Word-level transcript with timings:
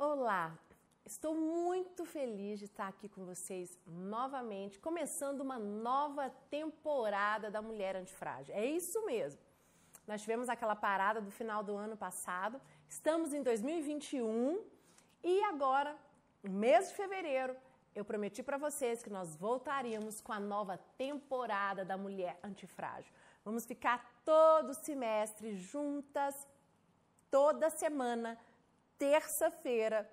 Olá, 0.00 0.56
estou 1.04 1.34
muito 1.34 2.04
feliz 2.04 2.60
de 2.60 2.66
estar 2.66 2.86
aqui 2.86 3.08
com 3.08 3.24
vocês 3.24 3.76
novamente, 3.84 4.78
começando 4.78 5.40
uma 5.40 5.58
nova 5.58 6.30
temporada 6.48 7.50
da 7.50 7.60
Mulher 7.60 7.96
Antifrágil. 7.96 8.54
É 8.54 8.64
isso 8.64 9.04
mesmo. 9.04 9.40
Nós 10.06 10.20
tivemos 10.20 10.48
aquela 10.48 10.76
parada 10.76 11.20
do 11.20 11.32
final 11.32 11.64
do 11.64 11.76
ano 11.76 11.96
passado, 11.96 12.60
estamos 12.88 13.32
em 13.32 13.42
2021 13.42 14.64
e 15.24 15.42
agora, 15.42 15.96
no 16.44 16.52
mês 16.52 16.90
de 16.90 16.94
fevereiro, 16.94 17.56
eu 17.92 18.04
prometi 18.04 18.40
para 18.40 18.56
vocês 18.56 19.02
que 19.02 19.10
nós 19.10 19.34
voltaríamos 19.34 20.20
com 20.20 20.32
a 20.32 20.38
nova 20.38 20.78
temporada 20.96 21.84
da 21.84 21.96
Mulher 21.96 22.38
Antifrágil. 22.44 23.12
Vamos 23.44 23.66
ficar 23.66 24.08
todo 24.24 24.74
semestre 24.74 25.56
juntas, 25.56 26.46
toda 27.28 27.68
semana 27.68 28.38
terça-feira 28.98 30.08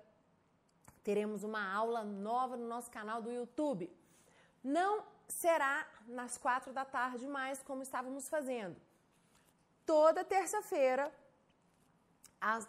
teremos 1.02 1.44
uma 1.44 1.72
aula 1.72 2.02
nova 2.04 2.56
no 2.56 2.66
nosso 2.66 2.90
canal 2.90 3.22
do 3.22 3.30
YouTube. 3.30 3.90
Não 4.62 5.04
será 5.28 5.86
nas 6.06 6.36
quatro 6.38 6.72
da 6.72 6.84
tarde 6.84 7.26
mais 7.26 7.62
como 7.62 7.82
estávamos 7.82 8.28
fazendo. 8.28 8.76
Toda 9.84 10.24
terça-feira, 10.24 11.12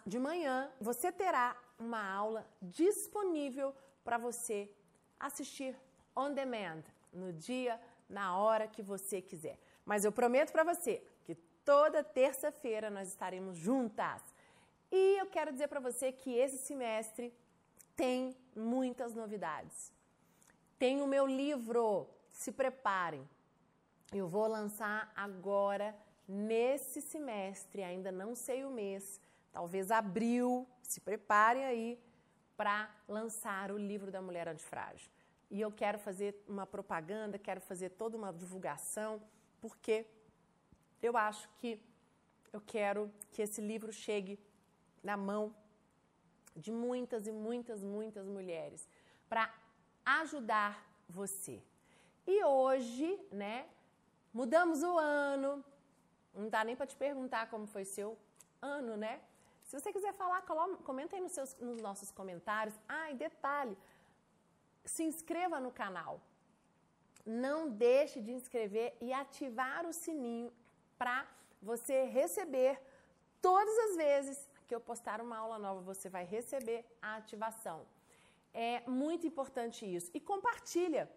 de 0.06 0.20
manhã, 0.20 0.72
você 0.80 1.12
terá 1.12 1.56
uma 1.80 2.04
aula 2.14 2.48
disponível 2.62 3.74
para 4.04 4.18
você 4.18 4.72
assistir 5.20 5.76
on 6.16 6.34
demand, 6.34 6.84
no 7.12 7.34
dia, 7.34 7.80
na 8.10 8.38
hora 8.38 8.68
que 8.68 8.82
você 8.82 9.22
quiser. 9.22 9.60
Mas 9.86 10.06
eu 10.06 10.12
prometo 10.12 10.52
para 10.52 10.64
você 10.64 11.04
que 11.24 11.36
toda 11.66 12.04
terça-feira 12.04 12.90
nós 12.90 13.08
estaremos 13.08 13.58
juntas. 13.58 14.22
E 14.92 15.18
eu 15.20 15.26
quero 15.28 15.52
dizer 15.52 15.68
para 15.68 15.80
você 15.80 16.12
que 16.12 16.34
esse 16.34 16.58
semestre 16.58 17.34
tem 17.96 18.36
muitas 18.56 19.14
novidades. 19.14 19.92
Tem 20.80 21.02
o 21.02 21.08
meu 21.08 21.26
livro, 21.26 22.08
se 22.30 22.52
preparem. 22.52 23.28
Eu 24.14 24.28
vou 24.28 24.48
lançar 24.48 25.12
agora 25.16 25.96
nesse 26.28 27.02
semestre, 27.02 27.84
ainda 27.84 28.12
não 28.12 28.36
sei 28.36 28.64
o 28.64 28.70
mês, 28.70 29.20
talvez 29.52 29.92
abril. 29.92 30.68
Se 30.82 31.02
preparem 31.02 31.66
aí 31.66 32.00
para 32.56 32.90
lançar 33.08 33.72
o 33.72 33.78
livro 33.78 34.12
da 34.12 34.22
Mulher 34.22 34.48
Antifrágil. 34.48 35.12
E 35.50 35.62
eu 35.62 35.72
quero 35.72 36.00
fazer 36.00 36.44
uma 36.48 36.66
propaganda, 36.66 37.38
quero 37.38 37.62
fazer 37.62 37.90
toda 37.90 38.18
uma 38.18 38.34
divulgação, 38.34 39.22
porque 39.62 40.06
eu 41.02 41.16
acho 41.16 41.50
que 41.60 41.82
eu 42.52 42.62
quero 42.62 43.12
que 43.32 43.42
esse 43.42 43.62
livro 43.62 43.92
chegue 43.92 44.40
na 45.10 45.16
mão 45.30 45.44
de 46.64 46.72
muitas 46.86 47.24
e 47.32 47.34
muitas, 47.48 47.80
muitas 47.96 48.26
mulheres 48.36 48.82
para 49.30 49.44
ajudar 50.20 50.72
você. 51.20 51.58
E 52.34 52.36
hoje, 52.44 53.10
né, 53.44 53.58
mudamos 54.40 54.80
o 54.90 54.94
ano. 54.98 55.52
Não 56.34 56.50
dá 56.56 56.62
nem 56.68 56.76
para 56.80 56.90
te 56.92 56.98
perguntar 57.06 57.44
como 57.54 57.66
foi 57.74 57.86
seu 57.86 58.10
ano, 58.62 58.94
né? 59.06 59.14
Se 59.68 59.74
você 59.78 59.90
quiser 59.96 60.14
falar, 60.22 60.42
comenta 60.90 61.16
aí 61.16 61.22
nos, 61.22 61.34
seus, 61.38 61.52
nos 61.68 61.80
nossos 61.88 62.10
comentários. 62.20 62.76
Ah, 62.88 63.08
e 63.12 63.16
detalhe, 63.16 63.78
se 64.94 65.04
inscreva 65.12 65.58
no 65.66 65.72
canal. 65.82 66.14
Não 67.26 67.60
deixe 67.70 68.18
de 68.26 68.32
inscrever 68.40 68.90
e 69.06 69.12
ativar 69.24 69.86
o 69.86 69.94
sininho 70.04 70.52
para 70.98 71.18
você 71.62 71.98
receber 72.20 72.74
todas 73.42 73.78
as 73.86 73.96
vezes 74.06 74.38
que 74.68 74.76
eu 74.76 74.82
postar 74.82 75.22
uma 75.22 75.38
aula 75.38 75.58
nova, 75.58 75.82
você 75.82 76.10
vai 76.10 76.26
receber 76.26 76.86
a 77.02 77.16
ativação. 77.16 77.86
É 78.54 78.82
muito 78.88 79.26
importante 79.26 79.86
isso. 79.86 80.12
E 80.14 80.20
compartilha 80.20 81.10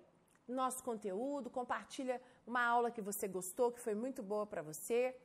nosso 0.46 0.82
conteúdo, 0.82 1.48
compartilha 1.48 2.20
uma 2.46 2.62
aula 2.64 2.90
que 2.90 3.00
você 3.00 3.26
gostou, 3.28 3.72
que 3.72 3.80
foi 3.80 3.94
muito 3.94 4.22
boa 4.22 4.46
para 4.46 4.62
você. 4.62 5.16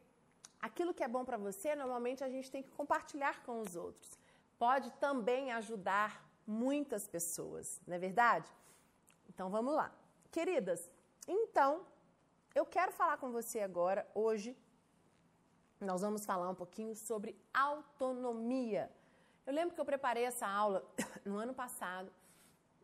Aquilo 0.59 0.93
que 0.93 1.03
é 1.03 1.07
bom 1.07 1.25
para 1.25 1.37
você, 1.37 1.75
normalmente 1.75 2.23
a 2.23 2.29
gente 2.29 2.49
tem 2.49 2.63
que 2.63 2.71
compartilhar 2.71 3.43
com 3.43 3.59
os 3.59 3.75
outros. 3.75 4.17
Pode 4.57 4.91
também 4.93 5.51
ajudar 5.51 6.23
muitas 6.47 7.07
pessoas, 7.07 7.81
não 7.87 7.95
é 7.95 7.99
verdade? 7.99 8.49
Então 9.29 9.49
vamos 9.49 9.73
lá. 9.75 9.91
Queridas, 10.31 10.89
então 11.27 11.85
eu 12.53 12.65
quero 12.65 12.91
falar 12.91 13.17
com 13.17 13.31
você 13.31 13.59
agora, 13.59 14.07
hoje, 14.13 14.55
nós 15.79 16.01
vamos 16.01 16.25
falar 16.25 16.49
um 16.49 16.55
pouquinho 16.55 16.95
sobre 16.95 17.35
autonomia. 17.53 18.91
Eu 19.45 19.53
lembro 19.53 19.75
que 19.75 19.81
eu 19.81 19.85
preparei 19.85 20.23
essa 20.23 20.47
aula 20.47 20.83
no 21.25 21.37
ano 21.37 21.53
passado 21.53 22.11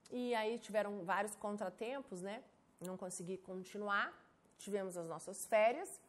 e 0.09 0.35
aí 0.35 0.59
tiveram 0.59 1.03
vários 1.03 1.35
contratempos, 1.35 2.21
né? 2.21 2.43
Não 2.79 2.97
consegui 2.97 3.37
continuar, 3.37 4.13
tivemos 4.57 4.97
as 4.97 5.07
nossas 5.07 5.45
férias 5.45 5.99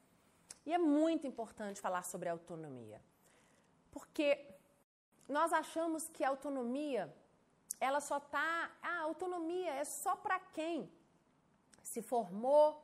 e 0.66 0.72
é 0.72 0.78
muito 0.78 1.26
importante 1.26 1.80
falar 1.80 2.02
sobre 2.04 2.28
autonomia, 2.28 3.00
porque 3.90 4.46
nós 5.28 5.52
achamos 5.52 6.08
que 6.08 6.22
a 6.24 6.28
autonomia 6.28 7.12
ela 7.80 8.00
só 8.00 8.20
tá, 8.20 8.70
a 8.80 9.00
autonomia 9.00 9.72
é 9.74 9.84
só 9.84 10.14
para 10.14 10.38
quem 10.38 10.90
se 11.82 12.00
formou, 12.00 12.80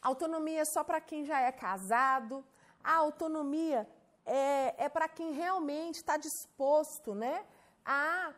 autonomia 0.00 0.60
é 0.60 0.64
só 0.64 0.82
para 0.82 1.00
quem 1.00 1.24
já 1.24 1.40
é 1.40 1.52
casado, 1.52 2.44
a 2.82 2.96
autonomia 2.96 3.88
é, 4.24 4.84
é 4.84 4.88
para 4.88 5.08
quem 5.08 5.32
realmente 5.32 5.96
está 5.96 6.16
disposto 6.16 7.14
né, 7.14 7.44
a 7.84 8.32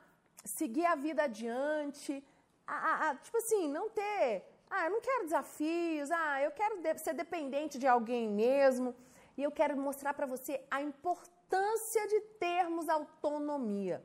seguir 0.45 0.87
a 0.87 0.95
vida 0.95 1.25
adiante, 1.25 2.25
a, 2.67 2.75
a, 2.75 3.11
a, 3.11 3.15
tipo 3.17 3.37
assim, 3.37 3.69
não 3.69 3.89
ter. 3.91 4.45
Ah, 4.71 4.87
eu 4.87 4.93
não 4.93 5.01
quero 5.01 5.25
desafios, 5.25 6.11
ah, 6.11 6.41
eu 6.41 6.51
quero 6.51 6.81
de, 6.81 6.99
ser 6.99 7.15
dependente 7.15 7.79
de 7.79 7.87
alguém 7.87 8.29
mesmo. 8.29 8.95
E 9.37 9.43
eu 9.43 9.51
quero 9.51 9.77
mostrar 9.77 10.15
para 10.15 10.27
você 10.27 10.63
a 10.71 10.83
importância 10.83 12.07
de 12.09 12.21
termos 12.39 12.89
autonomia. 12.89 14.03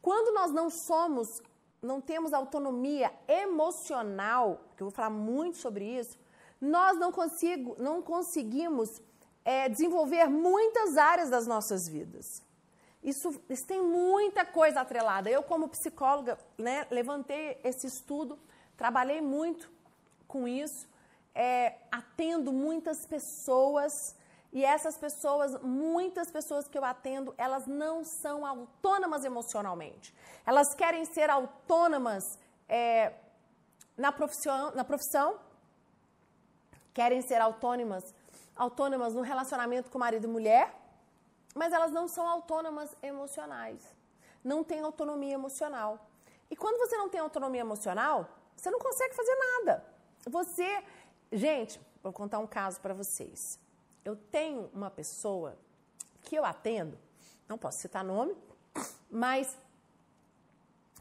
Quando 0.00 0.34
nós 0.34 0.52
não 0.52 0.70
somos, 0.70 1.42
não 1.82 2.00
temos 2.00 2.32
autonomia 2.32 3.12
emocional, 3.26 4.60
que 4.76 4.82
eu 4.82 4.86
vou 4.86 4.94
falar 4.94 5.10
muito 5.10 5.56
sobre 5.56 5.84
isso, 5.84 6.18
nós 6.60 6.98
não, 6.98 7.12
consigo, 7.12 7.76
não 7.78 8.00
conseguimos 8.00 9.02
é, 9.46 9.68
desenvolver 9.68 10.28
muitas 10.28 10.96
áreas 10.96 11.30
das 11.30 11.46
nossas 11.46 11.86
vidas. 11.88 12.42
Isso, 13.00 13.40
isso 13.48 13.64
tem 13.64 13.80
muita 13.80 14.44
coisa 14.44 14.80
atrelada. 14.80 15.30
Eu, 15.30 15.40
como 15.40 15.68
psicóloga, 15.68 16.36
né, 16.58 16.84
levantei 16.90 17.56
esse 17.62 17.86
estudo, 17.86 18.36
trabalhei 18.76 19.20
muito 19.20 19.70
com 20.26 20.48
isso, 20.48 20.88
é, 21.32 21.76
atendo 21.92 22.52
muitas 22.52 23.06
pessoas 23.06 24.16
e 24.52 24.64
essas 24.64 24.98
pessoas, 24.98 25.62
muitas 25.62 26.28
pessoas 26.28 26.66
que 26.66 26.76
eu 26.76 26.84
atendo, 26.84 27.32
elas 27.38 27.68
não 27.68 28.02
são 28.02 28.44
autônomas 28.44 29.24
emocionalmente. 29.24 30.12
Elas 30.44 30.74
querem 30.74 31.04
ser 31.04 31.30
autônomas 31.30 32.36
é, 32.68 33.12
na, 33.96 34.10
profissão, 34.10 34.74
na 34.74 34.82
profissão, 34.82 35.38
querem 36.92 37.22
ser 37.22 37.40
autônomas 37.40 38.12
autônomas 38.56 39.14
no 39.14 39.20
relacionamento 39.20 39.90
com 39.90 39.98
marido 39.98 40.24
e 40.24 40.28
mulher, 40.28 40.74
mas 41.54 41.72
elas 41.72 41.92
não 41.92 42.08
são 42.08 42.26
autônomas 42.28 42.96
emocionais. 43.02 43.94
Não 44.42 44.64
têm 44.64 44.80
autonomia 44.80 45.34
emocional. 45.34 46.08
E 46.50 46.56
quando 46.56 46.78
você 46.78 46.96
não 46.96 47.08
tem 47.08 47.20
autonomia 47.20 47.60
emocional, 47.60 48.28
você 48.56 48.70
não 48.70 48.78
consegue 48.78 49.14
fazer 49.14 49.34
nada. 49.34 49.84
Você, 50.28 50.82
gente, 51.32 51.80
vou 52.02 52.12
contar 52.12 52.38
um 52.38 52.46
caso 52.46 52.80
para 52.80 52.94
vocês. 52.94 53.58
Eu 54.04 54.16
tenho 54.16 54.70
uma 54.72 54.90
pessoa 54.90 55.56
que 56.22 56.36
eu 56.36 56.44
atendo, 56.44 56.98
não 57.48 57.58
posso 57.58 57.78
citar 57.78 58.04
nome, 58.04 58.36
mas 59.10 59.56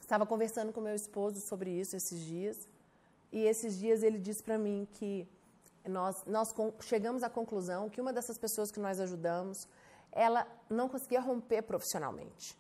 estava 0.02 0.26
conversando 0.26 0.72
com 0.72 0.82
meu 0.82 0.96
esposo 0.96 1.40
sobre 1.40 1.70
isso 1.70 1.96
esses 1.96 2.20
dias. 2.20 2.68
E 3.32 3.44
esses 3.44 3.78
dias 3.78 4.04
ele 4.04 4.18
disse 4.18 4.42
para 4.42 4.58
mim 4.58 4.88
que 4.94 5.28
nós, 5.88 6.24
nós 6.26 6.54
chegamos 6.82 7.24
à 7.24 7.30
conclusão 7.30 7.90
que 7.90 8.02
uma 8.02 8.14
dessas 8.14 8.38
pessoas 8.38 8.72
que 8.72 8.80
nós 8.80 9.00
ajudamos, 9.00 9.68
ela 10.12 10.48
não 10.70 10.88
conseguia 10.88 11.20
romper 11.20 11.62
profissionalmente. 11.62 12.58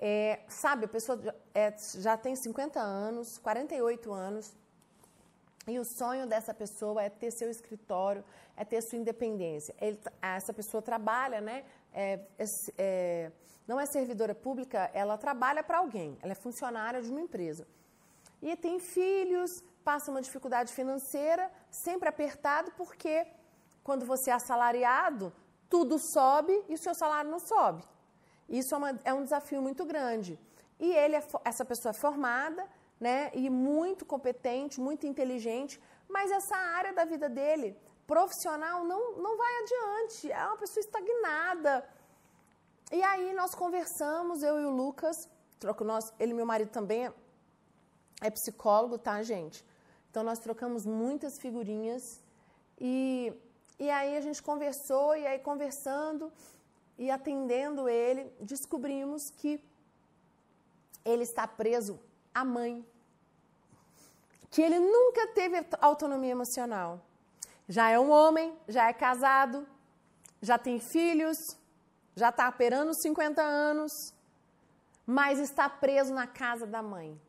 É, 0.00 0.40
sabe, 0.48 0.84
a 0.84 0.88
pessoa 0.88 1.18
é, 1.54 1.74
já 1.96 2.16
tem 2.16 2.36
50 2.36 2.80
anos, 2.80 3.38
48 3.38 4.12
anos, 4.12 4.54
e 5.66 5.78
o 5.78 5.84
sonho 5.84 6.26
dessa 6.26 6.54
pessoa 6.54 7.02
é 7.02 7.10
ter 7.10 7.30
seu 7.30 7.50
escritório, 7.50 8.24
é 8.56 8.64
ter 8.64 8.80
sua 8.80 8.98
independência. 8.98 9.74
Ele, 9.80 9.98
essa 10.22 10.52
pessoa 10.52 10.80
trabalha, 10.80 11.40
né? 11.40 11.64
É, 11.92 12.20
é, 12.38 12.44
é 12.78 13.32
não 13.66 13.78
é 13.78 13.84
servidora 13.84 14.34
pública, 14.34 14.90
ela 14.94 15.18
trabalha 15.18 15.62
para 15.62 15.76
alguém, 15.76 16.16
ela 16.22 16.32
é 16.32 16.34
funcionária 16.34 17.02
de 17.02 17.10
uma 17.10 17.20
empresa. 17.20 17.66
E 18.40 18.56
tem 18.56 18.80
filhos, 18.80 19.62
passa 19.84 20.10
uma 20.10 20.22
dificuldade 20.22 20.72
financeira, 20.72 21.50
sempre 21.70 22.08
apertado, 22.08 22.70
porque 22.72 23.26
quando 23.82 24.04
você 24.04 24.30
é 24.30 24.34
assalariado, 24.34 25.32
tudo 25.68 25.98
sobe 25.98 26.64
e 26.68 26.74
o 26.74 26.78
seu 26.78 26.94
salário 26.94 27.30
não 27.30 27.38
sobe. 27.38 27.82
Isso 28.48 28.74
é, 28.74 28.78
uma, 28.78 29.00
é 29.04 29.14
um 29.14 29.22
desafio 29.22 29.60
muito 29.60 29.84
grande. 29.84 30.38
E 30.78 30.90
ele 30.92 31.16
é, 31.16 31.22
essa 31.44 31.64
pessoa 31.64 31.90
é 31.90 32.00
formada, 32.00 32.66
né, 32.98 33.30
e 33.34 33.48
muito 33.48 34.04
competente, 34.04 34.80
muito 34.80 35.06
inteligente, 35.06 35.80
mas 36.08 36.30
essa 36.30 36.56
área 36.56 36.92
da 36.92 37.04
vida 37.04 37.28
dele, 37.28 37.76
profissional, 38.06 38.84
não, 38.84 39.18
não 39.18 39.36
vai 39.36 39.52
adiante. 39.62 40.32
É 40.32 40.46
uma 40.46 40.56
pessoa 40.56 40.80
estagnada. 40.80 41.88
E 42.90 43.02
aí 43.02 43.34
nós 43.34 43.54
conversamos, 43.54 44.42
eu 44.42 44.58
e 44.60 44.64
o 44.64 44.70
Lucas, 44.70 45.16
troco 45.60 45.84
nós, 45.84 46.04
ele 46.18 46.32
meu 46.32 46.46
marido 46.46 46.70
também 46.70 47.06
é, 47.06 47.12
é 48.22 48.30
psicólogo, 48.30 48.96
tá, 48.98 49.22
gente? 49.22 49.64
Então 50.10 50.22
nós 50.22 50.38
trocamos 50.38 50.84
muitas 50.86 51.38
figurinhas 51.38 52.20
e, 52.80 53.32
e 53.78 53.90
aí 53.90 54.16
a 54.16 54.20
gente 54.20 54.42
conversou 54.42 55.16
e 55.16 55.26
aí 55.26 55.38
conversando 55.38 56.32
e 56.98 57.10
atendendo 57.10 57.88
ele, 57.88 58.32
descobrimos 58.40 59.30
que 59.30 59.62
ele 61.04 61.22
está 61.22 61.46
preso 61.46 61.98
à 62.34 62.44
mãe. 62.44 62.84
Que 64.50 64.62
ele 64.62 64.78
nunca 64.78 65.28
teve 65.28 65.64
autonomia 65.80 66.32
emocional. 66.32 67.00
Já 67.68 67.90
é 67.90 67.98
um 67.98 68.10
homem, 68.10 68.56
já 68.66 68.88
é 68.88 68.92
casado, 68.92 69.66
já 70.40 70.56
tem 70.58 70.80
filhos, 70.80 71.36
já 72.16 72.30
está 72.30 72.48
operando 72.48 72.92
50 72.94 73.42
anos, 73.42 73.92
mas 75.06 75.38
está 75.38 75.68
preso 75.68 76.12
na 76.12 76.26
casa 76.26 76.66
da 76.66 76.82
mãe. 76.82 77.20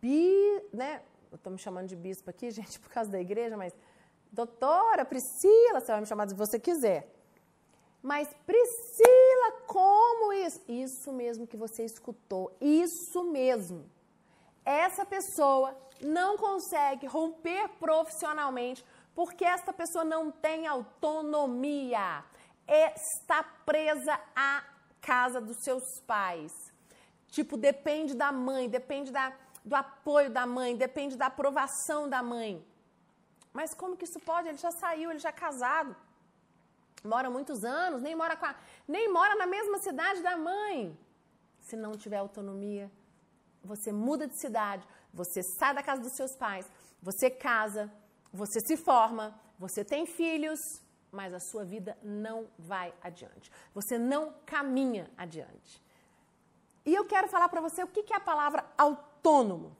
Bi, 0.00 0.62
né? 0.72 1.02
Estou 1.32 1.52
me 1.52 1.58
chamando 1.58 1.88
de 1.88 1.96
bispo 1.96 2.30
aqui, 2.30 2.50
gente, 2.52 2.78
por 2.80 2.90
causa 2.90 3.10
da 3.10 3.20
igreja, 3.20 3.56
mas 3.56 3.74
doutora 4.30 5.04
Priscila, 5.04 5.80
você 5.80 5.92
vai 5.92 6.00
me 6.00 6.06
chamar 6.06 6.28
se 6.28 6.34
você 6.34 6.58
quiser. 6.58 7.12
Mas 8.02 8.28
Priscila, 8.44 9.62
como 9.66 10.32
isso? 10.32 10.60
Isso 10.68 11.12
mesmo 11.12 11.46
que 11.46 11.56
você 11.56 11.84
escutou, 11.84 12.56
isso 12.60 13.24
mesmo. 13.30 13.88
Essa 14.64 15.04
pessoa 15.04 15.76
não 16.00 16.36
consegue 16.36 17.06
romper 17.06 17.68
profissionalmente 17.78 18.84
porque 19.14 19.44
esta 19.44 19.72
pessoa 19.72 20.04
não 20.04 20.30
tem 20.30 20.66
autonomia. 20.66 22.24
Está 22.66 23.42
presa 23.42 24.18
à 24.34 24.64
casa 25.00 25.40
dos 25.40 25.56
seus 25.62 25.84
pais. 26.06 26.52
Tipo, 27.28 27.56
depende 27.56 28.14
da 28.14 28.30
mãe, 28.30 28.68
depende 28.68 29.10
da, 29.10 29.32
do 29.64 29.74
apoio 29.74 30.30
da 30.30 30.46
mãe, 30.46 30.76
depende 30.76 31.16
da 31.16 31.26
aprovação 31.26 32.08
da 32.08 32.22
mãe. 32.22 32.64
Mas 33.52 33.74
como 33.74 33.96
que 33.96 34.04
isso 34.04 34.20
pode? 34.20 34.48
Ele 34.48 34.58
já 34.58 34.70
saiu, 34.70 35.10
ele 35.10 35.18
já 35.18 35.28
é 35.28 35.32
casado 35.32 35.94
mora 37.04 37.28
muitos 37.30 37.64
anos, 37.64 38.00
nem 38.00 38.14
mora, 38.14 38.34
a, 38.40 38.54
nem 38.86 39.12
mora 39.12 39.34
na 39.34 39.46
mesma 39.46 39.78
cidade 39.78 40.22
da 40.22 40.36
mãe. 40.36 40.96
Se 41.60 41.76
não 41.76 41.92
tiver 41.92 42.18
autonomia, 42.18 42.90
você 43.62 43.92
muda 43.92 44.26
de 44.26 44.38
cidade, 44.38 44.86
você 45.12 45.42
sai 45.42 45.74
da 45.74 45.82
casa 45.82 46.02
dos 46.02 46.12
seus 46.12 46.34
pais, 46.36 46.70
você 47.00 47.30
casa, 47.30 47.92
você 48.32 48.60
se 48.60 48.76
forma, 48.76 49.38
você 49.58 49.84
tem 49.84 50.06
filhos, 50.06 50.58
mas 51.10 51.34
a 51.34 51.40
sua 51.40 51.64
vida 51.64 51.96
não 52.02 52.48
vai 52.58 52.92
adiante. 53.02 53.50
Você 53.74 53.98
não 53.98 54.34
caminha 54.46 55.10
adiante. 55.16 55.82
E 56.84 56.94
eu 56.94 57.04
quero 57.04 57.28
falar 57.28 57.48
para 57.48 57.60
você 57.60 57.82
o 57.82 57.86
que 57.86 58.12
é 58.12 58.16
a 58.16 58.20
palavra 58.20 58.64
autônomo. 58.76 59.76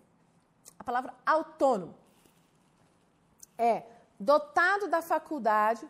A 0.79 0.85
palavra 0.85 1.15
autônomo 1.25 1.95
é 3.59 3.85
dotado 4.19 4.89
da 4.89 5.03
faculdade 5.03 5.89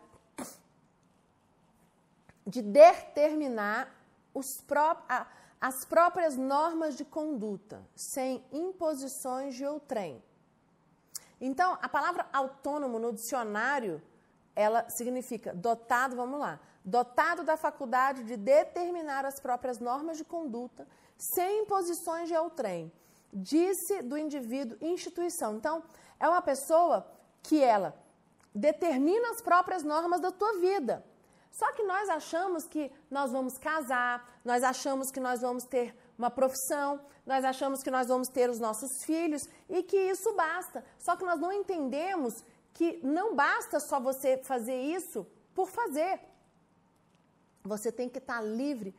de 2.45 2.61
determinar 2.61 3.89
pró 4.67 4.97
a, 5.07 5.27
as 5.61 5.85
próprias 5.85 6.35
normas 6.35 6.97
de 6.97 7.05
conduta, 7.05 7.81
sem 7.95 8.43
imposições 8.51 9.55
de 9.55 9.65
outrem. 9.65 10.21
Então, 11.39 11.77
a 11.81 11.89
palavra 11.89 12.27
autônomo 12.33 12.99
no 12.99 13.13
dicionário, 13.13 14.01
ela 14.55 14.89
significa 14.89 15.53
dotado, 15.53 16.15
vamos 16.15 16.39
lá, 16.39 16.59
dotado 16.83 17.43
da 17.43 17.55
faculdade 17.55 18.23
de 18.23 18.35
determinar 18.35 19.25
as 19.25 19.39
próprias 19.39 19.79
normas 19.79 20.17
de 20.17 20.23
conduta, 20.23 20.87
sem 21.33 21.61
imposições 21.61 22.27
de 22.27 22.35
outrem. 22.35 22.91
Disse 23.31 24.01
do 24.01 24.17
indivíduo 24.17 24.77
instituição. 24.81 25.55
Então, 25.55 25.83
é 26.19 26.27
uma 26.27 26.41
pessoa 26.41 27.07
que 27.41 27.61
ela 27.61 27.95
determina 28.53 29.31
as 29.31 29.41
próprias 29.41 29.83
normas 29.83 30.19
da 30.19 30.31
tua 30.31 30.59
vida. 30.59 31.03
Só 31.51 31.71
que 31.73 31.83
nós 31.83 32.09
achamos 32.09 32.65
que 32.65 32.91
nós 33.09 33.31
vamos 33.31 33.57
casar, 33.57 34.39
nós 34.43 34.63
achamos 34.63 35.11
que 35.11 35.19
nós 35.19 35.41
vamos 35.41 35.63
ter 35.65 35.95
uma 36.17 36.29
profissão, 36.29 36.99
nós 37.25 37.45
achamos 37.45 37.81
que 37.83 37.91
nós 37.91 38.07
vamos 38.07 38.27
ter 38.27 38.49
os 38.49 38.59
nossos 38.59 39.03
filhos 39.03 39.47
e 39.69 39.83
que 39.83 39.97
isso 39.97 40.33
basta. 40.33 40.83
Só 40.97 41.15
que 41.15 41.23
nós 41.23 41.39
não 41.39 41.51
entendemos 41.51 42.43
que 42.73 42.99
não 43.03 43.35
basta 43.35 43.79
só 43.79 43.99
você 43.99 44.37
fazer 44.39 44.79
isso 44.81 45.27
por 45.53 45.69
fazer. 45.69 46.19
Você 47.63 47.91
tem 47.91 48.09
que 48.09 48.17
estar 48.17 48.41
livre 48.41 48.93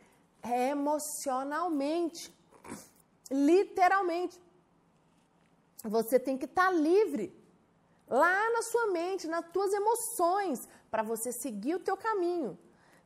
emocionalmente, 0.44 2.32
literalmente. 3.31 4.41
Você 5.82 6.19
tem 6.19 6.37
que 6.37 6.44
estar 6.44 6.70
livre 6.70 7.35
lá 8.08 8.50
na 8.50 8.62
sua 8.62 8.87
mente, 8.88 9.26
nas 9.26 9.46
tuas 9.50 9.73
emoções, 9.73 10.69
para 10.91 11.02
você 11.02 11.32
seguir 11.32 11.75
o 11.75 11.81
teu 11.81 11.96
caminho. 11.96 12.58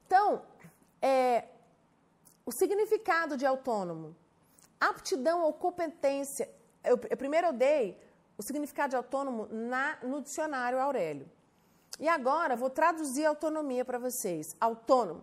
Então, 0.06 0.42
é, 1.00 1.48
o 2.44 2.52
significado 2.52 3.36
de 3.36 3.46
autônomo, 3.46 4.16
aptidão 4.80 5.42
ou 5.42 5.52
competência. 5.52 6.48
Eu, 6.82 6.98
eu, 7.10 7.16
primeiro 7.16 7.48
eu 7.48 7.52
dei 7.52 7.98
o 8.36 8.42
significado 8.42 8.90
de 8.90 8.96
autônomo 8.96 9.48
na, 9.50 9.98
no 10.02 10.22
dicionário 10.22 10.78
Aurélio. 10.78 11.28
E 11.98 12.08
agora 12.08 12.54
vou 12.54 12.70
traduzir 12.70 13.24
autonomia 13.24 13.84
para 13.84 13.98
vocês. 13.98 14.56
Autônomo. 14.60 15.22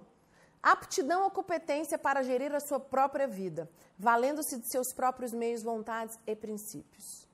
Aptidão 0.66 1.26
ou 1.26 1.30
competência 1.30 1.96
para 1.96 2.24
gerir 2.24 2.52
a 2.56 2.60
sua 2.60 2.80
própria 2.80 3.28
vida, 3.28 3.70
valendo-se 4.00 4.58
de 4.58 4.66
seus 4.66 4.92
próprios 4.92 5.32
meios, 5.32 5.62
vontades 5.62 6.18
e 6.26 6.36
princípios. 6.36 7.28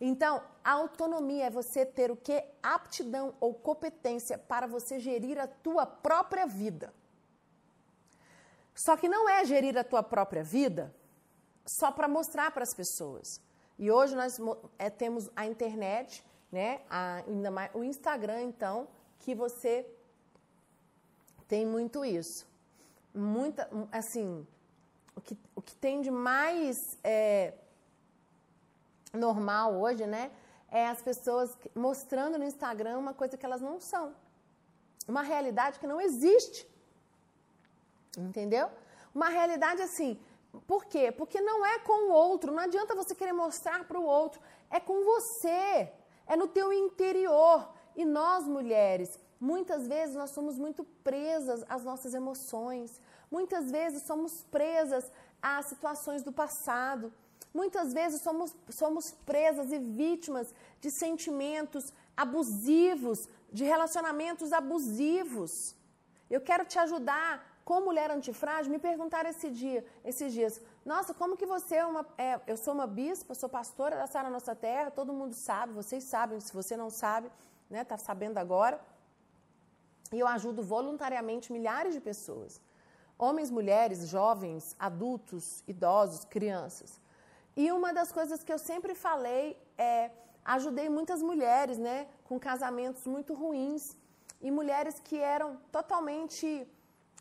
Então, 0.00 0.42
a 0.64 0.72
autonomia 0.72 1.44
é 1.44 1.50
você 1.50 1.86
ter 1.86 2.10
o 2.10 2.16
que? 2.16 2.42
Aptidão 2.60 3.36
ou 3.38 3.54
competência 3.54 4.36
para 4.36 4.66
você 4.66 4.98
gerir 4.98 5.38
a 5.38 5.46
tua 5.46 5.86
própria 5.86 6.44
vida. 6.44 6.92
Só 8.74 8.96
que 8.96 9.08
não 9.08 9.28
é 9.28 9.44
gerir 9.44 9.78
a 9.78 9.84
tua 9.84 10.02
própria 10.02 10.42
vida 10.42 10.92
só 11.64 11.92
para 11.92 12.08
mostrar 12.08 12.50
para 12.50 12.64
as 12.64 12.74
pessoas. 12.74 13.40
E 13.78 13.92
hoje 13.92 14.16
nós 14.16 14.40
é, 14.76 14.90
temos 14.90 15.30
a 15.36 15.46
internet, 15.46 16.24
né? 16.50 16.80
A, 16.90 17.22
ainda 17.28 17.52
mais, 17.52 17.70
o 17.74 17.84
Instagram, 17.84 18.42
então, 18.42 18.88
que 19.20 19.36
você 19.36 19.86
tem 21.46 21.64
muito 21.64 22.04
isso. 22.04 22.50
Muita, 23.14 23.68
assim, 23.90 24.46
o 25.14 25.20
que, 25.20 25.38
o 25.54 25.60
que 25.60 25.74
tem 25.74 26.00
de 26.00 26.10
mais 26.10 26.98
é, 27.04 27.54
normal 29.12 29.74
hoje, 29.74 30.06
né? 30.06 30.30
É 30.70 30.88
as 30.88 31.02
pessoas 31.02 31.56
mostrando 31.74 32.38
no 32.38 32.44
Instagram 32.44 32.98
uma 32.98 33.12
coisa 33.12 33.36
que 33.36 33.44
elas 33.44 33.60
não 33.60 33.78
são. 33.78 34.14
Uma 35.06 35.22
realidade 35.22 35.78
que 35.78 35.86
não 35.86 36.00
existe. 36.00 36.66
Entendeu? 38.16 38.70
Uma 39.14 39.28
realidade 39.28 39.82
assim. 39.82 40.18
Por 40.66 40.84
quê? 40.86 41.12
Porque 41.12 41.40
não 41.40 41.64
é 41.64 41.78
com 41.80 42.08
o 42.08 42.12
outro. 42.12 42.52
Não 42.52 42.62
adianta 42.62 42.94
você 42.94 43.14
querer 43.14 43.32
mostrar 43.32 43.84
para 43.84 43.98
o 43.98 44.04
outro. 44.04 44.40
É 44.70 44.80
com 44.80 45.04
você. 45.04 45.92
É 46.26 46.36
no 46.36 46.48
teu 46.48 46.72
interior. 46.72 47.68
E 47.94 48.04
nós, 48.04 48.46
mulheres, 48.46 49.18
muitas 49.42 49.88
vezes 49.88 50.14
nós 50.14 50.30
somos 50.30 50.56
muito 50.56 50.84
presas 51.02 51.64
às 51.68 51.82
nossas 51.82 52.14
emoções. 52.14 53.00
Muitas 53.28 53.72
vezes 53.72 54.04
somos 54.04 54.44
presas 54.52 55.10
a 55.42 55.60
situações 55.62 56.22
do 56.22 56.30
passado. 56.30 57.12
Muitas 57.52 57.92
vezes 57.92 58.22
somos, 58.22 58.54
somos 58.70 59.10
presas 59.26 59.72
e 59.72 59.80
vítimas 59.80 60.54
de 60.80 60.92
sentimentos 60.92 61.92
abusivos, 62.16 63.28
de 63.52 63.64
relacionamentos 63.64 64.52
abusivos. 64.52 65.74
Eu 66.30 66.40
quero 66.40 66.64
te 66.64 66.78
ajudar, 66.78 67.60
como 67.64 67.86
mulher 67.86 68.12
antifrágil, 68.12 68.70
me 68.70 68.78
perguntar 68.78 69.26
esse 69.26 69.50
dia, 69.50 69.84
esses 70.04 70.32
dias, 70.32 70.60
nossa, 70.84 71.12
como 71.12 71.36
que 71.36 71.46
você 71.46 71.76
é 71.76 71.86
uma. 71.86 72.06
É, 72.16 72.40
eu 72.46 72.56
sou 72.56 72.74
uma 72.74 72.86
bispa, 72.86 73.34
sou 73.34 73.48
pastora 73.48 73.96
da 73.96 74.06
Sara 74.06 74.30
Nossa 74.30 74.54
Terra, 74.54 74.90
todo 74.90 75.12
mundo 75.12 75.34
sabe, 75.34 75.72
vocês 75.72 76.04
sabem, 76.04 76.38
se 76.38 76.52
você 76.54 76.76
não 76.76 76.90
sabe, 76.90 77.28
né, 77.68 77.82
tá 77.82 77.98
sabendo 77.98 78.38
agora. 78.38 78.80
E 80.12 80.18
eu 80.20 80.28
ajudo 80.28 80.62
voluntariamente 80.62 81.52
milhares 81.52 81.94
de 81.94 82.00
pessoas. 82.00 82.60
Homens, 83.18 83.50
mulheres, 83.50 84.06
jovens, 84.08 84.76
adultos, 84.78 85.62
idosos, 85.66 86.24
crianças. 86.24 87.00
E 87.56 87.70
uma 87.70 87.92
das 87.92 88.10
coisas 88.10 88.42
que 88.42 88.52
eu 88.52 88.58
sempre 88.58 88.94
falei 88.94 89.56
é 89.76 90.10
ajudei 90.44 90.88
muitas 90.88 91.22
mulheres, 91.22 91.78
né, 91.78 92.08
com 92.24 92.38
casamentos 92.38 93.06
muito 93.06 93.32
ruins 93.32 93.96
e 94.40 94.50
mulheres 94.50 94.98
que 94.98 95.18
eram 95.18 95.56
totalmente 95.70 96.66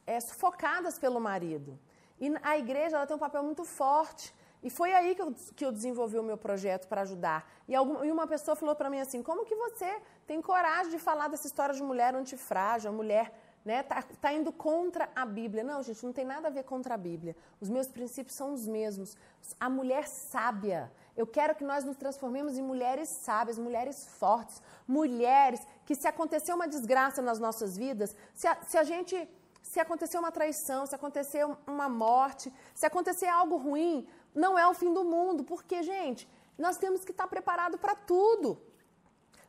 é, 0.08 0.20
sufocadas 0.20 0.98
pelo 0.98 1.20
marido. 1.20 1.78
E 2.20 2.32
a 2.42 2.58
igreja 2.58 2.98
ela 2.98 3.06
tem 3.06 3.16
um 3.16 3.20
papel 3.20 3.44
muito 3.44 3.64
forte. 3.64 4.34
E 4.64 4.70
foi 4.70 4.94
aí 4.94 5.16
que 5.16 5.22
eu, 5.22 5.36
que 5.56 5.66
eu 5.66 5.72
desenvolvi 5.72 6.18
o 6.20 6.24
meu 6.24 6.38
projeto 6.38 6.88
para 6.88 7.02
ajudar. 7.02 7.50
E, 7.68 7.76
algum, 7.76 8.04
e, 8.04 8.12
uma 8.12 8.28
pessoa 8.28 8.56
falou 8.56 8.76
para 8.76 8.90
mim 8.90 9.00
assim: 9.00 9.24
como 9.24 9.46
que 9.46 9.56
você 9.56 10.02
tem 10.28 10.42
coragem 10.42 10.92
de 10.92 11.00
falar 11.00 11.28
dessa 11.28 11.48
história 11.48 11.74
de 11.74 11.82
mulher 11.82 12.14
antifrágil, 12.16 12.90
a 12.90 12.94
mulher 12.94 13.34
né, 13.66 13.82
tá, 13.84 14.04
tá 14.20 14.34
indo 14.34 14.52
contra 14.52 15.10
a 15.16 15.26
Bíblia? 15.26 15.64
Não, 15.64 15.82
gente, 15.82 16.06
não 16.06 16.14
tem 16.14 16.26
nada 16.26 16.48
a 16.48 16.52
ver 16.52 16.64
contra 16.64 16.94
a 16.94 16.98
Bíblia. 16.98 17.36
Os 17.60 17.70
meus 17.70 17.88
princípios 17.88 18.36
são 18.36 18.54
os 18.54 18.68
mesmos. 18.68 19.18
A 19.60 19.70
mulher 19.70 20.08
sábia. 20.08 20.92
Eu 21.18 21.26
quero 21.26 21.56
que 21.56 21.64
nós 21.64 21.84
nos 21.84 21.98
transformemos 21.98 22.58
em 22.58 22.62
mulheres 22.62 23.10
sábias, 23.10 23.58
mulheres 23.58 24.08
fortes, 24.20 24.62
mulheres 24.88 25.60
que, 25.86 25.96
se 25.96 26.08
acontecer 26.08 26.54
uma 26.54 26.68
desgraça 26.68 27.22
nas 27.22 27.40
nossas 27.40 27.76
vidas, 27.76 28.16
se 28.34 28.48
a, 28.48 28.56
se 28.64 28.78
a 28.78 28.84
gente 28.84 29.28
se 29.62 29.80
acontecer 29.80 30.18
uma 30.18 30.32
traição, 30.32 30.86
se 30.86 30.96
acontecer 30.96 31.46
uma 31.68 31.88
morte, 31.88 32.52
se 32.74 32.86
acontecer 32.86 33.28
algo 33.28 33.58
ruim, 33.58 34.08
não 34.34 34.58
é 34.58 34.68
o 34.68 34.74
fim 34.74 34.94
do 34.94 35.04
mundo, 35.04 35.44
porque, 35.44 35.84
gente, 35.84 36.28
nós 36.58 36.78
temos 36.78 37.04
que 37.04 37.12
estar 37.12 37.28
preparados 37.28 37.80
para 37.80 37.96
tudo. 37.96 38.62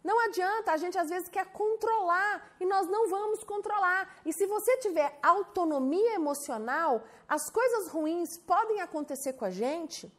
Não 0.02 0.18
adianta, 0.20 0.72
a 0.72 0.76
gente 0.76 0.98
às 0.98 1.08
vezes 1.08 1.28
quer 1.28 1.46
controlar 1.52 2.56
e 2.58 2.66
nós 2.66 2.88
não 2.88 3.08
vamos 3.08 3.44
controlar. 3.44 4.20
E 4.24 4.32
se 4.32 4.46
você 4.46 4.76
tiver 4.78 5.16
autonomia 5.22 6.14
emocional, 6.14 7.04
as 7.28 7.48
coisas 7.48 7.88
ruins 7.88 8.36
podem 8.36 8.80
acontecer 8.80 9.34
com 9.34 9.44
a 9.44 9.50
gente 9.50 10.12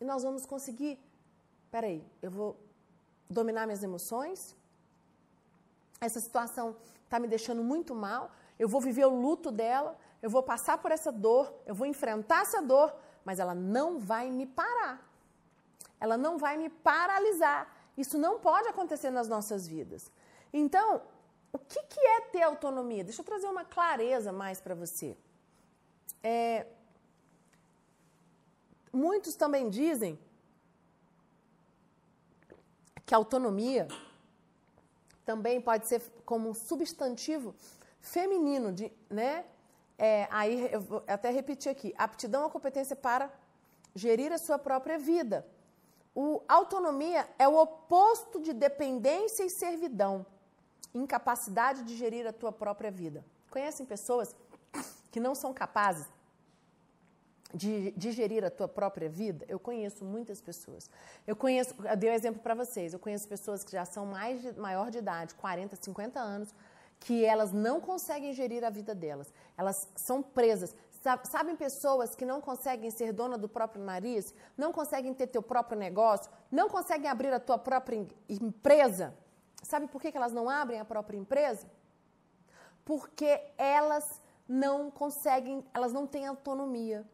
e 0.00 0.04
nós 0.04 0.22
vamos 0.22 0.46
conseguir. 0.46 0.98
Peraí, 1.70 2.02
eu 2.22 2.30
vou 2.30 2.56
dominar 3.28 3.66
minhas 3.66 3.82
emoções? 3.82 4.56
Essa 6.00 6.18
situação 6.18 6.74
está 7.04 7.20
me 7.20 7.28
deixando 7.28 7.62
muito 7.62 7.94
mal 7.94 8.30
eu 8.60 8.68
vou 8.68 8.78
viver 8.78 9.06
o 9.06 9.20
luto 9.22 9.50
dela, 9.50 9.96
eu 10.20 10.28
vou 10.28 10.42
passar 10.42 10.76
por 10.76 10.92
essa 10.92 11.10
dor, 11.10 11.50
eu 11.64 11.74
vou 11.74 11.86
enfrentar 11.86 12.42
essa 12.42 12.60
dor, 12.60 12.94
mas 13.24 13.38
ela 13.38 13.54
não 13.54 13.98
vai 13.98 14.30
me 14.30 14.46
parar. 14.46 15.06
Ela 15.98 16.16
não 16.16 16.38
vai 16.38 16.56
me 16.56 16.68
paralisar. 16.68 17.70
Isso 17.96 18.16
não 18.18 18.38
pode 18.38 18.68
acontecer 18.68 19.10
nas 19.10 19.28
nossas 19.28 19.66
vidas. 19.66 20.10
Então, 20.52 21.02
o 21.52 21.58
que, 21.58 21.82
que 21.82 22.00
é 22.00 22.20
ter 22.22 22.42
autonomia? 22.42 23.04
Deixa 23.04 23.20
eu 23.20 23.24
trazer 23.24 23.46
uma 23.46 23.64
clareza 23.64 24.32
mais 24.32 24.60
para 24.60 24.74
você. 24.74 25.16
É, 26.22 26.66
muitos 28.92 29.34
também 29.34 29.68
dizem 29.68 30.18
que 33.04 33.14
autonomia 33.14 33.88
também 35.24 35.60
pode 35.60 35.86
ser 35.86 36.02
como 36.24 36.48
um 36.48 36.54
substantivo 36.54 37.54
feminino, 38.00 38.72
de, 38.72 38.92
né? 39.08 39.44
É, 40.02 40.26
aí 40.30 40.72
eu 40.72 40.80
vou 40.80 41.04
até 41.06 41.30
repetir 41.30 41.70
aqui: 41.70 41.94
aptidão 41.98 42.44
ou 42.44 42.50
competência 42.50 42.96
para 42.96 43.30
gerir 43.94 44.32
a 44.32 44.38
sua 44.38 44.58
própria 44.58 44.98
vida. 44.98 45.46
O 46.14 46.40
autonomia 46.48 47.28
é 47.38 47.46
o 47.46 47.56
oposto 47.56 48.40
de 48.40 48.54
dependência 48.54 49.44
e 49.44 49.50
servidão, 49.50 50.24
incapacidade 50.94 51.84
de 51.84 51.94
gerir 51.96 52.26
a 52.26 52.32
tua 52.32 52.50
própria 52.50 52.90
vida. 52.90 53.22
Conhecem 53.50 53.84
pessoas 53.84 54.34
que 55.12 55.20
não 55.20 55.34
são 55.34 55.52
capazes 55.52 56.06
de, 57.52 57.90
de 57.92 58.10
gerir 58.10 58.42
a 58.42 58.50
tua 58.50 58.68
própria 58.68 59.08
vida? 59.08 59.44
Eu 59.48 59.60
conheço 59.60 60.02
muitas 60.02 60.40
pessoas. 60.40 60.88
Eu 61.26 61.36
conheço, 61.36 61.74
eu 61.84 61.96
dei 61.96 62.10
um 62.10 62.14
exemplo 62.14 62.40
para 62.40 62.54
vocês. 62.54 62.94
Eu 62.94 62.98
conheço 62.98 63.28
pessoas 63.28 63.62
que 63.62 63.72
já 63.72 63.84
são 63.84 64.06
mais 64.06 64.40
de, 64.40 64.58
maior 64.58 64.90
de 64.90 64.96
idade, 64.96 65.34
40, 65.34 65.76
50 65.76 66.18
anos, 66.18 66.54
que 67.00 67.24
elas 67.24 67.50
não 67.50 67.80
conseguem 67.80 68.32
gerir 68.32 68.62
a 68.62 68.70
vida 68.70 68.94
delas. 68.94 69.32
Elas 69.56 69.88
são 69.96 70.22
presas. 70.22 70.76
Sabem 71.24 71.56
pessoas 71.56 72.14
que 72.14 72.26
não 72.26 72.42
conseguem 72.42 72.90
ser 72.90 73.12
dona 73.12 73.38
do 73.38 73.48
próprio 73.48 73.82
nariz, 73.82 74.34
não 74.56 74.70
conseguem 74.70 75.14
ter 75.14 75.28
teu 75.28 75.42
próprio 75.42 75.78
negócio, 75.78 76.30
não 76.50 76.68
conseguem 76.68 77.08
abrir 77.08 77.32
a 77.32 77.40
tua 77.40 77.58
própria 77.58 78.06
empresa? 78.28 79.16
Sabe 79.62 79.88
por 79.88 80.00
que 80.02 80.14
elas 80.14 80.32
não 80.32 80.48
abrem 80.48 80.78
a 80.78 80.84
própria 80.84 81.16
empresa? 81.16 81.66
Porque 82.84 83.40
elas 83.56 84.04
não 84.46 84.90
conseguem, 84.90 85.64
elas 85.72 85.92
não 85.92 86.06
têm 86.06 86.26
autonomia. 86.26 87.08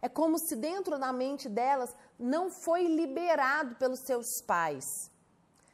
É 0.00 0.08
como 0.08 0.38
se 0.38 0.54
dentro 0.54 0.96
da 0.98 1.12
mente 1.12 1.48
delas 1.48 1.96
não 2.16 2.48
foi 2.48 2.86
liberado 2.86 3.74
pelos 3.74 4.00
seus 4.00 4.40
pais. 4.46 4.84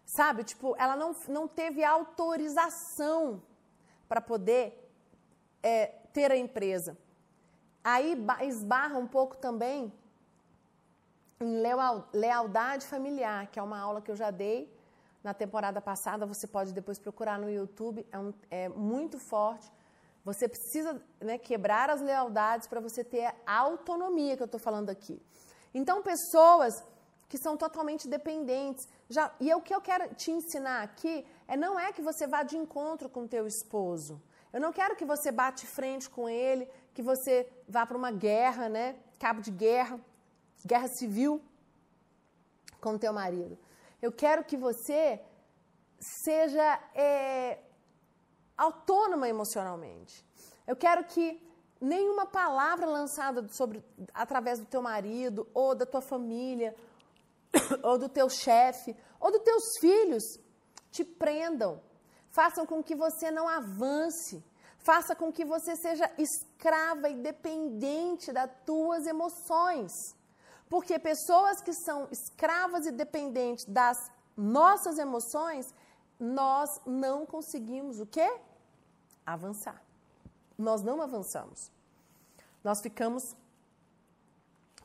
Sabe? 0.07 0.43
Tipo, 0.43 0.75
ela 0.79 0.97
não, 0.97 1.15
não 1.29 1.47
teve 1.47 1.85
autorização 1.85 3.43
para 4.09 4.21
poder 4.21 4.91
é, 5.63 5.87
ter 6.13 6.31
a 6.31 6.37
empresa. 6.37 6.97
Aí 7.83 8.17
esbarra 8.43 8.99
um 8.99 9.07
pouco 9.07 9.37
também 9.37 9.93
em 11.41 11.63
lealdade 12.13 12.87
familiar, 12.87 13.47
que 13.47 13.59
é 13.59 13.63
uma 13.63 13.79
aula 13.79 14.03
que 14.03 14.11
eu 14.11 14.17
já 14.17 14.31
dei 14.31 14.73
na 15.23 15.33
temporada 15.33 15.81
passada. 15.81 16.27
Você 16.27 16.47
pode 16.47 16.73
depois 16.73 16.99
procurar 16.99 17.39
no 17.39 17.51
YouTube, 17.51 18.07
é, 18.11 18.19
um, 18.19 18.33
é 18.51 18.69
muito 18.69 19.19
forte. 19.19 19.71
Você 20.25 20.49
precisa 20.49 21.01
né, 21.21 21.39
quebrar 21.39 21.89
as 21.91 22.01
lealdades 22.01 22.67
para 22.67 22.81
você 22.81 23.05
ter 23.05 23.35
a 23.47 23.59
autonomia 23.59 24.37
que 24.37 24.43
eu 24.43 24.47
estou 24.47 24.61
falando 24.61 24.91
aqui. 24.91 25.23
Então, 25.73 26.03
pessoas 26.03 26.75
que 27.29 27.37
são 27.39 27.57
totalmente 27.57 28.09
dependentes. 28.09 28.89
Já, 29.09 29.33
e 29.39 29.53
o 29.53 29.61
que 29.61 29.75
eu 29.75 29.81
quero 29.81 30.15
te 30.15 30.31
ensinar 30.31 30.83
aqui 30.83 31.27
é 31.47 31.57
não 31.57 31.79
é 31.79 31.93
que 31.93 32.03
você 32.03 32.27
vá 32.27 32.43
de 32.43 32.57
encontro 32.57 33.09
com 33.09 33.27
teu 33.27 33.47
esposo. 33.47 34.21
Eu 34.53 34.61
não 34.61 34.73
quero 34.73 34.97
que 34.97 35.05
você 35.05 35.31
bate 35.31 35.67
frente 35.67 36.09
com 36.09 36.29
ele, 36.29 36.69
que 36.95 37.03
você 37.03 37.47
vá 37.69 37.85
para 37.85 37.97
uma 37.97 38.11
guerra, 38.11 38.69
né? 38.69 38.97
Cabo 39.19 39.43
de 39.43 39.51
guerra, 39.51 40.01
guerra 40.65 40.89
civil 40.89 41.43
com 42.81 42.97
teu 42.97 43.13
marido. 43.13 43.59
Eu 44.01 44.11
quero 44.11 44.43
que 44.45 44.57
você 44.57 45.21
seja 46.01 46.81
é, 46.95 47.59
autônoma 48.57 49.29
emocionalmente. 49.29 50.25
Eu 50.67 50.77
quero 50.77 51.05
que 51.05 51.43
nenhuma 51.81 52.27
palavra 52.27 52.87
lançada 52.87 53.47
sobre 53.49 53.85
através 54.15 54.59
do 54.59 54.67
teu 54.67 54.81
marido 54.81 55.47
ou 55.53 55.75
da 55.75 55.85
tua 55.85 56.01
família 56.01 56.75
ou 57.83 57.99
do 57.99 58.09
teu 58.09 58.29
chefe 58.29 58.97
ou 59.21 59.31
dos 59.31 59.43
teus 59.43 59.65
filhos 59.81 60.25
te 60.91 61.05
prendam, 61.05 61.81
façam 62.31 62.65
com 62.67 62.83
que 62.83 62.95
você 62.95 63.31
não 63.31 63.49
avance, 63.49 64.43
faça 64.79 65.15
com 65.15 65.33
que 65.33 65.45
você 65.45 65.77
seja 65.77 66.11
escrava 66.17 67.09
e 67.09 67.17
dependente 67.17 68.33
das 68.33 68.51
tuas 68.65 69.07
emoções. 69.07 69.93
Porque 70.69 70.99
pessoas 70.99 71.61
que 71.63 71.73
são 71.73 72.09
escravas 72.11 72.87
e 72.87 72.93
dependentes 72.93 73.65
das 73.67 73.97
nossas 74.37 74.99
emoções, 74.99 75.75
nós 76.19 76.69
não 76.87 77.25
conseguimos 77.25 77.99
o 78.01 78.07
quê? 78.07 78.29
Avançar. 79.25 79.83
Nós 80.57 80.83
não 80.83 81.01
avançamos. 81.01 81.71
Nós 82.63 82.81
ficamos 82.81 83.23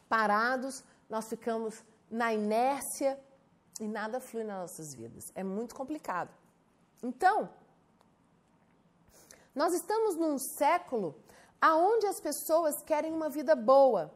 parados, 0.08 0.84
nós 1.10 1.28
ficamos 1.28 1.84
na 2.14 2.32
inércia, 2.32 3.20
e 3.80 3.88
nada 3.88 4.20
flui 4.20 4.44
nas 4.44 4.62
nossas 4.62 4.94
vidas. 4.94 5.32
É 5.34 5.44
muito 5.44 5.74
complicado. 5.74 6.30
Então, 7.02 7.50
nós 9.56 9.74
estamos 9.74 10.16
num 10.16 10.38
século 10.38 11.16
aonde 11.60 12.06
as 12.06 12.22
pessoas 12.22 12.84
querem 12.84 13.12
uma 13.12 13.30
vida 13.30 13.56
boa. 13.56 14.14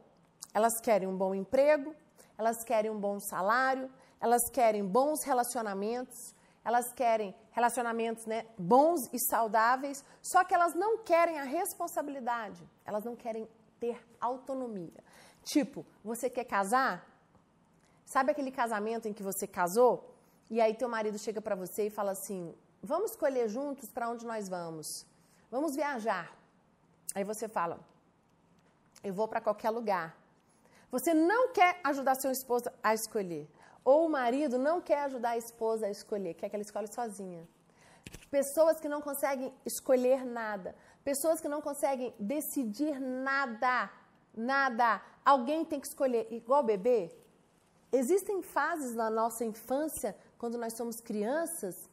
Elas 0.54 0.80
querem 0.80 1.08
um 1.08 1.16
bom 1.16 1.34
emprego, 1.34 1.94
elas 2.36 2.62
querem 2.64 2.90
um 2.90 3.00
bom 3.00 3.18
salário, 3.18 3.90
elas 4.20 4.48
querem 4.50 4.86
bons 4.86 5.24
relacionamentos, 5.24 6.34
elas 6.64 6.92
querem 6.92 7.34
relacionamentos 7.50 8.26
né, 8.26 8.46
bons 8.56 9.12
e 9.12 9.18
saudáveis, 9.18 10.04
só 10.22 10.44
que 10.44 10.54
elas 10.54 10.74
não 10.74 10.98
querem 10.98 11.38
a 11.38 11.44
responsabilidade, 11.44 12.62
elas 12.84 13.04
não 13.04 13.16
querem 13.16 13.48
ter 13.80 14.00
autonomia. 14.20 15.02
Tipo, 15.42 15.84
você 16.04 16.30
quer 16.30 16.44
casar? 16.44 17.17
Sabe 18.14 18.30
aquele 18.32 18.50
casamento 18.50 19.06
em 19.06 19.12
que 19.12 19.22
você 19.22 19.46
casou 19.46 19.92
e 20.48 20.62
aí 20.62 20.74
teu 20.74 20.88
marido 20.88 21.18
chega 21.18 21.40
para 21.46 21.54
você 21.62 21.88
e 21.88 21.90
fala 21.98 22.12
assim: 22.12 22.54
"Vamos 22.82 23.10
escolher 23.10 23.46
juntos 23.56 23.90
para 23.94 24.08
onde 24.08 24.24
nós 24.30 24.48
vamos? 24.48 25.04
Vamos 25.50 25.76
viajar". 25.76 26.26
Aí 27.14 27.22
você 27.32 27.46
fala: 27.56 27.76
"Eu 29.08 29.12
vou 29.12 29.28
para 29.28 29.42
qualquer 29.42 29.68
lugar". 29.78 30.16
Você 30.90 31.12
não 31.12 31.42
quer 31.58 31.72
ajudar 31.84 32.14
seu 32.14 32.30
esposo 32.30 32.70
a 32.82 32.94
escolher. 32.94 33.46
Ou 33.84 34.06
o 34.06 34.10
marido 34.18 34.56
não 34.68 34.80
quer 34.80 35.00
ajudar 35.02 35.32
a 35.32 35.42
esposa 35.44 35.84
a 35.84 35.90
escolher, 35.90 36.32
quer 36.32 36.48
que 36.48 36.56
ela 36.56 36.68
escolhe 36.68 36.90
sozinha. 36.98 37.46
Pessoas 38.30 38.80
que 38.80 38.88
não 38.88 39.02
conseguem 39.02 39.52
escolher 39.66 40.24
nada. 40.24 40.74
Pessoas 41.04 41.42
que 41.42 41.48
não 41.54 41.60
conseguem 41.60 42.14
decidir 42.18 42.98
nada. 42.98 43.90
Nada. 44.34 45.02
Alguém 45.22 45.62
tem 45.62 45.78
que 45.78 45.88
escolher. 45.92 46.26
Igual 46.40 46.62
bebê. 46.62 47.02
Existem 47.92 48.42
fases 48.42 48.94
na 48.94 49.08
nossa 49.08 49.44
infância, 49.44 50.16
quando 50.36 50.58
nós 50.58 50.74
somos 50.74 51.00
crianças, 51.00 51.88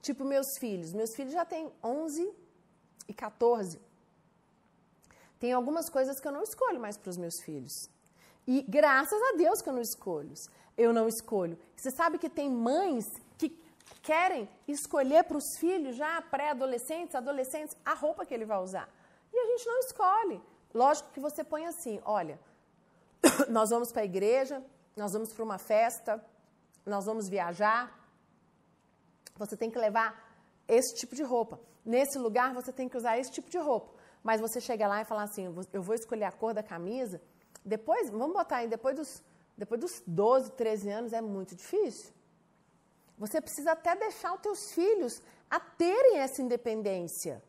tipo 0.00 0.24
meus 0.24 0.56
filhos. 0.58 0.92
Meus 0.92 1.14
filhos 1.14 1.32
já 1.32 1.44
têm 1.44 1.70
11 1.84 2.32
e 3.08 3.14
14. 3.14 3.80
Tem 5.38 5.52
algumas 5.52 5.90
coisas 5.90 6.18
que 6.18 6.26
eu 6.26 6.32
não 6.32 6.42
escolho 6.42 6.80
mais 6.80 6.96
para 6.96 7.10
os 7.10 7.16
meus 7.16 7.40
filhos. 7.42 7.90
E 8.46 8.62
graças 8.62 9.20
a 9.30 9.36
Deus 9.36 9.60
que 9.60 9.68
eu 9.68 9.74
não 9.74 9.82
escolho. 9.82 10.32
Eu 10.76 10.92
não 10.92 11.08
escolho. 11.08 11.58
Você 11.76 11.90
sabe 11.90 12.18
que 12.18 12.28
tem 12.28 12.48
mães 12.50 13.04
que 13.36 13.50
querem 14.02 14.48
escolher 14.66 15.24
para 15.24 15.36
os 15.36 15.58
filhos, 15.58 15.96
já 15.96 16.20
pré-adolescentes, 16.22 17.14
adolescentes, 17.14 17.76
a 17.84 17.94
roupa 17.94 18.24
que 18.24 18.32
ele 18.32 18.44
vai 18.44 18.58
usar. 18.58 18.88
E 19.32 19.38
a 19.38 19.46
gente 19.46 19.66
não 19.66 19.78
escolhe. 19.80 20.40
Lógico 20.72 21.10
que 21.12 21.20
você 21.20 21.44
põe 21.44 21.66
assim: 21.66 22.00
olha, 22.04 22.38
nós 23.48 23.70
vamos 23.70 23.92
para 23.92 24.02
a 24.02 24.04
igreja, 24.04 24.62
nós 24.96 25.12
vamos 25.12 25.32
para 25.32 25.44
uma 25.44 25.58
festa, 25.58 26.24
nós 26.84 27.04
vamos 27.04 27.28
viajar. 27.28 27.82
Você 29.36 29.56
tem 29.56 29.70
que 29.70 29.78
levar 29.78 30.08
esse 30.66 30.94
tipo 30.94 31.14
de 31.14 31.22
roupa. 31.22 31.60
Nesse 31.84 32.18
lugar 32.18 32.54
você 32.54 32.72
tem 32.72 32.88
que 32.88 32.96
usar 32.96 33.18
esse 33.18 33.30
tipo 33.30 33.50
de 33.50 33.58
roupa. 33.58 33.94
Mas 34.22 34.40
você 34.40 34.60
chega 34.60 34.88
lá 34.88 35.02
e 35.02 35.04
fala 35.04 35.22
assim: 35.22 35.54
eu 35.72 35.82
vou 35.82 35.94
escolher 35.94 36.24
a 36.24 36.32
cor 36.32 36.54
da 36.54 36.62
camisa. 36.62 37.20
Depois, 37.64 38.10
vamos 38.10 38.32
botar 38.32 38.56
aí, 38.58 38.68
depois 38.68 38.96
dos, 38.96 39.22
depois 39.56 39.80
dos 39.80 40.02
12, 40.06 40.52
13 40.52 40.90
anos 40.90 41.12
é 41.12 41.20
muito 41.20 41.54
difícil. 41.54 42.12
Você 43.18 43.40
precisa 43.40 43.72
até 43.72 43.94
deixar 43.94 44.34
os 44.34 44.40
teus 44.40 44.72
filhos 44.72 45.22
a 45.50 45.60
terem 45.60 46.18
essa 46.18 46.40
independência. 46.42 47.42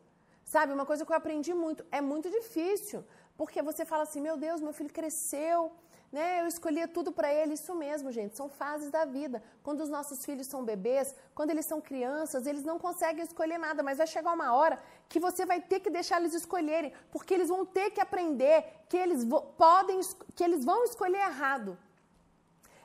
Sabe, 0.44 0.72
uma 0.72 0.86
coisa 0.86 1.04
que 1.04 1.12
eu 1.12 1.16
aprendi 1.16 1.52
muito, 1.52 1.84
é 1.90 2.00
muito 2.00 2.30
difícil, 2.30 3.04
porque 3.36 3.62
você 3.62 3.84
fala 3.84 4.02
assim: 4.04 4.20
meu 4.20 4.36
Deus, 4.36 4.60
meu 4.60 4.72
filho 4.72 4.92
cresceu, 4.92 5.72
né? 6.10 6.40
Eu 6.40 6.46
escolhia 6.46 6.88
tudo 6.88 7.12
para 7.12 7.32
ele, 7.32 7.54
isso 7.54 7.74
mesmo, 7.74 8.10
gente, 8.10 8.36
são 8.36 8.48
fases 8.48 8.90
da 8.90 9.04
vida. 9.04 9.42
Quando 9.62 9.80
os 9.80 9.88
nossos 9.88 10.24
filhos 10.24 10.46
são 10.46 10.64
bebês, 10.64 11.14
quando 11.34 11.50
eles 11.50 11.66
são 11.66 11.80
crianças, 11.80 12.46
eles 12.46 12.64
não 12.64 12.78
conseguem 12.78 13.22
escolher 13.22 13.58
nada, 13.58 13.82
mas 13.82 13.98
vai 13.98 14.06
chegar 14.06 14.32
uma 14.32 14.54
hora 14.54 14.80
que 15.08 15.20
você 15.20 15.44
vai 15.44 15.60
ter 15.60 15.80
que 15.80 15.90
deixar 15.90 16.18
eles 16.20 16.34
escolherem, 16.34 16.92
porque 17.10 17.34
eles 17.34 17.48
vão 17.48 17.64
ter 17.66 17.90
que 17.90 18.00
aprender 18.00 18.64
que 18.88 18.96
eles 18.96 19.22
podem, 19.56 20.00
que 20.34 20.42
eles 20.42 20.64
vão 20.64 20.84
escolher 20.84 21.18
errado. 21.18 21.76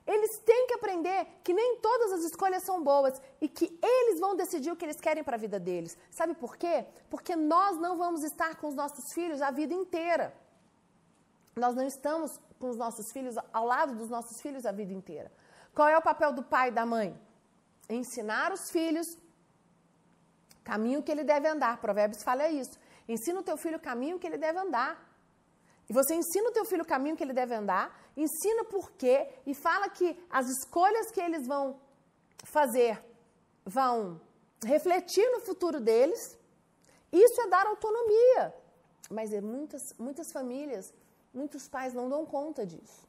Eles 0.06 0.38
têm 0.40 0.68
que 0.68 0.74
aprender 0.74 1.26
que 1.46 1.54
nem 1.54 1.78
todas 1.78 2.12
as 2.12 2.24
escolhas 2.26 2.64
são 2.64 2.84
boas 2.84 3.22
e 3.40 3.48
que 3.48 3.80
eles 3.82 4.20
vão 4.20 4.36
decidir 4.36 4.70
o 4.70 4.76
que 4.76 4.84
eles 4.84 5.00
querem 5.00 5.24
para 5.24 5.38
a 5.38 5.40
vida 5.40 5.58
deles. 5.58 5.98
Sabe 6.12 6.34
por 6.34 6.58
quê? 6.58 6.86
Porque 7.10 7.38
nós 7.38 7.78
não 7.78 7.98
vamos 7.98 8.22
estar 8.22 8.58
com 8.58 8.68
os 8.68 8.76
nossos 8.76 9.14
filhos 9.14 9.42
a 9.42 9.50
vida 9.50 9.74
inteira. 9.74 10.36
Nós 11.56 11.74
não 11.74 11.86
estamos 11.86 12.38
com 12.64 12.70
os 12.70 12.78
nossos 12.78 13.12
filhos, 13.12 13.36
ao 13.52 13.66
lado 13.66 13.94
dos 13.94 14.10
nossos 14.10 14.42
filhos 14.42 14.66
a 14.66 14.72
vida 14.72 14.94
inteira. 14.94 15.30
Qual 15.76 15.90
é 15.90 15.98
o 15.98 16.02
papel 16.02 16.32
do 16.32 16.44
pai 16.54 16.70
e 16.70 16.72
da 16.72 16.86
mãe? 16.86 17.10
Ensinar 17.90 18.54
os 18.54 18.72
filhos 18.72 19.08
caminho 20.64 21.04
que 21.04 21.12
ele 21.12 21.26
deve 21.26 21.46
andar. 21.56 21.82
Provérbios 21.82 22.24
fala 22.24 22.48
isso. 22.48 22.80
Ensina 23.06 23.42
o 23.42 23.44
teu 23.44 23.58
filho 23.58 23.76
o 23.76 23.82
caminho 23.90 24.18
que 24.18 24.26
ele 24.26 24.38
deve 24.38 24.58
andar. 24.60 24.92
E 25.90 25.94
você 25.94 26.16
ensina 26.16 26.48
o 26.52 26.54
teu 26.54 26.64
filho 26.64 26.84
o 26.84 26.88
caminho 26.88 27.18
que 27.18 27.24
ele 27.26 27.34
deve 27.34 27.54
andar, 27.54 27.86
ensina 28.16 28.64
por 28.64 28.94
quê 28.94 29.28
e 29.46 29.54
fala 29.54 29.90
que 29.90 30.08
as 30.30 30.48
escolhas 30.48 31.12
que 31.12 31.20
eles 31.20 31.46
vão 31.46 31.78
fazer 32.46 33.04
vão 33.66 34.22
refletir 34.64 35.30
no 35.32 35.42
futuro 35.42 35.82
deles. 35.82 36.22
Isso 37.12 37.42
é 37.42 37.48
dar 37.50 37.68
autonomia. 37.68 38.54
Mas 39.10 39.34
é 39.34 39.42
muitas, 39.42 39.82
muitas 40.00 40.32
famílias 40.32 40.94
Muitos 41.34 41.68
pais 41.68 41.94
não 41.94 42.10
dão 42.10 42.26
conta 42.26 42.66
disso. 42.66 43.08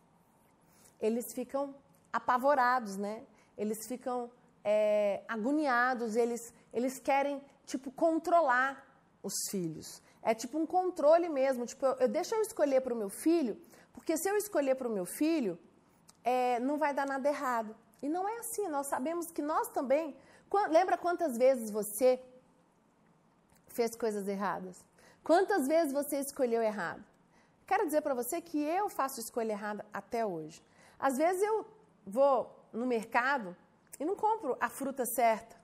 Eles 1.00 1.32
ficam 1.32 1.74
apavorados, 2.12 2.96
né? 2.96 3.22
Eles 3.58 3.86
ficam 3.86 4.30
é, 4.64 5.22
agoniados, 5.28 6.16
eles, 6.16 6.52
eles 6.72 6.98
querem, 6.98 7.42
tipo, 7.66 7.90
controlar 7.92 8.82
os 9.22 9.34
filhos. 9.50 10.00
É 10.22 10.34
tipo 10.34 10.58
um 10.58 10.66
controle 10.66 11.28
mesmo. 11.28 11.66
Tipo, 11.66 11.84
eu, 11.86 11.92
eu 11.94 12.08
deixa 12.08 12.34
eu 12.34 12.40
escolher 12.40 12.80
para 12.80 12.94
o 12.94 12.96
meu 12.96 13.10
filho, 13.10 13.60
porque 13.92 14.16
se 14.16 14.28
eu 14.28 14.36
escolher 14.36 14.74
para 14.74 14.88
o 14.88 14.90
meu 14.90 15.04
filho, 15.04 15.58
é, 16.24 16.58
não 16.60 16.78
vai 16.78 16.94
dar 16.94 17.06
nada 17.06 17.28
errado. 17.28 17.76
E 18.02 18.08
não 18.08 18.28
é 18.28 18.38
assim. 18.38 18.68
Nós 18.68 18.86
sabemos 18.86 19.30
que 19.30 19.42
nós 19.42 19.68
também. 19.68 20.16
Lembra 20.70 20.96
quantas 20.96 21.36
vezes 21.36 21.70
você 21.70 22.20
fez 23.68 23.94
coisas 23.96 24.26
erradas? 24.28 24.84
Quantas 25.22 25.66
vezes 25.66 25.92
você 25.92 26.18
escolheu 26.20 26.62
errado? 26.62 27.02
Quero 27.66 27.86
dizer 27.86 28.02
para 28.02 28.14
você 28.14 28.40
que 28.40 28.62
eu 28.62 28.88
faço 28.88 29.20
escolha 29.20 29.52
errada 29.52 29.84
até 29.92 30.24
hoje. 30.24 30.62
Às 30.98 31.16
vezes 31.16 31.42
eu 31.42 31.66
vou 32.06 32.54
no 32.72 32.86
mercado 32.86 33.56
e 33.98 34.04
não 34.04 34.14
compro 34.14 34.56
a 34.60 34.68
fruta 34.68 35.06
certa. 35.06 35.56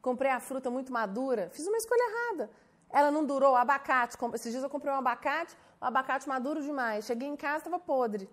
Comprei 0.00 0.30
a 0.30 0.40
fruta 0.40 0.70
muito 0.70 0.92
madura, 0.92 1.50
fiz 1.52 1.66
uma 1.66 1.76
escolha 1.76 2.02
errada. 2.10 2.50
Ela 2.90 3.10
não 3.10 3.24
durou, 3.24 3.54
abacate. 3.54 4.16
Esses 4.34 4.50
dias 4.50 4.62
eu 4.62 4.70
comprei 4.70 4.92
um 4.92 4.96
abacate, 4.96 5.56
o 5.80 5.84
abacate 5.84 6.28
maduro 6.28 6.62
demais. 6.62 7.04
Cheguei 7.04 7.28
em 7.28 7.36
casa, 7.36 7.58
estava 7.58 7.78
podre. 7.78 8.28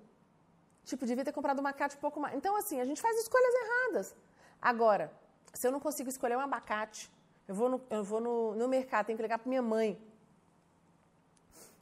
Tipo, 0.83 1.05
devia 1.05 1.23
ter 1.23 1.31
comprado 1.31 1.57
um 1.57 1.61
abacate 1.61 1.95
um 1.95 1.99
pouco 1.99 2.19
mais. 2.19 2.35
Então, 2.35 2.55
assim, 2.55 2.81
a 2.81 2.85
gente 2.85 3.01
faz 3.01 3.17
escolhas 3.19 3.53
erradas. 3.53 4.15
Agora, 4.61 5.11
se 5.53 5.67
eu 5.67 5.71
não 5.71 5.79
consigo 5.79 6.09
escolher 6.09 6.35
um 6.37 6.41
abacate, 6.41 7.11
eu 7.47 7.55
vou 7.55 7.69
no, 7.69 7.81
eu 7.89 8.03
vou 8.03 8.19
no, 8.19 8.55
no 8.55 8.67
mercado, 8.67 9.07
tenho 9.07 9.17
que 9.17 9.21
ligar 9.21 9.39
para 9.39 9.47
minha 9.47 9.61
mãe 9.61 10.01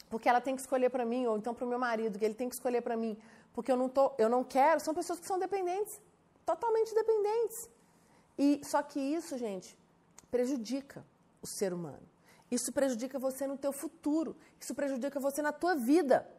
porque 0.09 0.29
ela 0.29 0.41
tem 0.41 0.55
que 0.55 0.61
escolher 0.61 0.89
para 0.89 1.05
mim, 1.05 1.25
ou 1.25 1.37
então 1.37 1.53
para 1.53 1.65
o 1.65 1.67
meu 1.67 1.79
marido, 1.79 2.17
que 2.17 2.25
ele 2.25 2.33
tem 2.33 2.49
que 2.49 2.55
escolher 2.55 2.81
para 2.81 2.95
mim, 2.95 3.17
porque 3.53 3.71
eu 3.71 3.77
não, 3.77 3.89
tô, 3.89 4.13
eu 4.17 4.29
não 4.29 4.43
quero, 4.43 4.79
são 4.79 4.93
pessoas 4.93 5.19
que 5.19 5.25
são 5.25 5.39
dependentes, 5.39 6.01
totalmente 6.45 6.93
dependentes. 6.93 7.69
E 8.37 8.61
Só 8.63 8.81
que 8.83 8.99
isso, 8.99 9.37
gente, 9.37 9.77
prejudica 10.29 11.05
o 11.41 11.47
ser 11.47 11.73
humano. 11.73 12.07
Isso 12.49 12.71
prejudica 12.71 13.19
você 13.19 13.45
no 13.45 13.57
teu 13.57 13.73
futuro. 13.73 14.35
Isso 14.59 14.73
prejudica 14.73 15.19
você 15.19 15.41
na 15.41 15.51
tua 15.51 15.75
vida. 15.75 16.29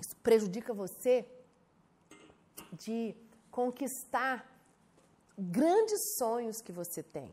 Isso 0.00 0.16
prejudica 0.16 0.74
você 0.74 1.26
de 2.72 3.14
conquistar 3.50 4.50
grandes 5.38 6.16
sonhos 6.16 6.60
que 6.60 6.72
você 6.72 7.02
tem. 7.02 7.32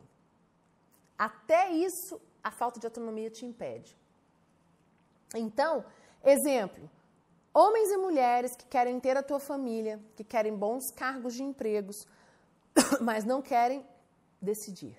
Até 1.18 1.70
isso, 1.70 2.20
a 2.42 2.50
falta 2.50 2.78
de 2.78 2.86
autonomia 2.86 3.30
te 3.30 3.44
impede. 3.44 3.98
Então, 5.34 5.84
exemplo, 6.24 6.90
homens 7.54 7.90
e 7.90 7.96
mulheres 7.96 8.56
que 8.56 8.66
querem 8.66 8.98
ter 8.98 9.16
a 9.16 9.22
tua 9.22 9.38
família, 9.38 10.00
que 10.16 10.24
querem 10.24 10.56
bons 10.56 10.90
cargos 10.90 11.34
de 11.34 11.42
empregos, 11.42 12.06
mas 13.00 13.24
não 13.24 13.40
querem 13.40 13.86
decidir. 14.40 14.96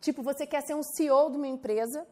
Tipo, 0.00 0.22
você 0.22 0.46
quer 0.46 0.62
ser 0.62 0.74
um 0.74 0.82
CEO 0.82 1.30
de 1.30 1.36
uma 1.36 1.46
empresa, 1.46 2.06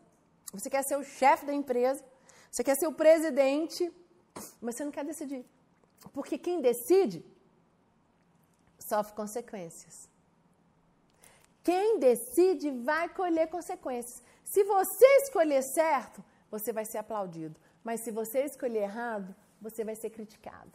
você 0.52 0.68
quer 0.68 0.82
ser 0.82 0.96
o 0.96 1.04
chefe 1.04 1.46
da 1.46 1.52
empresa, 1.52 2.04
você 2.50 2.64
quer 2.64 2.76
ser 2.76 2.86
o 2.86 2.92
presidente, 2.92 3.92
mas 4.60 4.76
você 4.76 4.84
não 4.84 4.92
quer 4.92 5.04
decidir. 5.04 5.44
Porque 6.12 6.38
quem 6.38 6.60
decide 6.60 7.24
sofre 8.78 9.14
consequências. 9.14 10.08
Quem 11.62 11.98
decide 11.98 12.70
vai 12.70 13.08
colher 13.08 13.48
consequências. 13.48 14.22
Se 14.44 14.62
você 14.62 15.06
escolher 15.22 15.62
certo, 15.62 16.24
você 16.50 16.72
vai 16.72 16.84
ser 16.84 16.98
aplaudido. 16.98 17.58
Mas 17.82 18.00
se 18.00 18.10
você 18.10 18.44
escolher 18.44 18.82
errado, 18.82 19.34
você 19.60 19.84
vai 19.84 19.94
ser 19.94 20.10
criticado. 20.10 20.72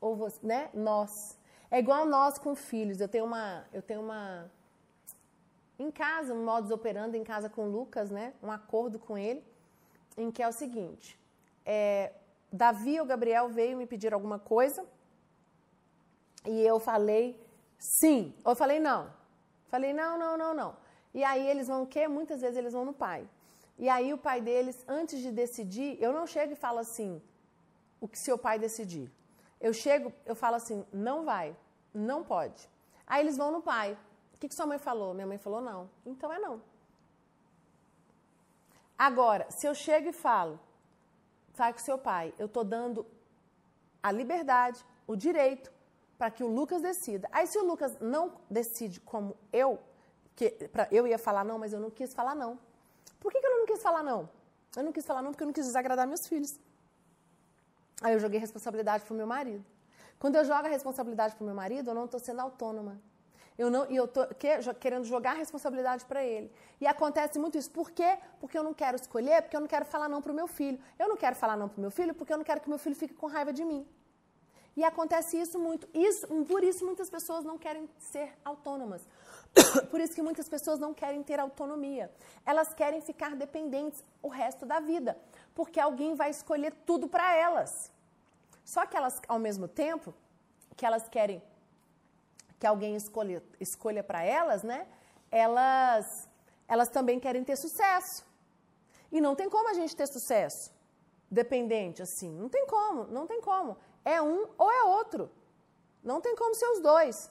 Ou 0.00 0.16
você, 0.16 0.38
né? 0.46 0.70
Nós. 0.74 1.38
É 1.70 1.78
igual 1.78 2.06
nós 2.06 2.38
com 2.38 2.54
filhos. 2.54 3.00
Eu 3.00 3.08
tenho 3.08 3.24
uma, 3.24 3.64
eu 3.72 3.82
tenho 3.82 4.00
uma 4.00 4.50
em 5.78 5.90
casa, 5.90 6.32
um 6.32 6.44
modus 6.44 6.70
operandi 6.70 7.18
em 7.18 7.24
casa 7.24 7.48
com 7.48 7.66
o 7.66 7.70
Lucas, 7.70 8.10
né? 8.10 8.32
Um 8.42 8.50
acordo 8.50 8.98
com 8.98 9.18
ele, 9.18 9.44
em 10.16 10.30
que 10.30 10.42
é 10.42 10.48
o 10.48 10.52
seguinte: 10.52 11.18
é, 11.64 12.12
Davi 12.52 13.00
ou 13.00 13.06
Gabriel 13.06 13.48
veio 13.48 13.76
me 13.76 13.86
pedir 13.86 14.14
alguma 14.14 14.38
coisa 14.38 14.86
e 16.46 16.60
eu 16.60 16.78
falei 16.78 17.40
sim, 17.78 18.34
ou 18.44 18.52
eu 18.52 18.56
falei 18.56 18.78
não. 18.78 19.10
Falei 19.68 19.92
não, 19.92 20.16
não, 20.18 20.36
não, 20.36 20.54
não. 20.54 20.76
E 21.12 21.24
aí 21.24 21.48
eles 21.48 21.66
vão 21.66 21.82
o 21.82 21.86
quê? 21.86 22.06
Muitas 22.06 22.40
vezes 22.40 22.56
eles 22.56 22.72
vão 22.72 22.84
no 22.84 22.92
pai. 22.92 23.28
E 23.78 23.88
aí 23.88 24.12
o 24.12 24.18
pai 24.18 24.40
deles, 24.40 24.84
antes 24.86 25.20
de 25.20 25.30
decidir, 25.32 26.00
eu 26.00 26.12
não 26.12 26.26
chego 26.26 26.52
e 26.52 26.56
falo 26.56 26.78
assim, 26.78 27.20
o 28.00 28.06
que 28.06 28.18
seu 28.18 28.38
pai 28.38 28.58
decidir. 28.58 29.10
Eu 29.60 29.72
chego, 29.72 30.12
eu 30.24 30.34
falo 30.34 30.56
assim, 30.56 30.84
não 30.92 31.24
vai, 31.24 31.56
não 31.92 32.22
pode. 32.22 32.68
Aí 33.06 33.22
eles 33.22 33.36
vão 33.36 33.50
no 33.50 33.62
pai. 33.62 33.98
O 34.34 34.38
que, 34.38 34.48
que 34.48 34.54
sua 34.54 34.66
mãe 34.66 34.78
falou? 34.78 35.14
Minha 35.14 35.26
mãe 35.26 35.38
falou 35.38 35.60
não. 35.60 35.90
Então 36.04 36.32
é 36.32 36.38
não. 36.38 36.60
Agora, 38.96 39.50
se 39.50 39.66
eu 39.66 39.74
chego 39.74 40.08
e 40.08 40.12
falo, 40.12 40.58
vai 41.54 41.72
com 41.72 41.78
seu 41.78 41.98
pai, 41.98 42.32
eu 42.38 42.46
estou 42.46 42.62
dando 42.62 43.06
a 44.02 44.12
liberdade, 44.12 44.84
o 45.06 45.16
direito, 45.16 45.72
para 46.16 46.30
que 46.30 46.44
o 46.44 46.48
Lucas 46.48 46.82
decida. 46.82 47.28
Aí 47.32 47.46
se 47.46 47.58
o 47.58 47.64
Lucas 47.64 47.98
não 48.00 48.32
decide 48.48 49.00
como 49.00 49.36
eu, 49.52 49.78
que 50.36 50.50
pra, 50.68 50.88
eu 50.90 51.06
ia 51.06 51.18
falar 51.18 51.44
não, 51.44 51.58
mas 51.58 51.72
eu 51.72 51.80
não 51.80 51.90
quis 51.90 52.14
falar 52.14 52.34
não. 52.34 52.58
Por 53.24 53.32
que, 53.32 53.40
que 53.40 53.46
eu 53.46 53.58
não 53.58 53.64
quis 53.64 53.82
falar 53.82 54.02
não? 54.02 54.28
Eu 54.76 54.82
não 54.82 54.92
quis 54.92 55.06
falar 55.06 55.22
não 55.22 55.30
porque 55.30 55.42
eu 55.42 55.46
não 55.46 55.54
quis 55.54 55.64
desagradar 55.64 56.06
meus 56.06 56.26
filhos. 56.26 56.60
Aí 58.02 58.12
eu 58.12 58.20
joguei 58.20 58.38
responsabilidade 58.38 59.02
para 59.02 59.14
o 59.14 59.16
meu 59.16 59.26
marido. 59.26 59.64
Quando 60.18 60.36
eu 60.36 60.44
jogo 60.44 60.66
a 60.66 60.68
responsabilidade 60.68 61.34
para 61.34 61.42
o 61.42 61.46
meu 61.46 61.54
marido, 61.54 61.88
eu 61.88 61.94
não 61.94 62.04
estou 62.04 62.20
sendo 62.20 62.40
autônoma. 62.40 63.00
Eu 63.56 63.70
não, 63.70 63.90
e 63.90 63.96
eu 63.96 64.06
tô 64.06 64.26
querendo 64.78 65.04
jogar 65.04 65.30
a 65.30 65.34
responsabilidade 65.44 66.04
para 66.04 66.22
ele. 66.22 66.52
E 66.78 66.86
acontece 66.86 67.38
muito 67.38 67.56
isso. 67.56 67.70
Por 67.70 67.90
quê? 67.92 68.18
Porque 68.38 68.58
eu 68.58 68.62
não 68.62 68.74
quero 68.74 68.96
escolher, 68.96 69.40
porque 69.40 69.56
eu 69.56 69.60
não 69.60 69.68
quero 69.68 69.86
falar 69.86 70.06
não 70.06 70.20
para 70.20 70.32
o 70.32 70.34
meu 70.34 70.46
filho. 70.46 70.78
Eu 70.98 71.08
não 71.08 71.16
quero 71.16 71.34
falar 71.34 71.56
não 71.56 71.70
para 71.70 71.78
o 71.78 71.80
meu 71.80 71.90
filho 71.90 72.14
porque 72.14 72.30
eu 72.30 72.36
não 72.36 72.44
quero 72.44 72.60
que 72.60 72.68
meu 72.68 72.78
filho 72.78 72.94
fique 72.94 73.14
com 73.14 73.26
raiva 73.26 73.54
de 73.54 73.64
mim. 73.64 73.86
E 74.76 74.82
acontece 74.82 75.40
isso 75.40 75.58
muito. 75.58 75.88
Isso, 75.94 76.26
por 76.44 76.64
isso 76.64 76.84
muitas 76.84 77.08
pessoas 77.08 77.44
não 77.44 77.56
querem 77.56 77.88
ser 77.98 78.32
autônomas. 78.44 79.02
Por 79.88 80.00
isso 80.00 80.14
que 80.14 80.22
muitas 80.22 80.48
pessoas 80.48 80.80
não 80.80 80.92
querem 80.92 81.22
ter 81.22 81.38
autonomia. 81.38 82.10
Elas 82.44 82.74
querem 82.74 83.00
ficar 83.00 83.36
dependentes 83.36 84.02
o 84.20 84.26
resto 84.26 84.66
da 84.66 84.80
vida, 84.80 85.16
porque 85.54 85.78
alguém 85.78 86.16
vai 86.16 86.30
escolher 86.30 86.72
tudo 86.84 87.06
para 87.06 87.36
elas. 87.36 87.92
Só 88.64 88.84
que 88.84 88.96
elas, 88.96 89.20
ao 89.28 89.38
mesmo 89.38 89.68
tempo 89.68 90.12
que 90.76 90.84
elas 90.84 91.08
querem 91.08 91.40
que 92.58 92.66
alguém 92.66 92.96
escolha, 92.96 93.42
escolha 93.60 94.02
para 94.02 94.24
elas, 94.24 94.62
né? 94.62 94.86
Elas, 95.30 96.28
elas 96.66 96.88
também 96.88 97.20
querem 97.20 97.44
ter 97.44 97.56
sucesso. 97.56 98.24
E 99.12 99.20
não 99.20 99.34
tem 99.34 99.48
como 99.48 99.68
a 99.68 99.74
gente 99.74 99.94
ter 99.94 100.06
sucesso 100.06 100.72
dependente 101.30 102.02
assim. 102.02 102.30
Não 102.30 102.48
tem 102.48 102.66
como, 102.66 103.04
não 103.08 103.26
tem 103.26 103.40
como. 103.40 103.76
É 104.04 104.20
um 104.20 104.48
ou 104.58 104.70
é 104.70 104.82
outro. 104.84 105.30
Não 106.02 106.20
tem 106.20 106.36
como 106.36 106.54
ser 106.54 106.66
os 106.66 106.80
dois. 106.80 107.30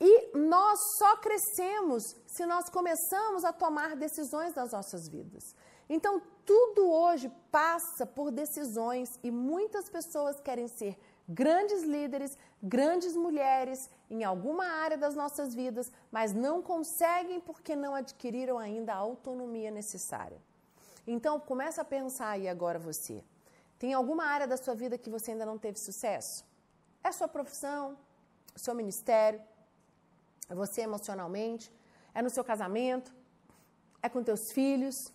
E 0.00 0.36
nós 0.36 0.78
só 0.98 1.16
crescemos 1.16 2.16
se 2.26 2.46
nós 2.46 2.68
começamos 2.68 3.44
a 3.44 3.52
tomar 3.52 3.96
decisões 3.96 4.54
nas 4.54 4.72
nossas 4.72 5.08
vidas. 5.08 5.54
Então, 5.88 6.22
tudo 6.44 6.88
hoje 6.88 7.30
passa 7.50 8.06
por 8.06 8.30
decisões 8.30 9.08
e 9.22 9.30
muitas 9.30 9.88
pessoas 9.88 10.40
querem 10.40 10.68
ser 10.68 10.98
grandes 11.28 11.82
líderes, 11.82 12.38
grandes 12.62 13.16
mulheres 13.16 13.90
em 14.10 14.22
alguma 14.22 14.64
área 14.64 14.96
das 14.96 15.14
nossas 15.14 15.54
vidas, 15.54 15.90
mas 16.10 16.32
não 16.32 16.62
conseguem 16.62 17.40
porque 17.40 17.74
não 17.74 17.94
adquiriram 17.94 18.58
ainda 18.58 18.94
a 18.94 18.96
autonomia 18.96 19.70
necessária. 19.70 20.40
Então, 21.06 21.40
começa 21.40 21.82
a 21.82 21.84
pensar 21.84 22.30
aí 22.30 22.46
agora 22.48 22.78
você. 22.78 23.24
Tem 23.78 23.94
alguma 23.94 24.24
área 24.24 24.46
da 24.46 24.56
sua 24.56 24.74
vida 24.74 24.98
que 24.98 25.10
você 25.10 25.30
ainda 25.32 25.46
não 25.46 25.58
teve 25.58 25.78
sucesso? 25.78 26.44
É 27.02 27.08
a 27.08 27.12
sua 27.12 27.28
profissão, 27.28 27.96
o 28.54 28.58
seu 28.58 28.74
ministério, 28.74 29.40
é 30.48 30.54
você 30.54 30.80
emocionalmente, 30.80 31.72
é 32.14 32.20
no 32.20 32.30
seu 32.30 32.42
casamento, 32.42 33.12
é 34.02 34.08
com 34.08 34.22
teus 34.22 34.50
filhos. 34.50 35.12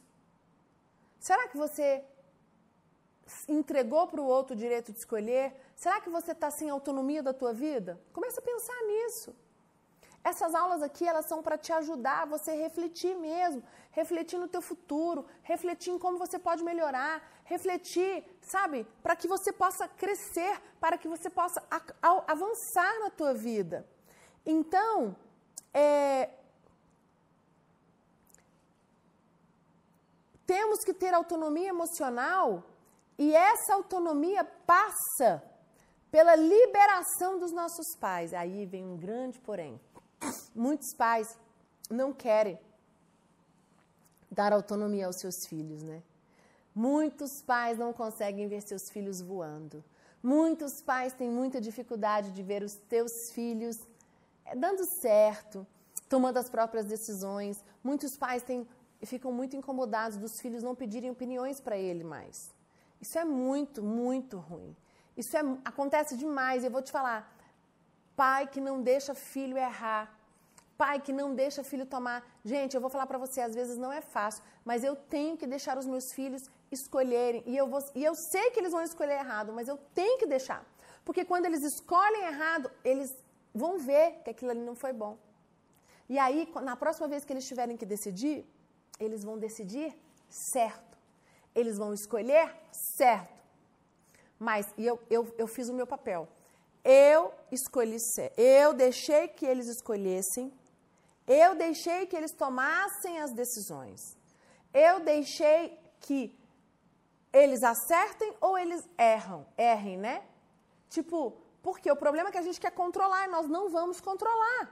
Será 1.19 1.47
que 1.47 1.57
você 1.57 2.03
entregou 3.47 4.07
para 4.07 4.21
o 4.21 4.25
outro 4.25 4.55
o 4.55 4.57
direito 4.57 4.91
de 4.91 4.99
escolher? 4.99 5.53
Será 5.75 5.99
que 5.99 6.09
você 6.09 6.31
está 6.31 6.49
sem 6.51 6.69
autonomia 6.69 7.23
da 7.23 7.33
tua 7.33 7.53
vida? 7.53 7.99
Comece 8.13 8.39
a 8.39 8.41
pensar 8.41 8.79
nisso. 8.83 9.35
Essas 10.23 10.55
aulas 10.55 10.81
aqui, 10.81 11.05
elas 11.05 11.27
são 11.27 11.43
para 11.43 11.57
te 11.57 11.73
ajudar 11.73 12.25
você 12.25 12.55
refletir 12.55 13.13
mesmo, 13.15 13.61
refletir 13.91 14.39
no 14.39 14.47
teu 14.47 14.61
futuro, 14.61 15.25
refletir 15.41 15.91
em 15.91 15.99
como 15.99 16.17
você 16.17 16.39
pode 16.39 16.63
melhorar, 16.63 17.21
refletir, 17.43 18.23
sabe, 18.41 18.87
para 19.01 19.17
que 19.17 19.27
você 19.27 19.51
possa 19.51 19.85
crescer, 19.87 20.61
para 20.79 20.97
que 20.97 21.09
você 21.09 21.29
possa 21.29 21.61
avançar 22.25 22.99
na 23.01 23.09
tua 23.09 23.33
vida. 23.33 23.85
Então, 24.45 25.13
é, 25.73 26.29
temos 30.45 30.79
que 30.85 30.93
ter 30.93 31.13
autonomia 31.13 31.67
emocional 31.67 32.63
e 33.17 33.35
essa 33.35 33.73
autonomia 33.73 34.43
passa 34.43 35.43
pela 36.09 36.35
liberação 36.35 37.39
dos 37.39 37.51
nossos 37.51 37.97
pais. 37.99 38.33
Aí 38.33 38.65
vem 38.65 38.85
um 38.85 38.95
grande 38.95 39.39
porém. 39.39 39.81
Muitos 40.55 40.93
pais 40.93 41.37
não 41.89 42.13
querem 42.13 42.59
dar 44.29 44.51
autonomia 44.53 45.05
aos 45.07 45.17
seus 45.17 45.45
filhos, 45.45 45.83
né? 45.83 46.01
Muitos 46.73 47.41
pais 47.41 47.77
não 47.77 47.93
conseguem 47.93 48.47
ver 48.47 48.61
seus 48.61 48.89
filhos 48.89 49.21
voando. 49.21 49.83
Muitos 50.21 50.81
pais 50.81 51.13
têm 51.13 51.29
muita 51.29 51.61
dificuldade 51.61 52.31
de 52.31 52.41
ver 52.41 52.63
os 52.63 52.75
teus 52.75 53.31
filhos 53.31 53.79
eh, 54.45 54.55
dando 54.55 54.85
certo, 54.85 55.67
tomando 56.09 56.37
as 56.37 56.49
próprias 56.49 56.85
decisões. 56.85 57.63
Muitos 57.83 58.17
pais 58.17 58.41
têm, 58.41 58.67
ficam 59.03 59.31
muito 59.31 59.55
incomodados 59.55 60.17
dos 60.17 60.39
filhos 60.39 60.63
não 60.63 60.73
pedirem 60.73 61.11
opiniões 61.11 61.59
para 61.59 61.77
ele 61.77 62.03
mais. 62.03 62.51
Isso 63.01 63.19
é 63.19 63.25
muito, 63.25 63.83
muito 63.83 64.37
ruim. 64.37 64.75
Isso 65.15 65.35
é, 65.37 65.41
acontece 65.65 66.17
demais. 66.17 66.63
Eu 66.63 66.71
vou 66.71 66.81
te 66.81 66.91
falar. 66.91 67.31
Pai 68.15 68.47
que 68.47 68.61
não 68.61 68.81
deixa 68.81 69.13
filho 69.13 69.57
errar. 69.57 70.12
Pai 70.83 70.99
que 70.99 71.13
não 71.13 71.33
deixa 71.33 71.63
filho 71.63 71.85
tomar. 71.85 72.19
Gente, 72.43 72.75
eu 72.75 72.81
vou 72.81 72.89
falar 72.89 73.07
para 73.07 73.17
você, 73.17 73.39
às 73.39 73.55
vezes 73.55 73.77
não 73.77 73.91
é 73.99 74.01
fácil, 74.01 74.43
mas 74.65 74.83
eu 74.83 74.95
tenho 75.15 75.37
que 75.37 75.47
deixar 75.47 75.77
os 75.77 75.87
meus 75.93 76.11
filhos 76.11 76.43
escolherem. 76.69 77.41
E 77.45 77.55
eu, 77.55 77.67
vou, 77.73 77.81
e 77.95 78.03
eu 78.03 78.13
sei 78.13 78.51
que 78.51 78.59
eles 78.59 78.73
vão 78.73 78.83
escolher 78.83 79.17
errado, 79.23 79.53
mas 79.53 79.69
eu 79.69 79.77
tenho 79.99 80.17
que 80.17 80.25
deixar. 80.25 80.61
Porque 81.05 81.23
quando 81.23 81.45
eles 81.45 81.63
escolhem 81.63 82.23
errado, 82.23 82.69
eles 82.83 83.09
vão 83.53 83.77
ver 83.79 84.07
que 84.23 84.29
aquilo 84.31 84.51
ali 84.51 84.59
não 84.59 84.75
foi 84.75 84.91
bom. 84.91 85.17
E 86.09 86.19
aí, 86.19 86.51
na 86.61 86.75
próxima 86.75 87.07
vez 87.07 87.23
que 87.23 87.31
eles 87.31 87.47
tiverem 87.47 87.77
que 87.77 87.85
decidir, 87.85 88.45
eles 88.99 89.23
vão 89.23 89.37
decidir 89.37 89.97
certo. 90.29 90.97
Eles 91.55 91.77
vão 91.77 91.93
escolher 91.93 92.53
certo. 92.97 93.41
Mas 94.37 94.67
eu, 94.77 94.99
eu, 95.09 95.33
eu 95.37 95.47
fiz 95.47 95.69
o 95.69 95.73
meu 95.73 95.87
papel. 95.87 96.27
Eu 96.83 97.31
escolhi 97.49 98.01
ser. 98.01 98.33
Eu 98.37 98.73
deixei 98.73 99.29
que 99.29 99.45
eles 99.45 99.67
escolhessem. 99.67 100.51
Eu 101.27 101.55
deixei 101.55 102.05
que 102.05 102.15
eles 102.15 102.31
tomassem 102.31 103.19
as 103.19 103.31
decisões. 103.31 104.17
Eu 104.73 104.99
deixei 104.99 105.77
que 105.99 106.37
eles 107.31 107.63
acertem 107.63 108.35
ou 108.41 108.57
eles 108.57 108.87
erram. 108.97 109.45
Errem, 109.57 109.97
né? 109.97 110.23
Tipo, 110.89 111.37
porque 111.61 111.89
o 111.91 111.95
problema 111.95 112.29
é 112.29 112.31
que 112.31 112.37
a 112.37 112.43
gente 112.43 112.59
quer 112.59 112.71
controlar 112.71 113.25
e 113.25 113.31
nós 113.31 113.47
não 113.47 113.69
vamos 113.69 114.01
controlar. 114.01 114.71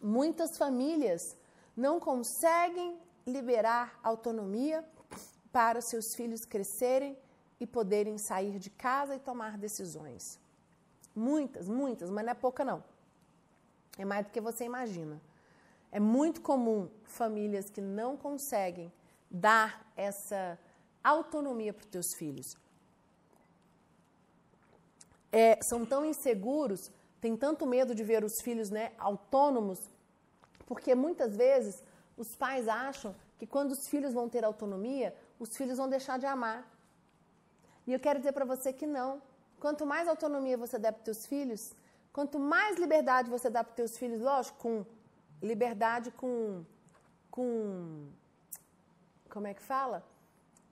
Muitas 0.00 0.56
famílias 0.56 1.36
não 1.76 1.98
conseguem 1.98 2.98
liberar 3.26 3.98
autonomia 4.02 4.84
para 5.50 5.80
seus 5.80 6.14
filhos 6.14 6.44
crescerem 6.44 7.18
e 7.58 7.66
poderem 7.66 8.18
sair 8.18 8.58
de 8.58 8.70
casa 8.70 9.16
e 9.16 9.18
tomar 9.18 9.56
decisões. 9.56 10.38
Muitas, 11.14 11.68
muitas, 11.68 12.10
mas 12.10 12.24
não 12.24 12.32
é 12.32 12.34
pouca 12.34 12.64
não. 12.64 12.82
É 13.96 14.04
mais 14.04 14.26
do 14.26 14.32
que 14.32 14.40
você 14.40 14.64
imagina. 14.64 15.20
É 15.90 16.00
muito 16.00 16.40
comum 16.40 16.88
famílias 17.04 17.70
que 17.70 17.80
não 17.80 18.16
conseguem 18.16 18.92
dar 19.30 19.92
essa 19.96 20.58
autonomia 21.02 21.72
para 21.72 21.84
os 21.84 21.90
teus 21.90 22.14
filhos. 22.18 22.56
É, 25.30 25.58
são 25.62 25.84
tão 25.84 26.04
inseguros, 26.04 26.90
têm 27.20 27.36
tanto 27.36 27.66
medo 27.66 27.94
de 27.94 28.02
ver 28.02 28.24
os 28.24 28.40
filhos 28.42 28.70
né, 28.70 28.92
autônomos, 28.98 29.78
porque 30.66 30.94
muitas 30.94 31.36
vezes 31.36 31.82
os 32.16 32.36
pais 32.36 32.68
acham 32.68 33.14
que 33.38 33.46
quando 33.46 33.72
os 33.72 33.88
filhos 33.88 34.12
vão 34.12 34.28
ter 34.28 34.44
autonomia, 34.44 35.14
os 35.38 35.56
filhos 35.56 35.78
vão 35.78 35.88
deixar 35.88 36.18
de 36.18 36.26
amar. 36.26 36.68
E 37.86 37.92
eu 37.92 38.00
quero 38.00 38.18
dizer 38.18 38.32
para 38.32 38.44
você 38.44 38.72
que 38.72 38.86
não. 38.86 39.20
Quanto 39.60 39.84
mais 39.84 40.08
autonomia 40.08 40.56
você 40.56 40.78
der 40.78 40.92
para 40.92 41.00
os 41.00 41.04
teus 41.04 41.26
filhos, 41.26 41.72
quanto 42.14 42.38
mais 42.38 42.78
liberdade 42.84 43.28
você 43.28 43.50
dá 43.50 43.62
para 43.62 43.74
teus 43.74 43.98
filhos, 43.98 44.20
lógico, 44.28 44.56
com 44.64 44.86
liberdade 45.42 46.10
com 46.12 46.64
com 47.30 48.08
como 49.34 49.46
é 49.48 49.54
que 49.58 49.62
fala? 49.62 49.98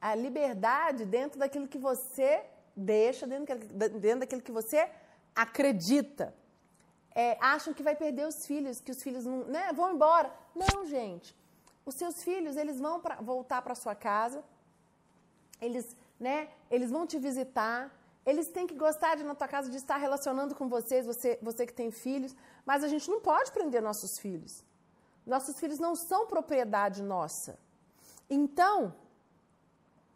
A 0.01 0.15
liberdade 0.15 1.05
dentro 1.05 1.39
daquilo 1.39 1.67
que 1.73 1.79
você 1.79 2.31
deixa, 2.75 3.27
dentro, 3.27 3.59
dentro 4.07 4.21
daquilo 4.21 4.41
que 4.41 4.53
você 4.61 4.89
acredita. 5.35 6.33
É, 7.15 7.37
acham 7.41 7.75
que 7.75 7.83
vai 7.83 7.95
perder 7.95 8.27
os 8.27 8.47
filhos, 8.47 8.81
que 8.81 8.93
os 8.95 9.03
filhos 9.03 9.25
não, 9.27 9.45
né, 9.45 9.73
vão 9.73 9.93
embora. 9.95 10.33
Não, 10.55 10.87
gente. 10.87 11.37
Os 11.85 11.97
seus 11.97 12.23
filhos, 12.23 12.57
eles 12.57 12.79
vão 12.81 13.01
pra, 13.01 13.17
voltar 13.17 13.61
para 13.63 13.75
sua 13.75 13.95
casa, 13.95 14.43
eles 15.61 15.97
né? 16.23 16.49
Eles 16.71 16.91
vão 16.91 17.05
te 17.07 17.19
visitar. 17.19 17.91
Eles 18.25 18.49
têm 18.49 18.67
que 18.67 18.75
gostar 18.75 19.17
de 19.17 19.25
na 19.25 19.35
tua 19.35 19.49
casa 19.49 19.69
de 19.69 19.77
estar 19.77 19.97
relacionando 19.97 20.55
com 20.55 20.69
vocês, 20.69 21.05
você, 21.05 21.39
você 21.43 21.67
que 21.67 21.73
tem 21.73 21.91
filhos, 21.91 22.35
mas 22.65 22.85
a 22.85 22.89
gente 22.89 23.11
não 23.11 23.21
pode 23.21 23.51
prender 23.51 23.83
nossos 23.83 24.19
filhos. 24.19 24.65
Nossos 25.27 25.59
filhos 25.59 25.79
não 25.79 25.95
são 25.95 26.27
propriedade 26.27 27.03
nossa. 27.03 27.59
Então, 28.31 28.95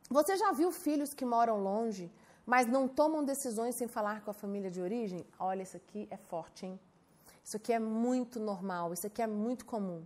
você 0.09 0.37
já 0.37 0.53
viu 0.53 0.71
filhos 0.71 1.13
que 1.13 1.25
moram 1.25 1.63
longe, 1.63 2.13
mas 2.45 2.67
não 2.67 2.87
tomam 2.87 3.25
decisões 3.25 3.75
sem 3.75 3.89
falar 3.89 4.23
com 4.23 4.31
a 4.31 4.35
família 4.35 4.71
de 4.71 4.81
origem? 4.81 5.27
Olha, 5.39 5.63
isso 5.63 5.77
aqui 5.77 6.07
é 6.11 6.17
forte, 6.17 6.65
hein? 6.65 6.79
Isso 7.43 7.57
aqui 7.57 7.73
é 7.73 7.79
muito 7.79 8.39
normal, 8.39 8.93
isso 8.93 9.07
aqui 9.07 9.21
é 9.21 9.27
muito 9.27 9.65
comum. 9.65 10.05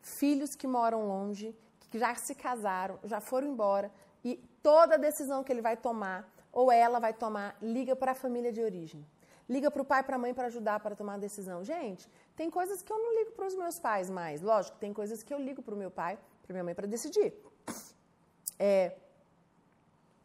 Filhos 0.00 0.56
que 0.56 0.66
moram 0.66 1.06
longe, 1.06 1.56
que 1.90 1.98
já 1.98 2.14
se 2.16 2.34
casaram, 2.34 2.98
já 3.04 3.20
foram 3.20 3.48
embora, 3.48 3.90
e 4.24 4.36
toda 4.62 4.98
decisão 4.98 5.42
que 5.44 5.52
ele 5.52 5.62
vai 5.62 5.76
tomar, 5.76 6.28
ou 6.58 6.72
ela 6.72 6.98
vai 6.98 7.14
tomar, 7.14 7.56
liga 7.62 7.94
para 7.94 8.10
a 8.10 8.14
família 8.16 8.50
de 8.50 8.60
origem. 8.60 9.06
liga 9.48 9.70
para 9.70 9.80
o 9.80 9.84
pai 9.84 10.02
para 10.02 10.16
a 10.16 10.18
mãe 10.18 10.34
para 10.34 10.48
ajudar 10.48 10.78
para 10.80 10.94
tomar 11.00 11.14
a 11.14 11.18
decisão. 11.18 11.62
Gente, 11.64 12.06
tem 12.36 12.50
coisas 12.50 12.82
que 12.82 12.92
eu 12.92 12.98
não 12.98 13.14
ligo 13.18 13.30
para 13.30 13.46
os 13.46 13.54
meus 13.54 13.78
pais 13.78 14.10
mais. 14.10 14.42
Lógico, 14.42 14.76
tem 14.76 14.92
coisas 14.92 15.22
que 15.22 15.32
eu 15.32 15.38
ligo 15.38 15.62
para 15.62 15.74
o 15.74 15.78
meu 15.78 15.90
pai, 15.90 16.18
para 16.42 16.52
minha 16.52 16.64
mãe 16.64 16.74
para 16.74 16.86
decidir. 16.86 17.32
É, 18.58 18.96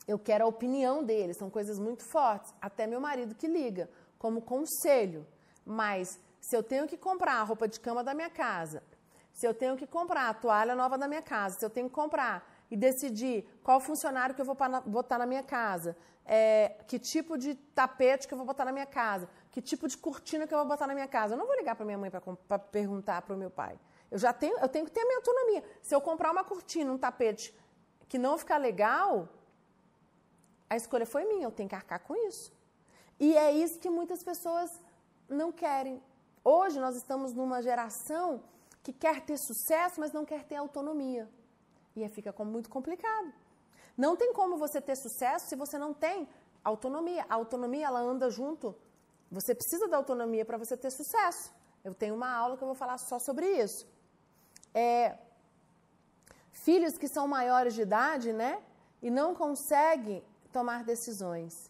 eu 0.08 0.18
quero 0.18 0.44
a 0.44 0.48
opinião 0.48 1.04
deles, 1.04 1.38
são 1.38 1.52
coisas 1.52 1.78
muito 1.78 2.04
fortes. 2.12 2.52
Até 2.60 2.88
meu 2.88 3.00
marido 3.00 3.36
que 3.36 3.48
liga, 3.48 3.88
como 4.18 4.42
conselho. 4.42 5.26
Mas 5.64 6.20
se 6.42 6.58
eu 6.58 6.64
tenho 6.64 6.88
que 6.88 6.98
comprar 6.98 7.36
a 7.36 7.44
roupa 7.44 7.68
de 7.68 7.80
cama 7.80 8.04
da 8.04 8.16
minha 8.16 8.32
casa, 8.32 8.82
se 9.32 9.46
eu 9.46 9.54
tenho 9.54 9.78
que 9.78 9.86
comprar 9.86 10.30
a 10.30 10.34
toalha 10.34 10.74
nova 10.74 10.98
da 10.98 11.08
minha 11.08 11.22
casa, 11.22 11.60
se 11.60 11.66
eu 11.66 11.70
tenho 11.70 11.88
que 11.88 11.96
comprar 11.96 12.53
e 12.74 12.76
decidir 12.76 13.46
qual 13.64 13.80
funcionário 13.80 14.34
que 14.34 14.42
eu 14.42 14.46
vou 14.46 14.58
botar 14.88 15.20
na 15.20 15.28
minha 15.28 15.44
casa, 15.44 15.96
é, 16.26 16.78
que 16.88 16.98
tipo 16.98 17.38
de 17.38 17.54
tapete 17.54 18.28
que 18.28 18.34
eu 18.34 18.38
vou 18.40 18.48
botar 18.48 18.66
na 18.66 18.72
minha 18.72 18.88
casa, 18.88 19.30
que 19.52 19.62
tipo 19.62 19.88
de 19.88 19.96
cortina 19.96 20.48
que 20.48 20.54
eu 20.56 20.58
vou 20.58 20.68
botar 20.68 20.88
na 20.88 20.96
minha 20.96 21.08
casa. 21.08 21.36
Eu 21.36 21.38
não 21.38 21.46
vou 21.46 21.56
ligar 21.56 21.76
para 21.76 21.86
minha 21.86 22.00
mãe 22.00 22.10
para 22.10 22.58
perguntar 22.58 23.22
para 23.22 23.36
o 23.36 23.38
meu 23.38 23.52
pai. 23.52 23.80
Eu 24.10 24.18
já 24.18 24.34
tenho, 24.34 24.58
eu 24.58 24.68
tenho 24.68 24.86
que 24.86 24.92
ter 24.92 25.02
a 25.02 25.06
minha 25.06 25.18
autonomia. 25.18 25.64
Se 25.84 25.94
eu 25.94 26.02
comprar 26.02 26.32
uma 26.32 26.44
cortina, 26.44 26.92
um 26.92 26.98
tapete 26.98 27.56
que 28.10 28.18
não 28.18 28.40
ficar 28.40 28.58
legal, 28.58 29.30
a 30.68 30.76
escolha 30.76 31.06
foi 31.06 31.26
minha, 31.26 31.46
eu 31.46 31.52
tenho 31.52 31.70
que 31.70 31.76
arcar 31.76 32.00
com 32.00 32.16
isso. 32.28 32.52
E 33.20 33.38
é 33.38 33.52
isso 33.52 33.78
que 33.78 33.90
muitas 34.00 34.24
pessoas 34.24 34.82
não 35.30 35.52
querem. 35.52 36.02
Hoje 36.44 36.80
nós 36.80 36.96
estamos 36.96 37.34
numa 37.34 37.62
geração 37.62 38.44
que 38.82 38.92
quer 38.92 39.22
ter 39.22 39.38
sucesso, 39.38 40.00
mas 40.00 40.12
não 40.12 40.26
quer 40.26 40.44
ter 40.44 40.56
autonomia. 40.56 41.30
E 41.96 42.04
aí 42.04 42.10
fica 42.10 42.34
muito 42.44 42.70
complicado. 42.70 43.34
Não 43.98 44.16
tem 44.16 44.34
como 44.34 44.58
você 44.58 44.82
ter 44.82 44.96
sucesso 44.96 45.48
se 45.48 45.56
você 45.56 45.78
não 45.78 45.94
tem 45.94 46.28
autonomia. 46.64 47.26
A 47.30 47.36
autonomia, 47.36 47.88
ela 47.88 48.00
anda 48.00 48.30
junto. 48.30 48.76
Você 49.30 49.54
precisa 49.54 49.88
da 49.88 49.98
autonomia 49.98 50.46
para 50.46 50.58
você 50.58 50.76
ter 50.76 50.92
sucesso. 50.92 51.54
Eu 51.84 51.94
tenho 51.94 52.16
uma 52.16 52.32
aula 52.32 52.58
que 52.58 52.64
eu 52.64 52.68
vou 52.68 52.76
falar 52.76 52.98
só 52.98 53.20
sobre 53.20 53.46
isso. 53.46 53.86
É, 54.74 55.18
filhos 56.52 56.98
que 56.98 57.08
são 57.08 57.28
maiores 57.28 57.74
de 57.74 57.82
idade, 57.82 58.32
né? 58.32 58.62
E 59.02 59.12
não 59.12 59.36
conseguem 59.36 60.24
tomar 60.52 60.84
decisões. 60.84 61.70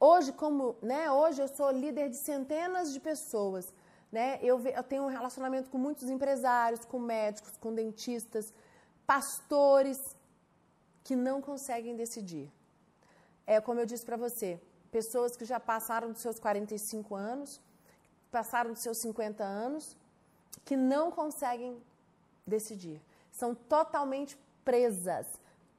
Hoje, 0.00 0.32
como, 0.32 0.76
né, 0.80 1.10
hoje 1.10 1.42
eu 1.42 1.48
sou 1.48 1.70
líder 1.70 2.08
de 2.08 2.16
centenas 2.24 2.92
de 2.92 3.00
pessoas, 3.00 3.66
né? 4.10 4.38
Eu, 4.42 4.60
eu 4.60 4.82
tenho 4.82 5.02
um 5.02 5.08
relacionamento 5.08 5.68
com 5.68 5.76
muitos 5.76 6.08
empresários, 6.08 6.84
com 6.84 6.98
médicos, 6.98 7.56
com 7.58 7.74
dentistas, 7.74 8.54
pastores 9.08 9.98
que 11.02 11.16
não 11.16 11.40
conseguem 11.40 11.96
decidir. 11.96 12.52
É 13.46 13.58
como 13.58 13.80
eu 13.80 13.86
disse 13.86 14.04
para 14.04 14.18
você, 14.18 14.60
pessoas 14.90 15.34
que 15.34 15.46
já 15.46 15.58
passaram 15.58 16.12
dos 16.12 16.20
seus 16.20 16.38
45 16.38 17.14
anos, 17.14 17.58
passaram 18.30 18.74
dos 18.74 18.82
seus 18.82 18.98
50 18.98 19.42
anos, 19.42 19.96
que 20.62 20.76
não 20.76 21.10
conseguem 21.10 21.82
decidir. 22.46 23.00
São 23.32 23.54
totalmente 23.54 24.38
presas, 24.62 25.26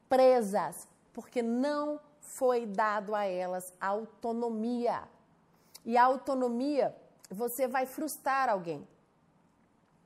presas 0.09 0.87
porque 1.13 1.43
não 1.43 1.99
foi 2.19 2.65
dado 2.65 3.13
a 3.13 3.25
elas 3.25 3.71
autonomia. 3.79 5.03
E 5.85 5.95
a 5.95 6.03
autonomia, 6.03 6.95
você 7.29 7.67
vai 7.67 7.85
frustrar 7.85 8.49
alguém. 8.49 8.87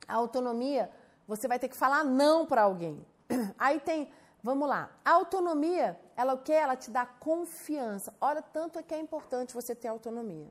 A 0.09 0.15
autonomia, 0.15 0.91
você 1.25 1.47
vai 1.47 1.57
ter 1.57 1.69
que 1.69 1.77
falar 1.77 2.03
não 2.03 2.45
para 2.45 2.63
alguém. 2.63 3.12
Aí 3.58 3.80
tem, 3.80 4.12
vamos 4.41 4.67
lá. 4.67 4.89
A 5.04 5.12
autonomia, 5.12 6.00
ela 6.15 6.34
o 6.34 6.39
que? 6.39 6.52
Ela 6.52 6.76
te 6.76 6.89
dá 6.91 7.06
confiança. 7.06 8.13
Olha 8.19 8.41
tanto 8.41 8.80
é 8.80 8.84
que 8.84 8.93
é 8.93 9.00
importante 9.00 9.54
você 9.54 9.74
ter 9.76 9.88
autonomia. 9.88 10.50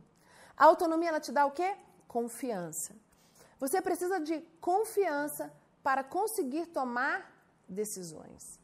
A 0.56 0.64
autonomia 0.66 1.08
ela 1.08 1.20
te 1.20 1.32
dá 1.32 1.46
o 1.46 1.50
quê? 1.50 1.74
Confiança. 2.06 2.94
Você 3.58 3.80
precisa 3.80 4.20
de 4.20 4.40
confiança 4.60 5.52
para 5.82 6.02
conseguir 6.04 6.66
tomar 6.66 7.32
decisões. 7.68 8.60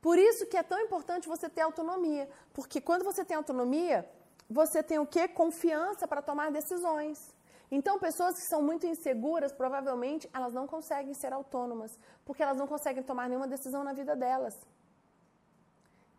Por 0.00 0.18
isso 0.18 0.46
que 0.46 0.56
é 0.56 0.62
tão 0.62 0.80
importante 0.80 1.28
você 1.28 1.48
ter 1.48 1.60
autonomia, 1.60 2.28
porque 2.52 2.80
quando 2.80 3.04
você 3.04 3.24
tem 3.24 3.36
autonomia, 3.36 4.08
você 4.48 4.82
tem 4.82 4.98
o 4.98 5.06
quê? 5.06 5.28
Confiança 5.28 6.08
para 6.08 6.22
tomar 6.22 6.50
decisões. 6.50 7.34
Então, 7.70 7.98
pessoas 7.98 8.34
que 8.34 8.42
são 8.42 8.60
muito 8.62 8.86
inseguras, 8.86 9.52
provavelmente, 9.52 10.28
elas 10.34 10.52
não 10.52 10.66
conseguem 10.66 11.14
ser 11.14 11.32
autônomas, 11.32 11.96
porque 12.24 12.42
elas 12.42 12.56
não 12.56 12.66
conseguem 12.66 13.02
tomar 13.02 13.28
nenhuma 13.28 13.46
decisão 13.46 13.84
na 13.84 13.92
vida 13.92 14.16
delas. 14.16 14.58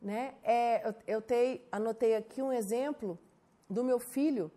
Né? 0.02 0.34
É, 0.44 0.88
eu, 0.88 0.96
eu 1.08 1.22
tei, 1.22 1.68
anotei 1.72 2.16
aqui 2.16 2.42
um 2.42 2.54
exemplo 2.54 3.20
do 3.70 3.84
meu 3.84 4.00
filho. 4.00 4.50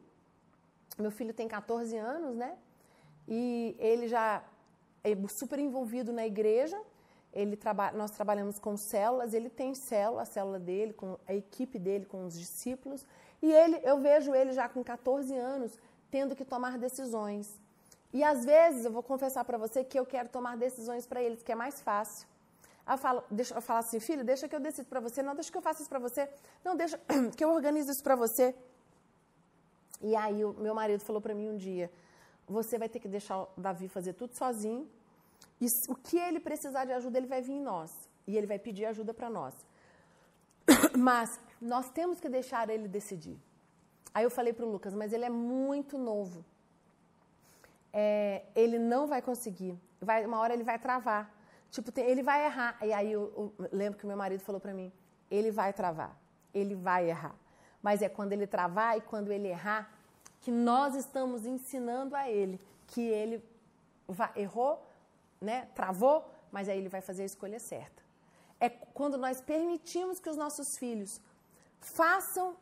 Meu 0.96 1.10
filho 1.10 1.34
tem 1.34 1.48
14 1.48 1.96
anos, 1.96 2.36
né? 2.36 2.56
E 3.26 3.76
ele 3.78 4.06
já 4.06 4.44
é 5.02 5.14
super 5.28 5.58
envolvido 5.58 6.12
na 6.12 6.26
igreja, 6.26 6.80
ele 7.32 7.56
traba 7.56 7.90
nós 7.92 8.10
trabalhamos 8.10 8.58
com 8.58 8.76
células, 8.76 9.34
ele 9.34 9.50
tem 9.50 9.74
célula, 9.74 10.22
a 10.22 10.24
célula 10.24 10.58
dele, 10.58 10.92
com 10.92 11.18
a 11.26 11.34
equipe 11.34 11.78
dele, 11.78 12.06
com 12.06 12.24
os 12.24 12.38
discípulos, 12.38 13.04
e 13.42 13.52
ele, 13.52 13.80
eu 13.82 13.98
vejo 13.98 14.34
ele 14.34 14.52
já 14.52 14.68
com 14.68 14.82
14 14.82 15.34
anos 15.34 15.78
tendo 16.14 16.36
que 16.38 16.44
tomar 16.44 16.74
decisões. 16.78 17.46
E 18.12 18.22
às 18.22 18.44
vezes, 18.44 18.84
eu 18.84 18.92
vou 18.96 19.02
confessar 19.02 19.44
para 19.44 19.58
você 19.58 19.82
que 19.82 19.98
eu 19.98 20.06
quero 20.06 20.28
tomar 20.28 20.56
decisões 20.56 21.04
para 21.10 21.20
eles, 21.20 21.42
que 21.42 21.50
é 21.50 21.56
mais 21.56 21.76
fácil. 21.82 22.28
Eu 22.88 22.96
falo, 22.96 23.24
deixa, 23.28 23.52
eu 23.52 23.60
falo 23.68 23.80
assim, 23.80 23.98
filho, 23.98 24.22
deixa 24.22 24.48
que 24.48 24.54
eu 24.54 24.60
decido 24.60 24.88
para 24.88 25.00
você. 25.00 25.24
Não, 25.24 25.34
deixa 25.34 25.50
que 25.50 25.58
eu 25.58 25.62
faça 25.68 25.80
isso 25.82 25.90
para 25.94 25.98
você. 25.98 26.22
Não, 26.64 26.76
deixa 26.76 26.96
que 27.36 27.44
eu 27.44 27.50
organizo 27.50 27.90
isso 27.90 28.04
para 28.08 28.14
você. 28.14 28.54
E 30.00 30.14
aí, 30.14 30.44
o 30.44 30.52
meu 30.52 30.72
marido 30.72 31.02
falou 31.08 31.20
para 31.20 31.34
mim 31.34 31.48
um 31.48 31.56
dia: 31.56 31.90
você 32.46 32.78
vai 32.78 32.88
ter 32.88 33.00
que 33.00 33.08
deixar 33.08 33.36
o 33.42 33.48
Davi 33.56 33.88
fazer 33.88 34.12
tudo 34.12 34.36
sozinho 34.36 34.88
e 35.60 35.66
o 35.88 35.96
que 35.96 36.16
ele 36.16 36.38
precisar 36.38 36.84
de 36.84 36.92
ajuda, 36.92 37.18
ele 37.18 37.26
vai 37.26 37.42
vir 37.42 37.54
em 37.54 37.62
nós. 37.72 37.90
E 38.24 38.36
ele 38.36 38.46
vai 38.46 38.60
pedir 38.60 38.84
ajuda 38.84 39.12
para 39.12 39.28
nós. 39.28 39.52
Mas 40.96 41.40
nós 41.60 41.90
temos 41.90 42.20
que 42.20 42.28
deixar 42.28 42.70
ele 42.70 42.86
decidir. 42.86 43.36
Aí 44.14 44.24
eu 44.24 44.30
falei 44.30 44.52
para 44.52 44.64
o 44.64 44.70
Lucas, 44.70 44.94
mas 44.94 45.12
ele 45.12 45.24
é 45.24 45.30
muito 45.30 45.98
novo. 45.98 46.44
É, 47.92 48.44
ele 48.54 48.78
não 48.78 49.06
vai 49.08 49.20
conseguir. 49.20 49.76
Vai, 50.00 50.24
uma 50.24 50.38
hora 50.38 50.54
ele 50.54 50.62
vai 50.62 50.78
travar. 50.78 51.34
Tipo, 51.70 51.90
tem, 51.90 52.06
ele 52.06 52.22
vai 52.22 52.44
errar. 52.44 52.78
E 52.80 52.92
aí 52.92 53.10
eu, 53.10 53.52
eu 53.58 53.68
lembro 53.72 53.98
que 53.98 54.06
meu 54.06 54.16
marido 54.16 54.40
falou 54.40 54.60
para 54.60 54.72
mim: 54.72 54.92
ele 55.30 55.50
vai 55.50 55.72
travar. 55.72 56.16
Ele 56.54 56.76
vai 56.76 57.10
errar. 57.10 57.34
Mas 57.82 58.00
é 58.02 58.08
quando 58.08 58.32
ele 58.32 58.46
travar 58.46 58.96
e 58.96 59.00
quando 59.00 59.32
ele 59.32 59.48
errar 59.48 59.92
que 60.40 60.50
nós 60.50 60.94
estamos 60.94 61.44
ensinando 61.44 62.14
a 62.14 62.30
ele 62.30 62.60
que 62.86 63.00
ele 63.00 63.42
vai, 64.06 64.30
errou, 64.36 64.86
né, 65.40 65.68
travou, 65.74 66.30
mas 66.52 66.68
aí 66.68 66.78
ele 66.78 66.88
vai 66.88 67.00
fazer 67.00 67.22
a 67.22 67.26
escolha 67.26 67.58
certa. 67.58 68.02
É 68.60 68.68
quando 68.68 69.18
nós 69.18 69.40
permitimos 69.40 70.20
que 70.20 70.30
os 70.30 70.36
nossos 70.36 70.78
filhos 70.78 71.20
façam 71.80 72.56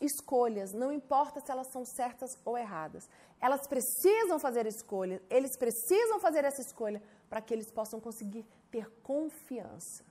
escolhas, 0.00 0.72
não 0.72 0.92
importa 0.92 1.40
se 1.40 1.50
elas 1.50 1.68
são 1.68 1.84
certas 1.84 2.38
ou 2.44 2.58
erradas. 2.58 3.08
Elas 3.40 3.66
precisam 3.66 4.38
fazer 4.38 4.66
escolha, 4.66 5.22
eles 5.30 5.56
precisam 5.56 6.18
fazer 6.18 6.44
essa 6.44 6.60
escolha 6.60 7.02
para 7.28 7.40
que 7.40 7.52
eles 7.52 7.70
possam 7.70 8.00
conseguir 8.00 8.46
ter 8.70 8.90
confiança. 9.02 10.04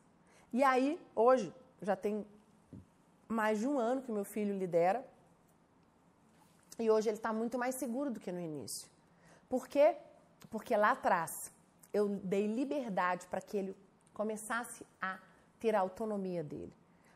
E 0.52 0.64
aí, 0.64 1.00
hoje, 1.16 1.54
já 1.82 1.96
tem 1.96 2.26
mais 3.28 3.60
de 3.60 3.68
um 3.68 3.80
ano 3.80 4.02
que 4.02 4.12
meu 4.12 4.24
filho 4.24 4.58
lidera, 4.58 5.06
e 6.80 6.90
hoje 6.90 7.10
ele 7.10 7.18
está 7.18 7.32
muito 7.32 7.58
mais 7.58 7.76
seguro 7.76 8.12
do 8.12 8.20
que 8.20 8.32
no 8.32 8.40
início. 8.40 8.88
Por 9.48 9.68
quê? 9.68 9.96
Porque 10.50 10.76
lá 10.76 10.92
atrás 10.92 11.52
eu 11.92 12.10
dei 12.10 12.48
liberdade 12.48 13.28
para 13.28 13.42
que 13.42 13.58
ele 13.58 13.78
começasse 14.14 14.86
a 15.02 15.20
ter 15.60 15.76
a 15.76 15.80
autonomia 15.80 16.44
dele. 16.44 16.74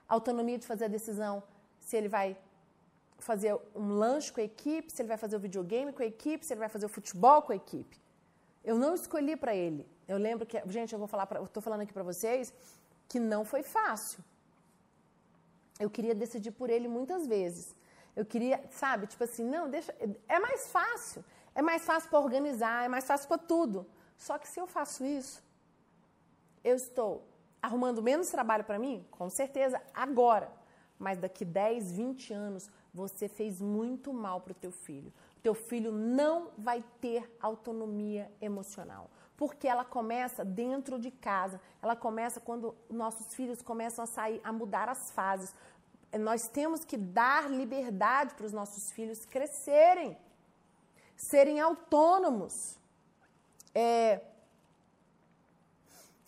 Autonomia 0.08 0.58
de 0.58 0.66
fazer 0.66 0.86
a 0.86 0.88
decisão 0.88 1.44
se 1.80 1.98
ele 1.98 2.08
vai 2.08 2.38
fazer 3.18 3.58
um 3.76 3.90
lanche 3.90 4.32
com 4.32 4.40
a 4.40 4.44
equipe, 4.44 4.92
se 4.92 5.02
ele 5.02 5.10
vai 5.10 5.18
fazer 5.18 5.36
o 5.36 5.40
videogame 5.40 5.92
com 5.92 6.02
a 6.04 6.06
equipe, 6.06 6.46
se 6.46 6.54
ele 6.54 6.60
vai 6.60 6.70
fazer 6.70 6.86
o 6.86 6.90
futebol 6.90 7.42
com 7.42 7.52
a 7.52 7.56
equipe. 7.56 8.00
Eu 8.64 8.78
não 8.78 8.94
escolhi 8.94 9.36
para 9.36 9.56
ele. 9.56 9.88
Eu 10.08 10.18
lembro 10.18 10.46
que, 10.46 10.62
gente, 10.68 10.94
eu 10.94 11.00
vou 11.00 11.08
falar, 11.08 11.26
pra, 11.26 11.40
eu 11.40 11.46
estou 11.46 11.62
falando 11.62 11.82
aqui 11.82 11.94
para 11.94 12.04
vocês 12.04 12.54
que 13.08 13.20
não 13.20 13.44
foi 13.46 13.64
fácil. 13.64 14.24
Eu 15.80 15.90
queria 15.90 16.16
decidir 16.16 16.52
por 16.52 16.70
ele 16.70 16.88
muitas 16.88 17.28
vezes. 17.28 17.76
Eu 18.16 18.26
queria, 18.26 18.64
sabe, 18.72 19.08
tipo 19.08 19.24
assim, 19.24 19.44
não, 19.44 19.70
deixa, 19.70 19.96
é 20.28 20.40
mais 20.40 20.68
fácil. 20.68 21.24
É 21.54 21.62
mais 21.62 21.84
fácil 21.84 22.10
para 22.10 22.20
organizar, 22.20 22.86
é 22.86 22.88
mais 22.88 23.06
fácil 23.06 23.28
para 23.28 23.38
tudo. 23.38 23.86
Só 24.18 24.38
que 24.38 24.48
se 24.48 24.60
eu 24.60 24.68
faço 24.68 25.06
isso, 25.06 25.44
eu 26.64 26.76
estou 26.76 27.24
arrumando 27.62 28.02
menos 28.02 28.30
trabalho 28.30 28.64
para 28.64 28.80
mim? 28.80 29.06
Com 29.12 29.30
certeza, 29.30 29.82
agora. 29.94 30.52
Mas 30.98 31.18
daqui 31.18 31.46
10, 31.46 31.92
20 31.92 32.34
anos, 32.34 32.70
você 32.98 33.28
fez 33.28 33.62
muito 33.62 34.12
mal 34.12 34.42
para 34.42 34.54
o 34.54 34.56
teu 34.56 34.72
filho. 34.72 35.14
Teu 35.44 35.54
filho 35.54 35.92
não 35.92 36.50
vai 36.58 36.84
ter 37.00 37.32
autonomia 37.40 38.32
emocional. 38.42 39.08
Porque 39.38 39.68
ela 39.68 39.86
começa 39.86 40.44
dentro 40.44 41.00
de 41.00 41.12
casa. 41.12 41.62
Ela 41.80 41.96
começa 41.96 42.40
quando 42.40 42.76
nossos 42.90 43.36
filhos 43.36 43.62
começam 43.62 44.04
a 44.04 44.08
sair, 44.08 44.42
a 44.44 44.52
mudar 44.52 44.90
as 44.90 45.12
fases. 45.12 45.54
nós 46.20 46.48
temos 46.48 46.84
que 46.84 46.98
dar 46.98 47.52
liberdade 47.52 48.34
para 48.34 48.48
os 48.48 48.52
nossos 48.52 48.92
filhos 48.92 49.26
crescerem, 49.26 50.18
serem 51.16 51.60
autônomos. 51.60 52.80
É, 53.76 54.22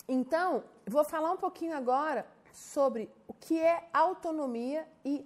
então, 0.07 0.63
vou 0.85 1.03
falar 1.03 1.31
um 1.31 1.37
pouquinho 1.37 1.75
agora 1.75 2.27
sobre 2.53 3.09
o 3.27 3.33
que 3.33 3.59
é 3.59 3.89
autonomia 3.91 4.87
e 5.03 5.25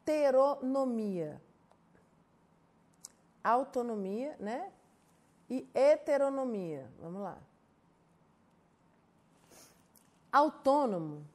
heteronomia. 0.00 1.40
Autonomia, 3.42 4.36
né? 4.38 4.72
E 5.48 5.68
heteronomia. 5.74 6.90
Vamos 7.00 7.22
lá. 7.22 7.38
Autônomo, 10.32 11.26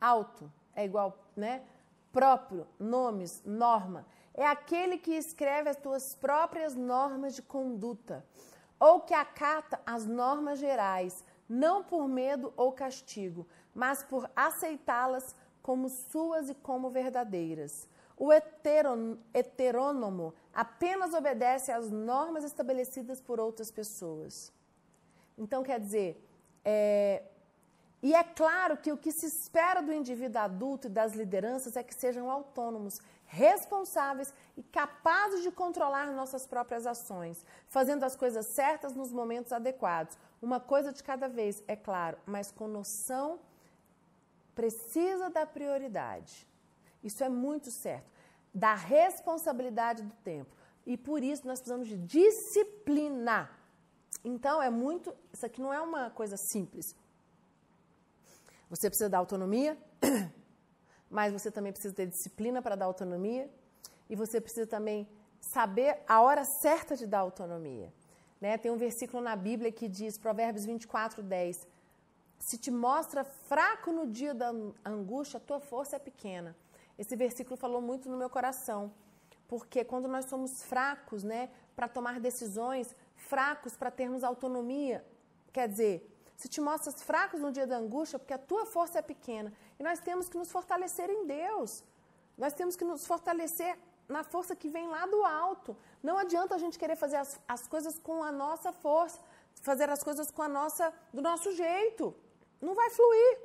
auto, 0.00 0.50
é 0.74 0.84
igual, 0.84 1.16
né? 1.36 1.64
Próprio, 2.12 2.66
nomes, 2.78 3.42
norma. 3.44 4.04
É 4.34 4.44
aquele 4.44 4.98
que 4.98 5.12
escreve 5.12 5.70
as 5.70 5.76
suas 5.76 6.14
próprias 6.14 6.74
normas 6.74 7.34
de 7.34 7.42
conduta 7.42 8.24
ou 8.78 9.00
que 9.00 9.14
acata 9.14 9.80
as 9.84 10.06
normas 10.06 10.58
gerais, 10.58 11.24
não 11.48 11.82
por 11.82 12.08
medo 12.08 12.52
ou 12.56 12.72
castigo, 12.72 13.46
mas 13.74 14.02
por 14.02 14.30
aceitá-las 14.34 15.34
como 15.68 15.90
suas 15.90 16.48
e 16.48 16.54
como 16.54 16.88
verdadeiras. 16.88 17.86
O 18.16 18.32
heterônomo 18.32 20.32
apenas 20.50 21.12
obedece 21.12 21.70
às 21.70 21.90
normas 21.90 22.42
estabelecidas 22.42 23.20
por 23.20 23.38
outras 23.38 23.70
pessoas. 23.70 24.50
Então, 25.36 25.62
quer 25.62 25.78
dizer, 25.78 26.26
é, 26.64 27.22
e 28.02 28.14
é 28.14 28.24
claro 28.24 28.78
que 28.78 28.90
o 28.90 28.96
que 28.96 29.12
se 29.12 29.26
espera 29.26 29.82
do 29.82 29.92
indivíduo 29.92 30.40
adulto 30.40 30.86
e 30.86 30.90
das 30.90 31.12
lideranças 31.12 31.76
é 31.76 31.82
que 31.82 31.94
sejam 31.94 32.30
autônomos, 32.30 32.98
responsáveis 33.26 34.32
e 34.56 34.62
capazes 34.62 35.42
de 35.42 35.50
controlar 35.50 36.10
nossas 36.12 36.46
próprias 36.46 36.86
ações, 36.86 37.44
fazendo 37.66 38.04
as 38.04 38.16
coisas 38.16 38.46
certas 38.46 38.94
nos 38.94 39.12
momentos 39.12 39.52
adequados. 39.52 40.16
Uma 40.40 40.60
coisa 40.60 40.94
de 40.94 41.02
cada 41.02 41.28
vez, 41.28 41.62
é 41.68 41.76
claro, 41.76 42.16
mas 42.24 42.50
com 42.50 42.66
noção 42.66 43.38
precisa 44.58 45.30
da 45.30 45.46
prioridade. 45.46 46.44
Isso 47.00 47.22
é 47.22 47.28
muito 47.28 47.70
certo. 47.70 48.10
Da 48.52 48.74
responsabilidade 48.74 50.02
do 50.02 50.14
tempo. 50.24 50.52
E 50.84 50.96
por 50.96 51.22
isso 51.22 51.46
nós 51.46 51.60
precisamos 51.60 51.86
de 51.86 51.96
disciplina. 51.96 53.48
Então 54.24 54.60
é 54.60 54.68
muito. 54.68 55.14
Isso 55.32 55.46
aqui 55.46 55.60
não 55.60 55.72
é 55.72 55.80
uma 55.80 56.10
coisa 56.10 56.36
simples. 56.36 56.86
Você 58.68 58.90
precisa 58.90 59.08
dar 59.08 59.18
autonomia, 59.18 59.78
mas 61.08 61.32
você 61.32 61.52
também 61.52 61.72
precisa 61.72 61.94
ter 61.94 62.06
disciplina 62.06 62.60
para 62.60 62.74
dar 62.74 62.86
autonomia 62.86 63.48
e 64.10 64.16
você 64.16 64.40
precisa 64.40 64.66
também 64.66 65.08
saber 65.54 66.02
a 66.08 66.20
hora 66.20 66.42
certa 66.62 66.96
de 66.96 67.06
dar 67.06 67.20
autonomia. 67.20 67.92
Né? 68.40 68.58
Tem 68.58 68.72
um 68.72 68.76
versículo 68.76 69.22
na 69.22 69.36
Bíblia 69.36 69.70
que 69.70 69.88
diz, 69.88 70.18
Provérbios 70.18 70.66
24, 70.66 71.22
10, 71.22 71.56
se 72.38 72.56
te 72.56 72.70
mostra 72.70 73.24
fraco 73.24 73.92
no 73.92 74.06
dia 74.06 74.32
da 74.34 74.52
angústia, 74.84 75.38
a 75.38 75.40
tua 75.40 75.60
força 75.60 75.96
é 75.96 75.98
pequena. 75.98 76.56
Esse 76.96 77.14
versículo 77.16 77.56
falou 77.56 77.80
muito 77.80 78.08
no 78.08 78.16
meu 78.16 78.30
coração, 78.30 78.92
porque 79.46 79.84
quando 79.84 80.08
nós 80.08 80.26
somos 80.26 80.62
fracos, 80.62 81.22
né, 81.22 81.50
para 81.74 81.88
tomar 81.88 82.20
decisões, 82.20 82.94
fracos 83.14 83.76
para 83.76 83.90
termos 83.90 84.24
autonomia, 84.24 85.04
quer 85.52 85.68
dizer, 85.68 86.08
se 86.36 86.48
te 86.48 86.60
mostras 86.60 87.02
fracos 87.02 87.40
no 87.40 87.50
dia 87.50 87.66
da 87.66 87.76
angústia, 87.76 88.18
porque 88.18 88.32
a 88.32 88.38
tua 88.38 88.64
força 88.64 89.00
é 89.00 89.02
pequena. 89.02 89.52
E 89.78 89.82
nós 89.82 89.98
temos 89.98 90.28
que 90.28 90.38
nos 90.38 90.50
fortalecer 90.52 91.10
em 91.10 91.26
Deus. 91.26 91.82
Nós 92.36 92.52
temos 92.52 92.76
que 92.76 92.84
nos 92.84 93.04
fortalecer 93.04 93.76
na 94.08 94.22
força 94.22 94.54
que 94.54 94.68
vem 94.68 94.86
lá 94.86 95.04
do 95.06 95.24
alto. 95.24 95.76
Não 96.00 96.16
adianta 96.16 96.54
a 96.54 96.58
gente 96.58 96.78
querer 96.78 96.94
fazer 96.94 97.16
as, 97.16 97.40
as 97.46 97.66
coisas 97.66 97.98
com 97.98 98.22
a 98.22 98.30
nossa 98.30 98.72
força, 98.72 99.18
fazer 99.62 99.90
as 99.90 100.02
coisas 100.02 100.30
com 100.30 100.42
a 100.42 100.48
nossa, 100.48 100.92
do 101.12 101.20
nosso 101.20 101.52
jeito. 101.52 102.14
Não 102.60 102.74
vai 102.74 102.90
fluir. 102.90 103.38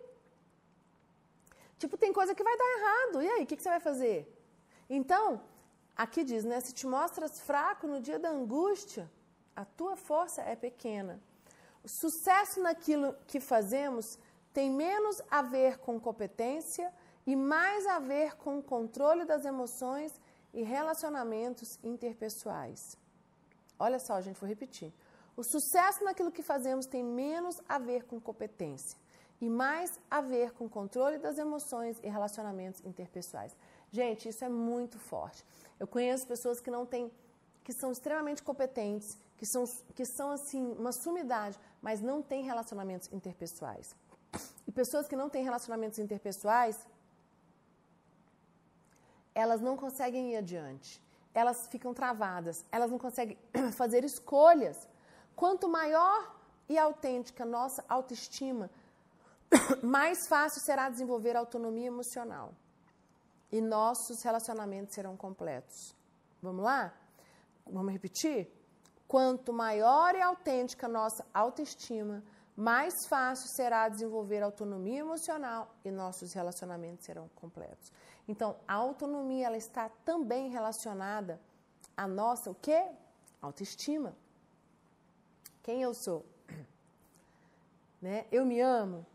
Tipo, 1.78 1.98
tem 1.98 2.14
coisa 2.14 2.34
que 2.34 2.44
vai 2.44 2.58
dar 2.58 2.78
errado. 2.78 3.22
E 3.22 3.30
aí, 3.30 3.44
o 3.44 3.46
que, 3.46 3.56
que 3.56 3.64
você 3.64 3.70
vai 3.70 3.80
fazer? 3.80 4.28
Então, 4.90 5.42
aqui 5.96 6.24
diz, 6.24 6.44
né? 6.44 6.60
Se 6.60 6.74
te 6.74 6.88
mostras 6.88 7.42
fraco 7.42 7.88
no 7.88 8.00
dia 8.00 8.18
da 8.18 8.30
angústia, 8.30 9.12
a 9.56 9.66
tua 9.66 9.96
força 9.96 10.42
é 10.42 10.56
pequena. 10.56 11.22
O 11.84 11.90
sucesso 11.90 12.62
naquilo 12.62 13.14
que 13.28 13.40
fazemos 13.40 14.18
tem 14.54 14.72
menos 14.72 15.22
a 15.30 15.42
ver 15.42 15.78
com 15.80 16.00
competência 16.00 16.94
e 17.26 17.36
mais 17.36 17.86
a 17.88 18.00
ver 18.00 18.36
com 18.38 18.60
o 18.60 18.64
controle 18.64 19.26
das 19.26 19.46
emoções 19.46 20.12
e 20.54 20.64
relacionamentos 20.64 21.78
interpessoais. 21.84 22.98
Olha 23.78 24.00
só, 24.00 24.22
gente 24.22 24.40
vou 24.40 24.48
repetir. 24.48 24.94
O 25.36 25.44
sucesso 25.44 26.04
naquilo 26.04 26.32
que 26.32 26.44
fazemos 26.44 26.86
tem 26.86 27.04
menos 27.04 27.60
a 27.68 27.78
ver 27.78 28.04
com 28.06 28.22
competência 28.22 29.03
e 29.44 29.50
mais 29.50 30.00
a 30.10 30.22
ver 30.22 30.54
com 30.54 30.70
controle 30.70 31.18
das 31.18 31.38
emoções 31.38 32.00
e 32.02 32.08
relacionamentos 32.08 32.80
interpessoais. 32.86 33.54
Gente, 33.92 34.30
isso 34.30 34.46
é 34.46 34.48
muito 34.48 34.98
forte. 34.98 35.44
Eu 35.78 35.86
conheço 35.86 36.26
pessoas 36.26 36.62
que 36.62 36.72
não 36.72 36.86
têm, 36.86 37.12
que 37.62 37.74
são 37.74 37.92
extremamente 37.92 38.42
competentes, 38.42 39.18
que 39.36 39.46
são, 39.46 39.66
que 39.94 40.06
são 40.06 40.32
assim, 40.32 40.64
uma 40.80 40.94
sumidade, 40.94 41.60
mas 41.82 42.00
não 42.00 42.22
têm 42.22 42.46
relacionamentos 42.46 43.12
interpessoais. 43.12 43.94
E 44.66 44.72
pessoas 44.72 45.10
que 45.10 45.16
não 45.22 45.30
têm 45.30 45.44
relacionamentos 45.44 46.00
interpessoais, 46.00 46.88
elas 49.36 49.60
não 49.60 49.76
conseguem 49.76 50.32
ir 50.32 50.38
adiante. 50.38 51.04
Elas 51.34 51.68
ficam 51.68 51.94
travadas, 51.94 52.64
elas 52.72 52.90
não 52.90 52.98
conseguem 52.98 53.38
fazer 53.76 54.06
escolhas. 54.06 54.88
Quanto 55.36 55.68
maior 55.68 56.34
e 56.70 56.78
autêntica 56.78 57.44
nossa 57.44 57.84
autoestima, 57.90 58.70
mais 59.82 60.28
fácil 60.28 60.62
será 60.62 60.90
desenvolver 60.90 61.36
autonomia 61.36 61.88
emocional. 61.88 62.54
E 63.52 63.62
nossos 63.62 64.22
relacionamentos 64.24 64.96
serão 64.96 65.16
completos. 65.16 65.96
Vamos 66.42 66.64
lá? 66.64 66.94
Vamos 67.66 67.92
repetir? 67.92 68.52
Quanto 69.08 69.54
maior 69.54 70.16
e 70.16 70.22
autêntica 70.22 70.88
nossa 70.88 71.26
autoestima, 71.34 72.24
mais 72.56 73.06
fácil 73.08 73.48
será 73.50 73.90
desenvolver 73.90 74.42
autonomia 74.42 75.00
emocional 75.00 75.74
e 75.84 75.92
nossos 75.92 76.34
relacionamentos 76.34 77.06
serão 77.06 77.28
completos. 77.36 77.92
Então, 78.28 78.56
a 78.68 78.74
autonomia 78.74 79.48
ela 79.48 79.58
está 79.58 79.90
também 80.04 80.50
relacionada 80.50 81.40
à 81.96 82.08
nossa 82.08 82.50
o 82.50 82.56
quê? 82.56 82.90
Autoestima. 83.42 84.16
Quem 85.62 85.82
eu 85.82 85.94
sou? 85.94 86.26
Né? 88.02 88.26
Eu 88.30 88.46
me 88.46 88.60
amo. 88.60 89.06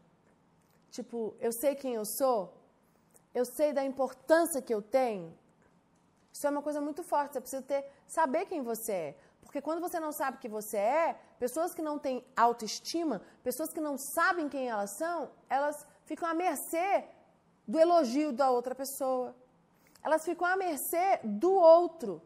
Tipo, 0.91 1.35
eu 1.41 1.53
sei 1.53 1.75
quem 1.75 1.95
eu 1.95 2.05
sou. 2.05 2.55
Eu 3.35 3.45
sei 3.45 3.73
da 3.73 3.85
importância 3.85 4.63
que 4.63 4.73
eu 4.73 4.83
tenho. 4.83 5.37
Isso 6.33 6.47
é 6.47 6.51
uma 6.51 6.63
coisa 6.63 6.81
muito 6.81 7.03
forte. 7.03 7.33
Você 7.33 7.41
precisa 7.41 7.63
ter, 7.63 7.85
saber 8.07 8.47
quem 8.47 8.63
você 8.63 8.93
é. 8.93 9.17
Porque 9.43 9.63
quando 9.63 9.81
você 9.81 9.99
não 9.99 10.13
sabe 10.13 10.39
quem 10.39 10.51
você 10.51 10.77
é, 10.77 11.19
pessoas 11.39 11.75
que 11.75 11.81
não 11.81 11.99
têm 11.99 12.25
autoestima, 12.37 13.23
pessoas 13.43 13.73
que 13.73 13.81
não 13.81 13.97
sabem 13.97 14.49
quem 14.49 14.69
elas 14.69 14.91
são, 14.91 15.31
elas 15.49 15.87
ficam 16.05 16.29
à 16.29 16.35
mercê 16.35 17.05
do 17.67 17.79
elogio 17.79 18.33
da 18.33 18.51
outra 18.51 18.75
pessoa. 18.75 19.35
Elas 20.03 20.25
ficam 20.25 20.47
à 20.47 20.57
mercê 20.57 21.19
do 21.25 21.53
outro. 21.53 22.23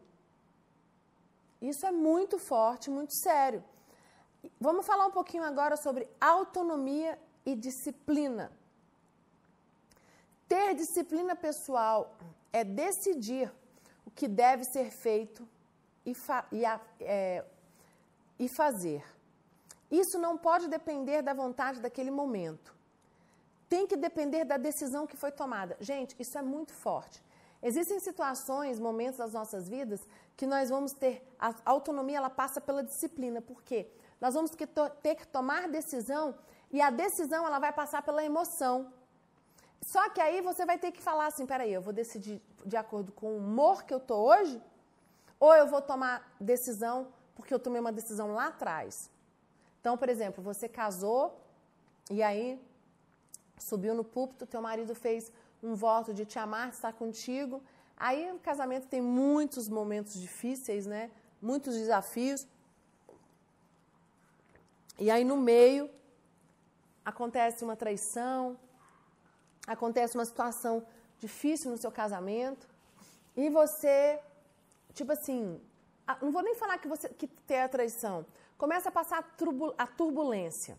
Isso 1.61 1.85
é 1.85 1.91
muito 1.91 2.37
forte, 2.37 2.89
muito 2.89 3.13
sério. 3.13 3.63
Vamos 4.59 4.85
falar 4.85 5.05
um 5.07 5.11
pouquinho 5.11 5.43
agora 5.43 5.77
sobre 5.77 6.07
autonomia 6.19 7.17
e 7.45 7.55
disciplina. 7.55 8.51
Ter 10.47 10.75
disciplina 10.75 11.35
pessoal 11.35 12.15
é 12.51 12.63
decidir 12.63 13.51
o 14.05 14.11
que 14.11 14.27
deve 14.27 14.63
ser 14.63 14.91
feito 14.91 15.47
e, 16.05 16.13
fa 16.13 16.45
e, 16.51 16.65
a, 16.65 16.79
é, 16.99 17.43
e 18.37 18.47
fazer. 18.47 19.03
Isso 19.89 20.17
não 20.19 20.37
pode 20.37 20.67
depender 20.67 21.21
da 21.21 21.33
vontade 21.33 21.79
daquele 21.79 22.11
momento. 22.11 22.73
Tem 23.69 23.87
que 23.87 23.95
depender 23.95 24.43
da 24.43 24.57
decisão 24.57 25.07
que 25.07 25.17
foi 25.17 25.31
tomada. 25.31 25.77
Gente, 25.79 26.15
isso 26.19 26.37
é 26.37 26.41
muito 26.41 26.73
forte. 26.73 27.23
Existem 27.61 27.99
situações, 27.99 28.79
momentos 28.79 29.17
das 29.17 29.33
nossas 29.33 29.69
vidas 29.69 30.05
que 30.35 30.45
nós 30.45 30.69
vamos 30.69 30.93
ter 30.93 31.25
a 31.39 31.53
autonomia, 31.65 32.17
ela 32.17 32.29
passa 32.29 32.59
pela 32.59 32.83
disciplina. 32.83 33.41
Por 33.41 33.63
quê? 33.63 33.87
Nós 34.19 34.33
vamos 34.33 34.51
ter 35.01 35.15
que 35.15 35.27
tomar 35.27 35.69
decisão 35.69 36.35
e 36.73 36.81
a 36.81 36.89
decisão 36.89 37.45
ela 37.45 37.59
vai 37.59 37.71
passar 37.71 38.01
pela 38.01 38.25
emoção. 38.25 38.91
Só 39.79 40.09
que 40.09 40.19
aí 40.19 40.41
você 40.41 40.65
vai 40.65 40.77
ter 40.79 40.91
que 40.91 41.01
falar 41.01 41.27
assim, 41.27 41.45
peraí, 41.45 41.71
eu 41.71 41.81
vou 41.81 41.93
decidir 41.93 42.41
de 42.65 42.75
acordo 42.75 43.11
com 43.11 43.27
o 43.27 43.37
humor 43.37 43.83
que 43.83 43.93
eu 43.93 43.99
tô 43.99 44.15
hoje 44.15 44.59
ou 45.39 45.53
eu 45.53 45.67
vou 45.67 45.81
tomar 45.81 46.35
decisão 46.39 47.13
porque 47.35 47.53
eu 47.53 47.59
tomei 47.59 47.79
uma 47.79 47.91
decisão 47.91 48.33
lá 48.33 48.47
atrás. 48.47 49.11
Então, 49.79 49.95
por 49.97 50.09
exemplo, 50.09 50.43
você 50.43 50.67
casou 50.67 51.39
e 52.09 52.23
aí 52.23 52.59
subiu 53.59 53.93
no 53.93 54.03
púlpito, 54.03 54.47
teu 54.47 54.61
marido 54.61 54.95
fez 54.95 55.31
um 55.61 55.75
voto 55.75 56.11
de 56.11 56.25
te 56.25 56.39
amar, 56.39 56.69
estar 56.69 56.93
contigo. 56.93 57.61
Aí 57.95 58.31
o 58.31 58.39
casamento 58.39 58.87
tem 58.87 59.01
muitos 59.01 59.69
momentos 59.69 60.19
difíceis, 60.19 60.87
né? 60.87 61.11
Muitos 61.41 61.75
desafios. 61.75 62.47
E 64.97 65.11
aí 65.11 65.23
no 65.23 65.37
meio 65.37 65.89
acontece 67.05 67.63
uma 67.63 67.75
traição, 67.75 68.57
acontece 69.67 70.15
uma 70.15 70.25
situação 70.25 70.85
difícil 71.19 71.71
no 71.71 71.77
seu 71.77 71.91
casamento 71.91 72.67
e 73.35 73.49
você, 73.49 74.19
tipo 74.93 75.11
assim, 75.11 75.59
não 76.21 76.31
vou 76.31 76.41
nem 76.41 76.55
falar 76.55 76.77
que 76.77 76.87
você 76.87 77.09
que 77.09 77.27
tem 77.27 77.61
a 77.61 77.69
traição, 77.69 78.25
começa 78.57 78.89
a 78.89 78.91
passar 78.91 79.25
a, 79.77 79.87
turbulência, 79.87 80.77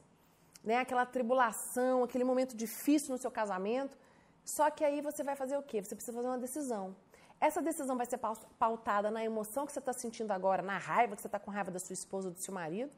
né? 0.63 0.79
Aquela 0.79 1.05
tribulação, 1.05 2.05
aquele 2.05 2.25
momento 2.25 2.57
difícil 2.57 3.11
no 3.11 3.19
seu 3.19 3.31
casamento. 3.31 3.97
Só 4.45 4.71
que 4.71 4.85
aí 4.85 5.01
você 5.01 5.23
vai 5.23 5.35
fazer 5.35 5.57
o 5.57 5.63
quê? 5.63 5.83
Você 5.83 5.95
precisa 5.95 6.17
fazer 6.17 6.29
uma 6.29 6.39
decisão. 6.39 6.95
Essa 7.41 7.61
decisão 7.61 7.97
vai 7.97 8.07
ser 8.07 8.19
pautada 8.59 9.11
na 9.11 9.25
emoção 9.25 9.67
que 9.67 9.73
você 9.73 9.79
está 9.79 9.93
sentindo 9.93 10.31
agora, 10.31 10.63
na 10.63 10.79
raiva 10.79 11.17
que 11.17 11.23
você 11.23 11.29
está 11.29 11.39
com 11.39 11.51
raiva 11.51 11.71
da 11.71 11.79
sua 11.79 11.93
esposa 11.93 12.29
ou 12.29 12.35
do 12.35 12.41
seu 12.41 12.55
marido, 12.55 12.93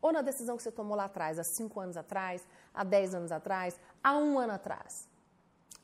ou 0.00 0.12
na 0.12 0.22
decisão 0.22 0.56
que 0.56 0.62
você 0.62 0.72
tomou 0.72 0.96
lá 0.96 1.04
atrás, 1.04 1.38
há 1.38 1.44
cinco 1.44 1.80
anos 1.80 1.96
atrás, 1.96 2.46
há 2.74 2.82
dez 2.84 3.14
anos 3.14 3.32
atrás, 3.32 3.78
há 4.02 4.16
um 4.16 4.38
ano 4.38 4.54
atrás. 4.54 5.08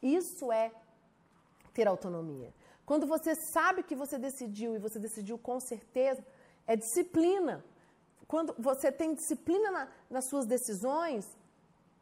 Isso 0.02 0.50
é 0.50 0.72
ter 1.74 1.86
autonomia. 1.86 2.52
Quando 2.84 3.06
você 3.06 3.34
sabe 3.34 3.82
que 3.82 3.94
você 3.94 4.18
decidiu 4.18 4.74
e 4.74 4.78
você 4.78 4.98
decidiu 4.98 5.36
com 5.36 5.58
certeza, 5.60 6.24
é 6.66 6.76
disciplina. 6.76 7.64
Quando 8.26 8.54
você 8.58 8.90
tem 8.90 9.14
disciplina 9.14 9.70
na, 9.70 9.88
nas 10.08 10.24
suas 10.26 10.46
decisões, 10.46 11.26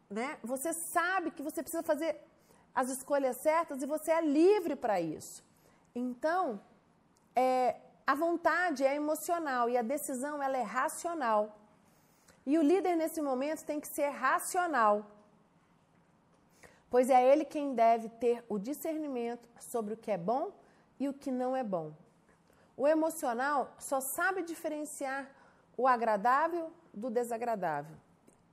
né, 0.09 0.39
você 0.43 0.73
sabe 0.73 1.31
que 1.31 1.43
você 1.43 1.63
precisa 1.63 1.83
fazer 1.83 2.21
as 2.75 2.89
escolhas 2.91 3.37
certas 3.39 3.83
e 3.83 3.87
você 3.87 4.11
é 4.11 4.21
livre 4.21 4.77
para 4.77 5.01
isso. 5.01 5.43
Então, 5.95 6.61
é, 7.35 7.77
a 8.07 8.15
vontade 8.15 8.85
é 8.85 8.95
emocional 8.95 9.69
e 9.69 9.77
a 9.77 9.83
decisão 9.83 10.43
ela 10.43 10.57
é 10.57 10.63
racional. 10.63 11.57
E 12.47 12.59
o 12.59 12.63
líder 12.63 12.97
nesse 12.97 13.23
momento 13.23 13.65
tem 13.65 13.81
que 13.81 13.89
ser 13.89 14.09
racional, 14.09 15.07
pois 16.91 17.09
é 17.09 17.33
ele 17.33 17.45
quem 17.45 17.75
deve 17.75 18.09
ter 18.09 18.45
o 18.49 18.59
discernimento 18.59 19.49
sobre 19.59 19.95
o 19.95 19.97
que 19.97 20.11
é 20.11 20.19
bom 20.19 20.53
e 21.01 21.09
o 21.09 21.15
que 21.15 21.31
não 21.31 21.57
é 21.57 21.65
bom. 21.65 21.93
O 22.77 22.87
emocional 22.87 23.73
só 23.79 24.01
sabe 24.01 24.43
diferenciar 24.43 25.31
o 25.77 25.89
agradável 25.89 26.71
do 26.93 27.09
desagradável, 27.11 27.97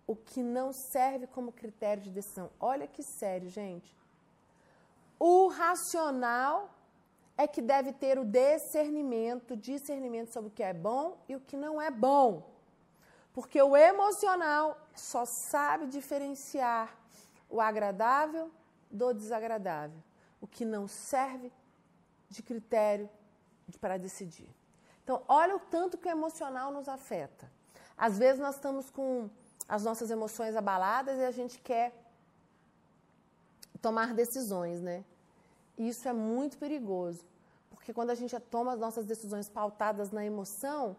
o 0.07 0.15
que 0.15 0.41
não 0.41 0.71
serve 0.71 1.27
como 1.27 1.51
critério 1.51 2.01
de 2.01 2.09
decisão. 2.09 2.49
Olha 2.59 2.87
que 2.87 3.03
sério, 3.03 3.49
gente. 3.49 3.95
O 5.19 5.47
racional 5.47 6.69
é 7.37 7.47
que 7.47 7.61
deve 7.61 7.93
ter 7.93 8.17
o 8.17 8.25
discernimento, 8.25 9.55
discernimento 9.55 10.31
sobre 10.31 10.49
o 10.49 10.53
que 10.53 10.63
é 10.63 10.73
bom 10.73 11.17
e 11.27 11.35
o 11.35 11.39
que 11.39 11.57
não 11.57 11.81
é 11.81 11.91
bom. 11.91 12.51
Porque 13.34 13.61
o 13.61 13.75
emocional 13.77 14.77
só 14.95 15.25
sabe 15.25 15.88
diferenciar 15.88 16.95
o 17.49 17.61
agradável 17.61 18.51
do 18.89 19.13
desagradável, 19.13 19.97
o 20.39 20.47
que 20.47 20.65
não 20.65 20.88
serve 20.88 21.51
de 22.29 22.43
critério 22.43 23.09
para 23.79 23.97
decidir. 23.97 24.49
Então, 25.03 25.23
olha 25.27 25.55
o 25.55 25.59
tanto 25.59 25.97
que 25.97 26.07
o 26.07 26.11
emocional 26.11 26.71
nos 26.71 26.88
afeta. 26.89 27.49
Às 27.97 28.17
vezes 28.17 28.39
nós 28.39 28.55
estamos 28.55 28.89
com 28.89 29.29
as 29.67 29.84
nossas 29.84 30.11
emoções 30.11 30.55
abaladas 30.55 31.17
e 31.19 31.23
a 31.23 31.32
gente 31.32 31.59
quer 31.59 31.93
tomar 33.82 34.13
decisões, 34.13 34.82
né? 34.82 35.03
Isso 35.77 36.07
é 36.07 36.13
muito 36.13 36.57
perigoso, 36.57 37.25
porque 37.69 37.93
quando 37.93 38.11
a 38.11 38.15
gente 38.15 38.38
toma 38.39 38.73
as 38.73 38.79
nossas 38.79 39.05
decisões 39.05 39.49
pautadas 39.49 40.11
na 40.11 40.25
emoção, 40.25 40.95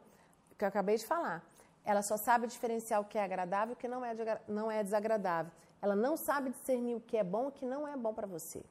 que 0.56 0.64
eu 0.64 0.68
acabei 0.68 0.96
de 0.96 1.06
falar, 1.06 1.44
ela 1.84 2.02
só 2.02 2.16
sabe 2.16 2.46
diferenciar 2.46 3.00
o 3.00 3.04
que 3.04 3.18
é 3.18 3.24
agradável 3.24 3.72
e 3.72 3.74
o 3.74 3.76
que 3.76 3.88
não 3.88 4.04
é, 4.04 4.14
não 4.46 4.70
é 4.70 4.82
desagradável. 4.82 5.52
Ela 5.80 5.96
não 5.96 6.16
sabe 6.16 6.50
discernir 6.50 6.94
o 6.94 7.00
que 7.00 7.16
é 7.16 7.24
bom 7.24 7.46
e 7.46 7.48
o 7.48 7.52
que 7.52 7.66
não 7.66 7.86
é 7.88 7.96
bom 7.96 8.14
para 8.14 8.26
você. 8.26 8.62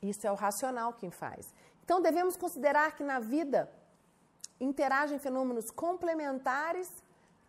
Isso 0.00 0.26
é 0.26 0.32
o 0.32 0.34
racional 0.34 0.94
quem 0.94 1.10
faz. 1.10 1.52
Então 1.84 2.00
devemos 2.00 2.36
considerar 2.36 2.96
que 2.96 3.04
na 3.04 3.20
vida 3.20 3.70
interagem 4.58 5.18
fenômenos 5.18 5.70
complementares, 5.70 6.90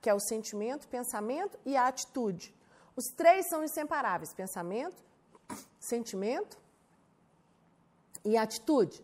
que 0.02 0.10
é 0.10 0.14
o 0.14 0.20
sentimento, 0.20 0.88
pensamento 0.88 1.58
e 1.66 1.76
a 1.78 1.88
atitude. 1.88 2.54
Os 2.96 3.06
três 3.16 3.48
são 3.48 3.64
inseparáveis: 3.64 4.34
pensamento, 4.34 5.04
sentimento 5.80 6.58
e 8.26 8.38
atitude. 8.38 9.04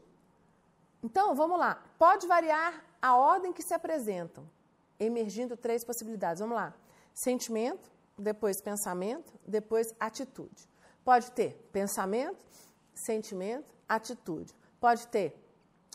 Então, 1.01 1.36
vamos 1.36 1.59
lá. 1.59 1.82
Pode 1.97 2.28
variar 2.28 2.84
a 3.01 3.16
ordem 3.16 3.51
que 3.51 3.61
se 3.61 3.74
apresentam, 3.74 4.49
emergindo 5.00 5.56
três 5.58 5.84
possibilidades. 5.84 6.39
Vamos 6.39 6.56
lá. 6.56 6.74
Sentimento, 7.14 7.91
depois 8.18 8.62
pensamento, 8.62 9.34
depois 9.46 9.94
atitude. 10.00 10.68
Pode 11.04 11.32
ter 11.32 11.54
pensamento, 11.72 12.38
sentimento, 12.94 13.74
atitude. 13.88 14.54
Pode 14.80 15.08
ter 15.08 15.36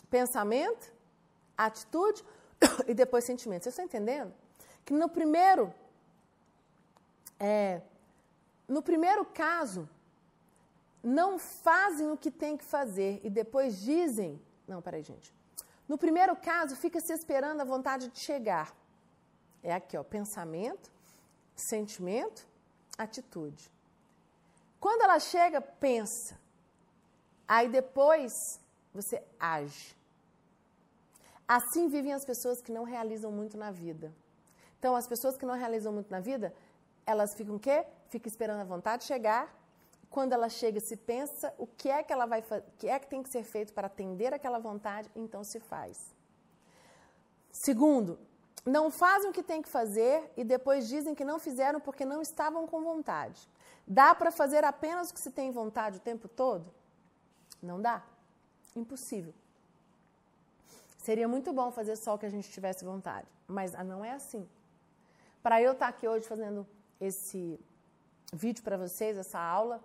pensamento, 0.09 0.91
atitude 1.57 2.23
e 2.87 2.93
depois 2.93 3.25
sentimento. 3.25 3.63
Vocês 3.63 3.73
estão 3.73 3.85
entendendo? 3.85 4.33
Que 4.85 4.93
no 4.93 5.09
primeiro, 5.09 5.73
é, 7.39 7.81
no 8.67 8.81
primeiro 8.81 9.25
caso, 9.25 9.87
não 11.03 11.39
fazem 11.39 12.11
o 12.11 12.17
que 12.17 12.29
tem 12.29 12.57
que 12.57 12.63
fazer 12.63 13.19
e 13.23 13.29
depois 13.29 13.79
dizem. 13.79 14.41
Não, 14.67 14.81
peraí, 14.81 15.01
gente. 15.01 15.33
No 15.87 15.97
primeiro 15.97 16.35
caso, 16.35 16.75
fica 16.75 16.99
se 16.99 17.13
esperando 17.13 17.61
a 17.61 17.63
vontade 17.63 18.09
de 18.09 18.19
chegar. 18.19 18.75
É 19.63 19.73
aqui, 19.73 19.97
ó, 19.97 20.03
pensamento, 20.03 20.91
sentimento, 21.55 22.47
atitude. 22.97 23.71
Quando 24.79 25.01
ela 25.01 25.19
chega, 25.19 25.59
pensa. 25.59 26.39
Aí 27.47 27.67
depois 27.67 28.31
você 28.93 29.21
age. 29.39 29.95
Assim 31.47 31.87
vivem 31.89 32.13
as 32.13 32.23
pessoas 32.23 32.61
que 32.61 32.71
não 32.71 32.83
realizam 32.83 33.31
muito 33.31 33.57
na 33.57 33.71
vida. 33.71 34.13
Então, 34.77 34.95
as 34.95 35.07
pessoas 35.07 35.35
que 35.35 35.45
não 35.45 35.55
realizam 35.55 35.91
muito 35.91 36.09
na 36.09 36.19
vida, 36.19 36.53
elas 37.05 37.33
ficam 37.33 37.55
o 37.55 37.59
quê? 37.59 37.85
Ficam 38.07 38.29
esperando 38.29 38.61
a 38.61 38.63
vontade 38.63 39.03
chegar. 39.03 39.53
Quando 40.09 40.33
ela 40.33 40.47
chega, 40.47 40.79
se 40.79 40.95
pensa 40.95 41.53
o 41.57 41.67
que 41.67 41.89
é 41.89 42.01
que 42.01 42.13
ela 42.13 42.25
vai 42.25 42.39
o 42.39 42.77
que 42.77 42.87
é 42.87 42.97
que 42.97 43.07
tem 43.07 43.21
que 43.21 43.29
ser 43.29 43.43
feito 43.43 43.73
para 43.73 43.87
atender 43.87 44.33
aquela 44.33 44.57
vontade, 44.57 45.09
então 45.15 45.43
se 45.43 45.59
faz. 45.59 46.15
Segundo, 47.51 48.19
não 48.65 48.91
fazem 48.91 49.29
o 49.29 49.33
que 49.33 49.43
tem 49.43 49.61
que 49.61 49.69
fazer 49.69 50.31
e 50.35 50.43
depois 50.43 50.87
dizem 50.87 51.15
que 51.15 51.23
não 51.23 51.39
fizeram 51.39 51.79
porque 51.79 52.05
não 52.05 52.21
estavam 52.21 52.67
com 52.67 52.81
vontade. 52.81 53.47
Dá 53.87 54.13
para 54.13 54.31
fazer 54.31 54.63
apenas 54.63 55.09
o 55.09 55.13
que 55.13 55.19
se 55.19 55.31
tem 55.31 55.51
vontade 55.51 55.97
o 55.97 56.01
tempo 56.01 56.27
todo? 56.27 56.65
Não 57.61 57.81
dá. 57.81 58.03
Impossível. 58.75 59.33
Seria 60.97 61.27
muito 61.27 61.51
bom 61.53 61.71
fazer 61.71 61.95
só 61.95 62.15
o 62.15 62.17
que 62.17 62.25
a 62.25 62.29
gente 62.29 62.51
tivesse 62.51 62.83
vontade, 62.85 63.27
mas 63.47 63.73
não 63.73 64.03
é 64.03 64.11
assim. 64.11 64.47
Para 65.41 65.61
eu 65.61 65.71
estar 65.71 65.87
aqui 65.87 66.07
hoje 66.07 66.27
fazendo 66.27 66.67
esse 66.99 67.59
vídeo 68.33 68.63
para 68.63 68.77
vocês, 68.77 69.17
essa 69.17 69.39
aula, 69.39 69.81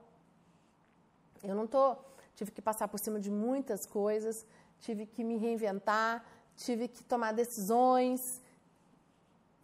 eu 1.42 1.54
não 1.54 1.66
tô, 1.66 1.96
tive 2.34 2.50
que 2.50 2.60
passar 2.60 2.88
por 2.88 2.98
cima 2.98 3.20
de 3.20 3.30
muitas 3.30 3.86
coisas, 3.86 4.44
tive 4.80 5.06
que 5.06 5.22
me 5.22 5.36
reinventar, 5.36 6.24
tive 6.56 6.88
que 6.88 7.02
tomar 7.04 7.32
decisões 7.32 8.42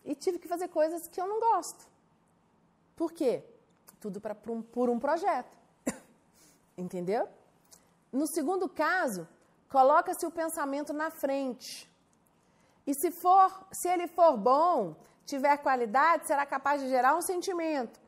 e 0.05 0.14
tive 0.14 0.38
que 0.38 0.48
fazer 0.48 0.68
coisas 0.68 1.07
que 1.09 1.20
eu 1.20 1.26
não 1.26 1.40
gosto. 1.40 1.88
Por 2.96 3.12
quê? 3.12 3.44
Tudo 4.01 4.20
pra, 4.20 4.34
por, 4.34 4.51
um, 4.51 4.62
por 4.62 4.88
um 4.88 4.98
projeto. 4.98 5.57
Entendeu? 6.76 7.28
No 8.12 8.26
segundo 8.26 8.68
caso, 8.68 9.26
Coloca-se 9.70 10.26
o 10.26 10.32
pensamento 10.32 10.92
na 10.92 11.11
frente. 11.11 11.88
E 12.84 12.92
se 12.92 13.12
for, 13.12 13.66
se 13.72 13.88
ele 13.88 14.09
for 14.09 14.36
bom, 14.36 14.96
tiver 15.24 15.57
qualidade, 15.59 16.26
será 16.26 16.44
capaz 16.44 16.82
de 16.82 16.88
gerar 16.88 17.16
um 17.16 17.22
sentimento. 17.22 18.01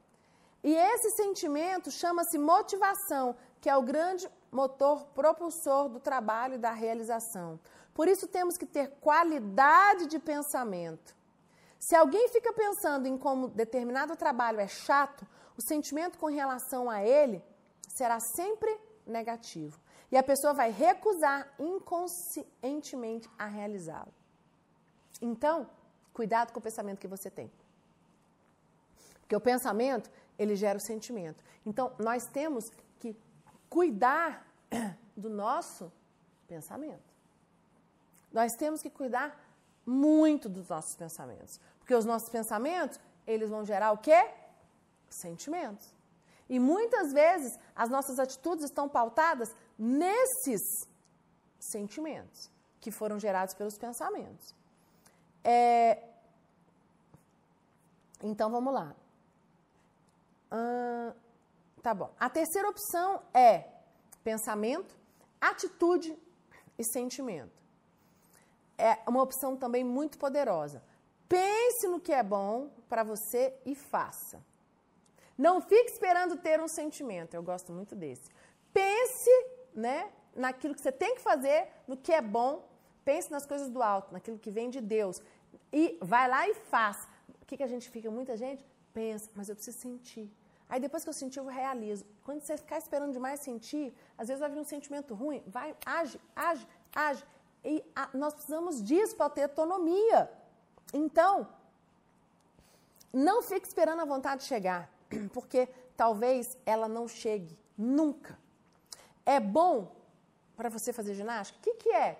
E 0.64 0.74
esse 0.74 1.11
sentimento 1.11 1.88
chama-se 1.90 2.36
motivação, 2.36 3.36
que 3.61 3.70
é 3.70 3.76
o 3.76 3.82
grande 3.82 4.28
motor 4.51 5.05
propulsor 5.14 5.88
do 5.88 6.01
trabalho 6.01 6.55
e 6.55 6.59
da 6.59 6.72
realização. 6.72 7.61
Por 7.95 8.09
isso 8.09 8.26
temos 8.26 8.57
que 8.57 8.66
ter 8.66 8.90
qualidade 9.01 10.07
de 10.07 10.18
pensamento. 10.18 11.14
Se 11.83 11.97
alguém 11.97 12.28
fica 12.28 12.53
pensando 12.53 13.09
em 13.09 13.18
como 13.18 13.49
determinado 13.49 14.14
trabalho 14.14 14.61
é 14.61 14.68
chato, 14.68 15.26
o 15.57 15.61
sentimento 15.61 16.16
com 16.16 16.26
relação 16.26 16.89
a 16.89 17.03
ele 17.03 17.43
será 17.89 18.20
sempre 18.20 18.78
negativo. 19.05 19.80
E 20.09 20.16
a 20.16 20.22
pessoa 20.22 20.55
vai 20.55 20.70
recusar 20.70 21.53
inconscientemente 21.59 23.28
a 23.37 23.47
realizá-lo. 23.47 24.14
Então, 25.20 25.68
cuidado 26.14 26.53
com 26.53 26.61
o 26.61 26.62
pensamento 26.62 27.01
que 27.01 27.09
você 27.09 27.28
tem. 27.28 27.51
Porque 29.20 29.35
o 29.35 29.41
pensamento, 29.41 30.09
ele 30.39 30.55
gera 30.55 30.78
o 30.78 30.87
sentimento. 30.87 31.43
Então, 31.66 31.93
nós 31.99 32.22
temos 32.26 32.70
que 33.01 33.16
cuidar 33.68 34.47
do 35.16 35.28
nosso 35.28 35.93
pensamento. 36.47 37.12
Nós 38.33 38.53
temos 38.53 38.80
que 38.80 38.89
cuidar 38.89 39.37
muito 39.87 40.49
dos 40.49 40.68
nossos 40.68 40.97
pensamentos. 40.97 41.61
Porque 41.78 41.95
os 41.95 42.05
nossos 42.05 42.28
pensamentos, 42.30 42.99
eles 43.26 43.51
vão 43.51 43.64
gerar 43.64 43.93
o 43.93 43.99
quê? 43.99 44.30
Sentimentos. 45.09 45.93
E 46.49 46.59
muitas 46.59 47.12
vezes 47.12 47.59
as 47.74 47.89
nossas 47.89 48.18
atitudes 48.18 48.64
estão 48.64 48.89
pautadas 48.89 49.55
nesses 49.78 50.61
sentimentos 51.59 52.51
que 52.80 52.91
foram 52.91 53.18
gerados 53.18 53.55
pelos 53.55 53.78
pensamentos. 53.78 54.55
É... 55.45 56.03
Então 58.22 58.51
vamos 58.51 58.74
lá. 58.74 58.95
Hum, 60.53 61.12
tá 61.83 61.95
bom. 61.95 62.12
A 62.18 62.28
terceira 62.28 62.68
opção 62.68 63.22
é 63.33 63.68
pensamento, 64.22 64.95
atitude 65.41 66.16
e 66.78 66.85
sentimento. 66.85 67.61
É 68.83 68.99
uma 69.07 69.22
opção 69.22 69.57
também 69.57 69.85
muito 69.85 70.18
poderosa. 70.18 70.83
Pense 71.28 71.87
no 71.87 72.01
que 72.01 72.12
é 72.12 72.22
bom 72.22 72.68
para 72.89 73.05
você 73.05 73.55
e 73.64 73.76
faça. 73.76 74.45
Não 75.39 75.61
fique 75.61 75.91
esperando 75.93 76.37
ter 76.37 76.61
um 76.61 76.66
sentimento. 76.66 77.35
Eu 77.35 77.45
gosto 77.45 77.70
muito 77.72 77.95
desse. 77.95 78.28
Pense, 78.72 79.30
né, 79.72 80.11
naquilo 80.35 80.74
que 80.74 80.80
você 80.80 80.91
tem 80.91 81.14
que 81.14 81.20
fazer, 81.20 81.68
no 81.87 81.97
que 81.97 82.12
é 82.12 82.20
bom. 82.20 82.68
Pense 83.05 83.30
nas 83.30 83.47
coisas 83.47 83.68
do 83.68 83.80
alto, 83.80 84.12
naquilo 84.12 84.37
que 84.37 84.51
vem 84.51 84.68
de 84.68 84.80
Deus. 84.80 85.22
E 85.72 85.97
vai 86.03 86.28
lá 86.28 86.49
e 86.49 86.55
faz. 86.55 87.09
O 87.41 87.47
que, 87.47 87.57
que 87.57 87.62
a 87.62 87.68
gente 87.68 87.89
fica? 87.89 88.11
Muita 88.11 88.37
gente 88.37 88.66
pensa, 88.93 89.30
mas 89.35 89.49
eu 89.49 89.55
preciso 89.55 89.78
sentir. 89.78 90.28
Aí 90.68 90.80
depois 90.80 91.05
que 91.05 91.09
eu 91.09 91.12
sentir, 91.12 91.39
eu 91.39 91.47
realizo. 91.47 92.05
Quando 92.24 92.41
você 92.41 92.57
ficar 92.57 92.78
esperando 92.78 93.12
demais 93.12 93.41
sentir, 93.41 93.95
às 94.18 94.26
vezes 94.28 94.41
vai 94.41 94.51
vir 94.51 94.59
um 94.59 94.64
sentimento 94.64 95.14
ruim. 95.14 95.41
Vai, 95.47 95.76
age, 95.87 96.20
age, 96.35 96.66
age. 96.95 97.24
E 97.64 97.84
a, 97.94 98.08
nós 98.14 98.34
precisamos 98.34 98.82
disso 98.82 99.16
para 99.16 99.30
ter 99.30 99.44
autonomia. 99.44 100.30
Então, 100.92 101.48
não 103.12 103.42
fique 103.42 103.66
esperando 103.66 104.00
a 104.00 104.04
vontade 104.04 104.44
chegar, 104.44 104.90
porque 105.32 105.68
talvez 105.96 106.56
ela 106.64 106.88
não 106.88 107.06
chegue 107.06 107.58
nunca. 107.76 108.38
É 109.24 109.38
bom 109.38 109.94
para 110.56 110.68
você 110.68 110.92
fazer 110.92 111.14
ginástica? 111.14 111.58
O 111.58 111.62
que, 111.62 111.74
que 111.74 111.90
é? 111.90 112.18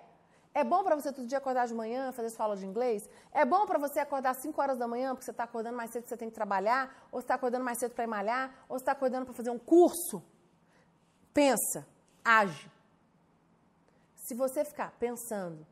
É 0.55 0.63
bom 0.63 0.83
para 0.83 0.95
você 0.95 1.11
todo 1.11 1.25
dia 1.25 1.39
acordar 1.39 1.65
de 1.65 1.73
manhã, 1.73 2.11
fazer 2.11 2.29
sua 2.29 2.45
aula 2.45 2.55
de 2.55 2.65
inglês? 2.65 3.09
É 3.31 3.43
bom 3.43 3.65
para 3.65 3.79
você 3.79 3.99
acordar 3.99 4.31
às 4.31 4.37
5 4.37 4.61
horas 4.61 4.77
da 4.77 4.87
manhã, 4.87 5.09
porque 5.09 5.25
você 5.25 5.31
está 5.31 5.45
acordando 5.45 5.75
mais 5.75 5.89
cedo, 5.89 6.07
você 6.07 6.15
tem 6.15 6.29
que 6.29 6.35
trabalhar? 6.35 7.07
Ou 7.11 7.19
você 7.19 7.23
está 7.25 7.35
acordando 7.35 7.65
mais 7.65 7.79
cedo 7.79 7.95
para 7.95 8.05
malhar? 8.05 8.53
Ou 8.69 8.77
você 8.77 8.83
está 8.83 8.91
acordando 8.91 9.25
para 9.25 9.33
fazer 9.33 9.49
um 9.49 9.57
curso? 9.57 10.23
Pensa, 11.33 11.87
age. 12.23 12.71
Se 14.33 14.37
você 14.37 14.65
ficar 14.65 14.89
pensando, 14.97 15.63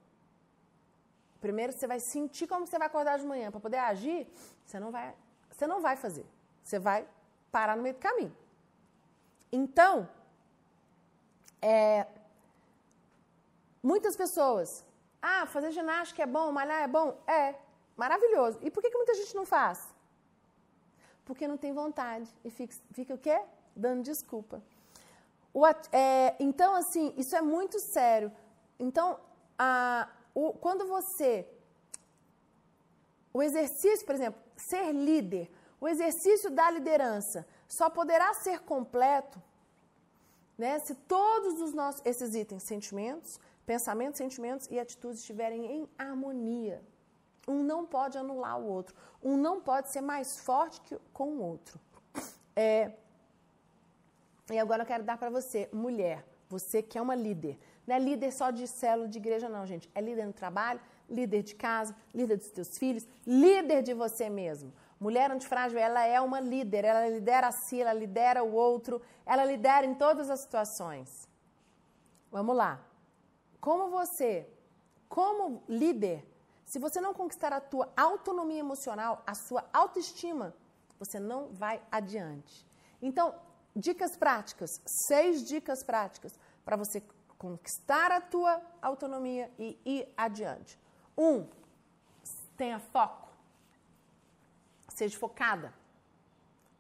primeiro 1.40 1.74
você 1.74 1.88
vai 1.88 2.00
sentir 2.00 2.46
como 2.46 2.68
você 2.68 2.78
vai 2.78 2.86
acordar 2.86 3.18
de 3.18 3.26
manhã 3.26 3.50
para 3.50 3.60
poder 3.60 3.80
agir, 3.80 4.32
você 4.64 4.80
não 4.80 4.92
vai, 4.92 5.16
você 5.50 5.66
não 5.66 5.82
vai 5.82 5.96
fazer. 5.96 6.28
Você 6.64 6.78
vai 6.78 7.08
parar 7.52 7.76
no 7.76 7.82
meio 7.82 7.96
do 7.96 8.00
caminho. 8.00 8.38
Então, 9.52 10.08
é, 11.60 12.06
Muitas 13.82 14.16
pessoas, 14.16 14.86
ah, 15.20 15.48
fazer 15.48 15.72
ginástica 15.72 16.22
é 16.22 16.28
bom, 16.28 16.52
malhar 16.52 16.84
é 16.84 16.88
bom? 16.88 17.18
É, 17.26 17.56
maravilhoso. 17.98 18.60
E 18.62 18.70
por 18.70 18.80
que, 18.80 18.92
que 18.92 18.98
muita 18.98 19.16
gente 19.16 19.36
não 19.36 19.44
faz? 19.44 19.90
Porque 21.26 21.48
não 21.48 21.58
tem 21.58 21.74
vontade. 21.74 22.30
E 22.46 22.52
fica, 22.52 22.76
fica 22.92 23.16
o 23.16 23.18
quê? 23.18 23.42
Dando 23.76 24.04
desculpa. 24.04 24.62
O, 25.52 25.66
é, 25.92 26.36
então, 26.40 26.76
assim, 26.76 27.12
isso 27.18 27.36
é 27.36 27.42
muito 27.42 27.80
sério. 27.80 28.32
Então, 28.82 29.20
a, 29.58 30.10
o, 30.34 30.54
quando 30.54 30.88
você. 30.88 31.48
O 33.32 33.42
exercício, 33.42 34.06
por 34.06 34.16
exemplo, 34.16 34.42
ser 34.58 34.92
líder, 34.92 35.50
o 35.80 35.88
exercício 35.88 36.50
da 36.50 36.70
liderança 36.70 37.48
só 37.68 37.90
poderá 37.90 38.34
ser 38.34 38.60
completo 38.60 39.42
né, 40.58 40.80
se 40.80 40.94
todos 40.94 41.62
os 41.62 41.74
nossos, 41.74 42.02
esses 42.04 42.36
itens, 42.36 42.64
sentimentos, 42.64 43.40
pensamentos, 43.66 44.18
sentimentos 44.18 44.68
e 44.70 44.80
atitudes 44.80 45.20
estiverem 45.20 45.66
em 45.66 45.90
harmonia. 45.98 46.84
Um 47.48 47.64
não 47.64 47.86
pode 47.86 48.18
anular 48.18 48.60
o 48.60 48.66
outro. 48.66 48.96
Um 49.24 49.38
não 49.38 49.62
pode 49.62 49.90
ser 49.92 50.02
mais 50.02 50.40
forte 50.42 50.82
que 50.82 50.98
com 51.14 51.30
o 51.30 51.42
outro. 51.42 51.80
É, 52.56 52.92
e 54.52 54.60
agora 54.60 54.84
eu 54.84 54.88
quero 54.88 55.04
dar 55.04 55.18
para 55.18 55.30
você, 55.30 55.70
mulher, 55.72 56.26
você 56.50 56.84
que 56.84 56.98
é 56.98 57.02
uma 57.02 57.16
líder. 57.16 57.58
Não 57.92 57.98
é 57.98 58.00
líder 58.00 58.32
só 58.32 58.52
de 58.52 58.66
célula 58.68 59.10
de 59.10 59.18
igreja, 59.18 59.50
não, 59.50 59.66
gente. 59.66 59.92
É 59.94 60.00
líder 60.00 60.26
no 60.26 60.32
trabalho, 60.32 60.80
líder 61.10 61.44
de 61.44 61.54
casa, 61.54 61.94
líder 62.16 62.38
dos 62.38 62.50
teus 62.50 62.78
filhos, 62.78 63.06
líder 63.28 63.84
de 63.84 63.94
você 63.94 64.30
mesmo. 64.30 64.72
Mulher 64.98 65.30
antifrágil, 65.30 65.78
ela 65.78 66.06
é 66.06 66.22
uma 66.22 66.40
líder, 66.40 66.86
ela 66.86 67.10
lidera 67.10 67.48
a 67.48 67.52
si, 67.52 67.82
ela 67.82 67.92
lidera 67.92 68.46
o 68.46 68.54
outro, 68.54 69.02
ela 69.26 69.44
lidera 69.44 69.86
em 69.86 69.94
todas 69.94 70.30
as 70.30 70.40
situações. 70.40 71.28
Vamos 72.32 72.56
lá. 72.56 72.82
Como 73.60 73.90
você, 73.90 74.48
como 75.10 75.62
líder, 75.68 76.26
se 76.66 76.80
você 76.80 77.02
não 77.02 77.14
conquistar 77.14 77.52
a 77.52 77.60
tua 77.60 77.92
autonomia 77.98 78.60
emocional, 78.60 79.22
a 79.28 79.36
sua 79.36 79.66
autoestima, 79.74 80.56
você 80.98 81.20
não 81.20 81.50
vai 81.52 81.82
adiante. 81.92 82.66
Então, 83.02 83.36
dicas 83.76 84.16
práticas, 84.16 84.70
seis 85.10 85.44
dicas 85.46 85.84
práticas 85.84 86.40
para 86.64 86.78
você 86.78 87.04
conquistar 87.42 88.12
a 88.12 88.22
tua 88.22 88.62
autonomia 88.80 89.52
e 89.58 89.76
ir 89.84 90.14
adiante. 90.16 90.78
Um, 91.18 91.48
tenha 92.56 92.78
foco. 92.78 93.30
Seja 94.90 95.18
focada. 95.18 95.74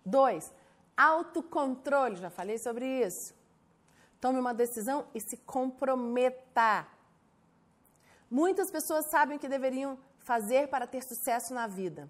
Dois, 0.05 0.53
autocontrole. 0.95 2.17
Já 2.17 2.29
falei 2.29 2.59
sobre 2.59 2.85
isso. 2.85 3.33
Tome 4.19 4.39
uma 4.39 4.53
decisão 4.53 5.07
e 5.15 5.19
se 5.19 5.35
comprometa. 5.35 6.85
Muitas 8.29 8.69
pessoas 8.69 9.07
sabem 9.07 9.37
o 9.37 9.39
que 9.39 9.49
deveriam 9.49 9.97
fazer 10.19 10.67
para 10.67 10.85
ter 10.85 11.01
sucesso 11.01 11.55
na 11.55 11.65
vida, 11.65 12.07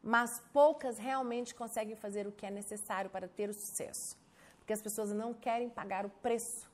mas 0.00 0.40
poucas 0.52 0.96
realmente 0.96 1.56
conseguem 1.56 1.96
fazer 1.96 2.24
o 2.24 2.30
que 2.30 2.46
é 2.46 2.52
necessário 2.52 3.10
para 3.10 3.26
ter 3.26 3.50
o 3.50 3.52
sucesso. 3.52 4.16
Porque 4.60 4.72
as 4.72 4.80
pessoas 4.80 5.10
não 5.10 5.34
querem 5.34 5.68
pagar 5.68 6.06
o 6.06 6.08
preço. 6.08 6.69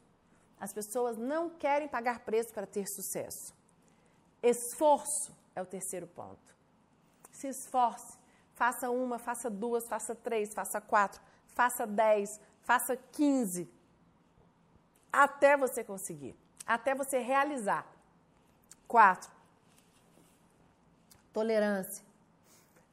As 0.58 0.72
pessoas 0.72 1.16
não 1.16 1.50
querem 1.50 1.88
pagar 1.88 2.20
preço 2.20 2.52
para 2.52 2.66
ter 2.66 2.86
sucesso. 2.86 3.54
Esforço 4.42 5.34
é 5.54 5.62
o 5.62 5.66
terceiro 5.66 6.06
ponto. 6.06 6.54
Se 7.30 7.48
esforce. 7.48 8.18
Faça 8.54 8.88
uma, 8.88 9.18
faça 9.18 9.50
duas, 9.50 9.86
faça 9.86 10.14
três, 10.14 10.54
faça 10.54 10.80
quatro, 10.80 11.20
faça 11.48 11.86
dez, 11.86 12.40
faça 12.62 12.96
quinze 12.96 13.70
até 15.12 15.56
você 15.56 15.84
conseguir, 15.84 16.34
até 16.66 16.94
você 16.94 17.18
realizar. 17.18 17.86
Quatro, 18.88 19.30
tolerância. 21.32 22.04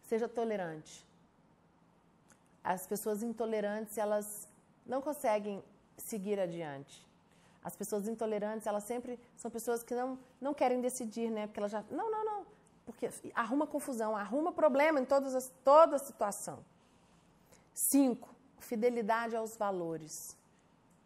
Seja 0.04 0.28
tolerante. 0.28 1.06
As 2.64 2.86
pessoas 2.86 3.24
intolerantes, 3.24 3.98
elas 3.98 4.48
não 4.86 5.02
conseguem 5.02 5.64
seguir 5.98 6.40
adiante. 6.40 7.06
As 7.64 7.76
pessoas 7.76 8.08
intolerantes, 8.08 8.68
elas 8.68 8.84
sempre 8.84 9.20
são 9.38 9.50
pessoas 9.50 9.84
que 9.84 9.96
não, 9.96 10.20
não 10.42 10.54
querem 10.54 10.82
decidir, 10.82 11.32
né? 11.32 11.48
Porque 11.48 11.60
elas 11.60 11.72
já. 11.72 11.84
Não, 11.90 12.12
não, 12.12 12.26
não. 12.26 12.46
Porque 12.86 13.10
arruma 13.34 13.66
confusão, 13.66 14.16
arruma 14.16 14.52
problema 14.52 15.00
em 15.00 15.06
todas 15.06 15.34
as, 15.34 15.52
toda 15.64 15.96
a 15.96 16.00
situação. 16.00 16.60
Cinco, 17.74 18.30
fidelidade 18.60 19.36
aos 19.36 19.56
valores 19.56 20.36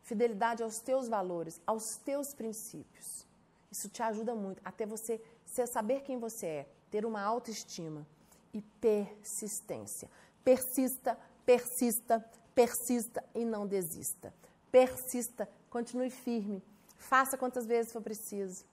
fidelidade 0.07 0.63
aos 0.63 0.79
teus 0.79 1.09
valores, 1.09 1.59
aos 1.67 1.97
teus 1.97 2.33
princípios. 2.33 3.27
Isso 3.69 3.89
te 3.89 4.01
ajuda 4.01 4.33
muito 4.33 4.61
até 4.63 4.85
você 4.85 5.21
saber 5.67 6.01
quem 6.01 6.17
você 6.17 6.45
é, 6.45 6.69
ter 6.89 7.05
uma 7.05 7.21
autoestima 7.21 8.07
e 8.53 8.61
persistência. 8.61 10.09
Persista, 10.45 11.19
persista, 11.45 12.25
persista 12.55 13.21
e 13.35 13.43
não 13.43 13.67
desista. 13.67 14.33
Persista, 14.71 15.47
continue 15.69 16.09
firme, 16.09 16.63
faça 16.97 17.37
quantas 17.37 17.65
vezes 17.65 17.91
for 17.91 18.01
preciso. 18.01 18.65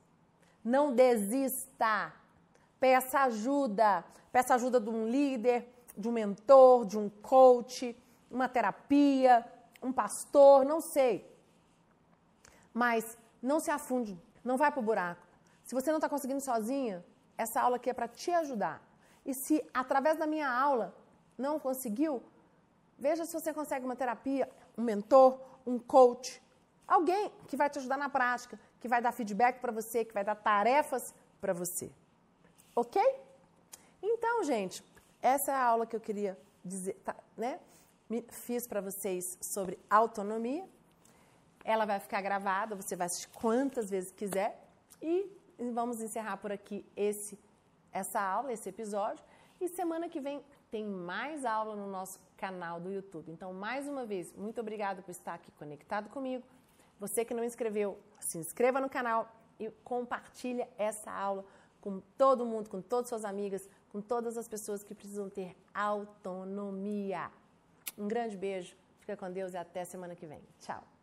Não 0.64 0.94
desista. 0.94 2.12
Peça 2.80 3.20
ajuda. 3.20 4.04
Peça 4.32 4.54
ajuda 4.54 4.80
de 4.80 4.90
um 4.90 5.08
líder, 5.08 5.68
de 5.96 6.08
um 6.08 6.12
mentor, 6.12 6.84
de 6.84 6.98
um 6.98 7.08
coach, 7.08 7.96
uma 8.30 8.48
terapia, 8.48 9.44
um 9.82 9.92
pastor, 9.92 10.64
não 10.64 10.80
sei. 10.80 11.30
Mas 12.72 13.16
não 13.40 13.60
se 13.60 13.70
afunde, 13.70 14.18
não 14.42 14.56
vai 14.56 14.72
para 14.72 14.80
o 14.80 14.82
buraco. 14.82 15.24
Se 15.64 15.74
você 15.74 15.90
não 15.90 15.98
está 15.98 16.08
conseguindo 16.08 16.40
sozinha, 16.40 17.04
essa 17.38 17.60
aula 17.60 17.76
aqui 17.76 17.90
é 17.90 17.94
para 17.94 18.08
te 18.08 18.30
ajudar. 18.30 18.82
E 19.24 19.32
se 19.34 19.64
através 19.72 20.18
da 20.18 20.26
minha 20.26 20.50
aula 20.50 20.94
não 21.38 21.58
conseguiu, 21.58 22.22
veja 22.98 23.24
se 23.24 23.32
você 23.32 23.52
consegue 23.52 23.84
uma 23.84 23.96
terapia, 23.96 24.50
um 24.76 24.82
mentor, 24.82 25.38
um 25.66 25.78
coach, 25.78 26.42
Alguém 26.86 27.32
que 27.48 27.56
vai 27.56 27.70
te 27.70 27.78
ajudar 27.78 27.96
na 27.96 28.08
prática, 28.08 28.58
que 28.80 28.88
vai 28.88 29.00
dar 29.00 29.12
feedback 29.12 29.60
para 29.60 29.72
você, 29.72 30.04
que 30.04 30.12
vai 30.12 30.24
dar 30.24 30.34
tarefas 30.34 31.14
para 31.40 31.52
você. 31.52 31.90
Ok? 32.76 33.00
Então, 34.02 34.44
gente, 34.44 34.84
essa 35.22 35.52
é 35.52 35.54
a 35.54 35.64
aula 35.64 35.86
que 35.86 35.96
eu 35.96 36.00
queria 36.00 36.38
dizer, 36.64 36.94
tá, 37.04 37.16
né? 37.36 37.58
Fiz 38.28 38.66
para 38.66 38.80
vocês 38.80 39.38
sobre 39.40 39.78
autonomia. 39.88 40.68
Ela 41.64 41.86
vai 41.86 41.98
ficar 41.98 42.20
gravada, 42.20 42.76
você 42.76 42.94
vai 42.94 43.06
assistir 43.06 43.28
quantas 43.28 43.88
vezes 43.88 44.12
quiser. 44.12 44.62
E 45.00 45.30
vamos 45.72 46.00
encerrar 46.00 46.36
por 46.36 46.52
aqui 46.52 46.84
esse, 46.94 47.38
essa 47.90 48.20
aula, 48.20 48.52
esse 48.52 48.68
episódio. 48.68 49.24
E 49.60 49.68
semana 49.68 50.08
que 50.08 50.20
vem 50.20 50.44
tem 50.70 50.84
mais 50.84 51.44
aula 51.44 51.74
no 51.74 51.86
nosso 51.86 52.20
canal 52.36 52.78
do 52.80 52.90
YouTube. 52.90 53.30
Então, 53.30 53.52
mais 53.54 53.88
uma 53.88 54.04
vez, 54.04 54.32
muito 54.34 54.60
obrigado 54.60 55.02
por 55.02 55.10
estar 55.10 55.34
aqui 55.34 55.50
conectado 55.52 56.10
comigo. 56.10 56.44
Você 56.98 57.24
que 57.24 57.34
não 57.34 57.44
inscreveu, 57.44 57.98
se 58.20 58.38
inscreva 58.38 58.80
no 58.80 58.88
canal 58.88 59.30
e 59.58 59.70
compartilha 59.82 60.68
essa 60.78 61.10
aula 61.10 61.44
com 61.80 62.00
todo 62.16 62.46
mundo, 62.46 62.70
com 62.70 62.80
todas 62.80 63.08
suas 63.08 63.24
amigas, 63.24 63.68
com 63.90 64.00
todas 64.00 64.38
as 64.38 64.48
pessoas 64.48 64.82
que 64.82 64.94
precisam 64.94 65.28
ter 65.28 65.56
autonomia. 65.74 67.30
Um 67.98 68.08
grande 68.08 68.36
beijo, 68.36 68.76
fica 69.00 69.16
com 69.16 69.30
Deus 69.30 69.52
e 69.52 69.56
até 69.56 69.84
semana 69.84 70.14
que 70.14 70.26
vem. 70.26 70.42
Tchau. 70.60 70.93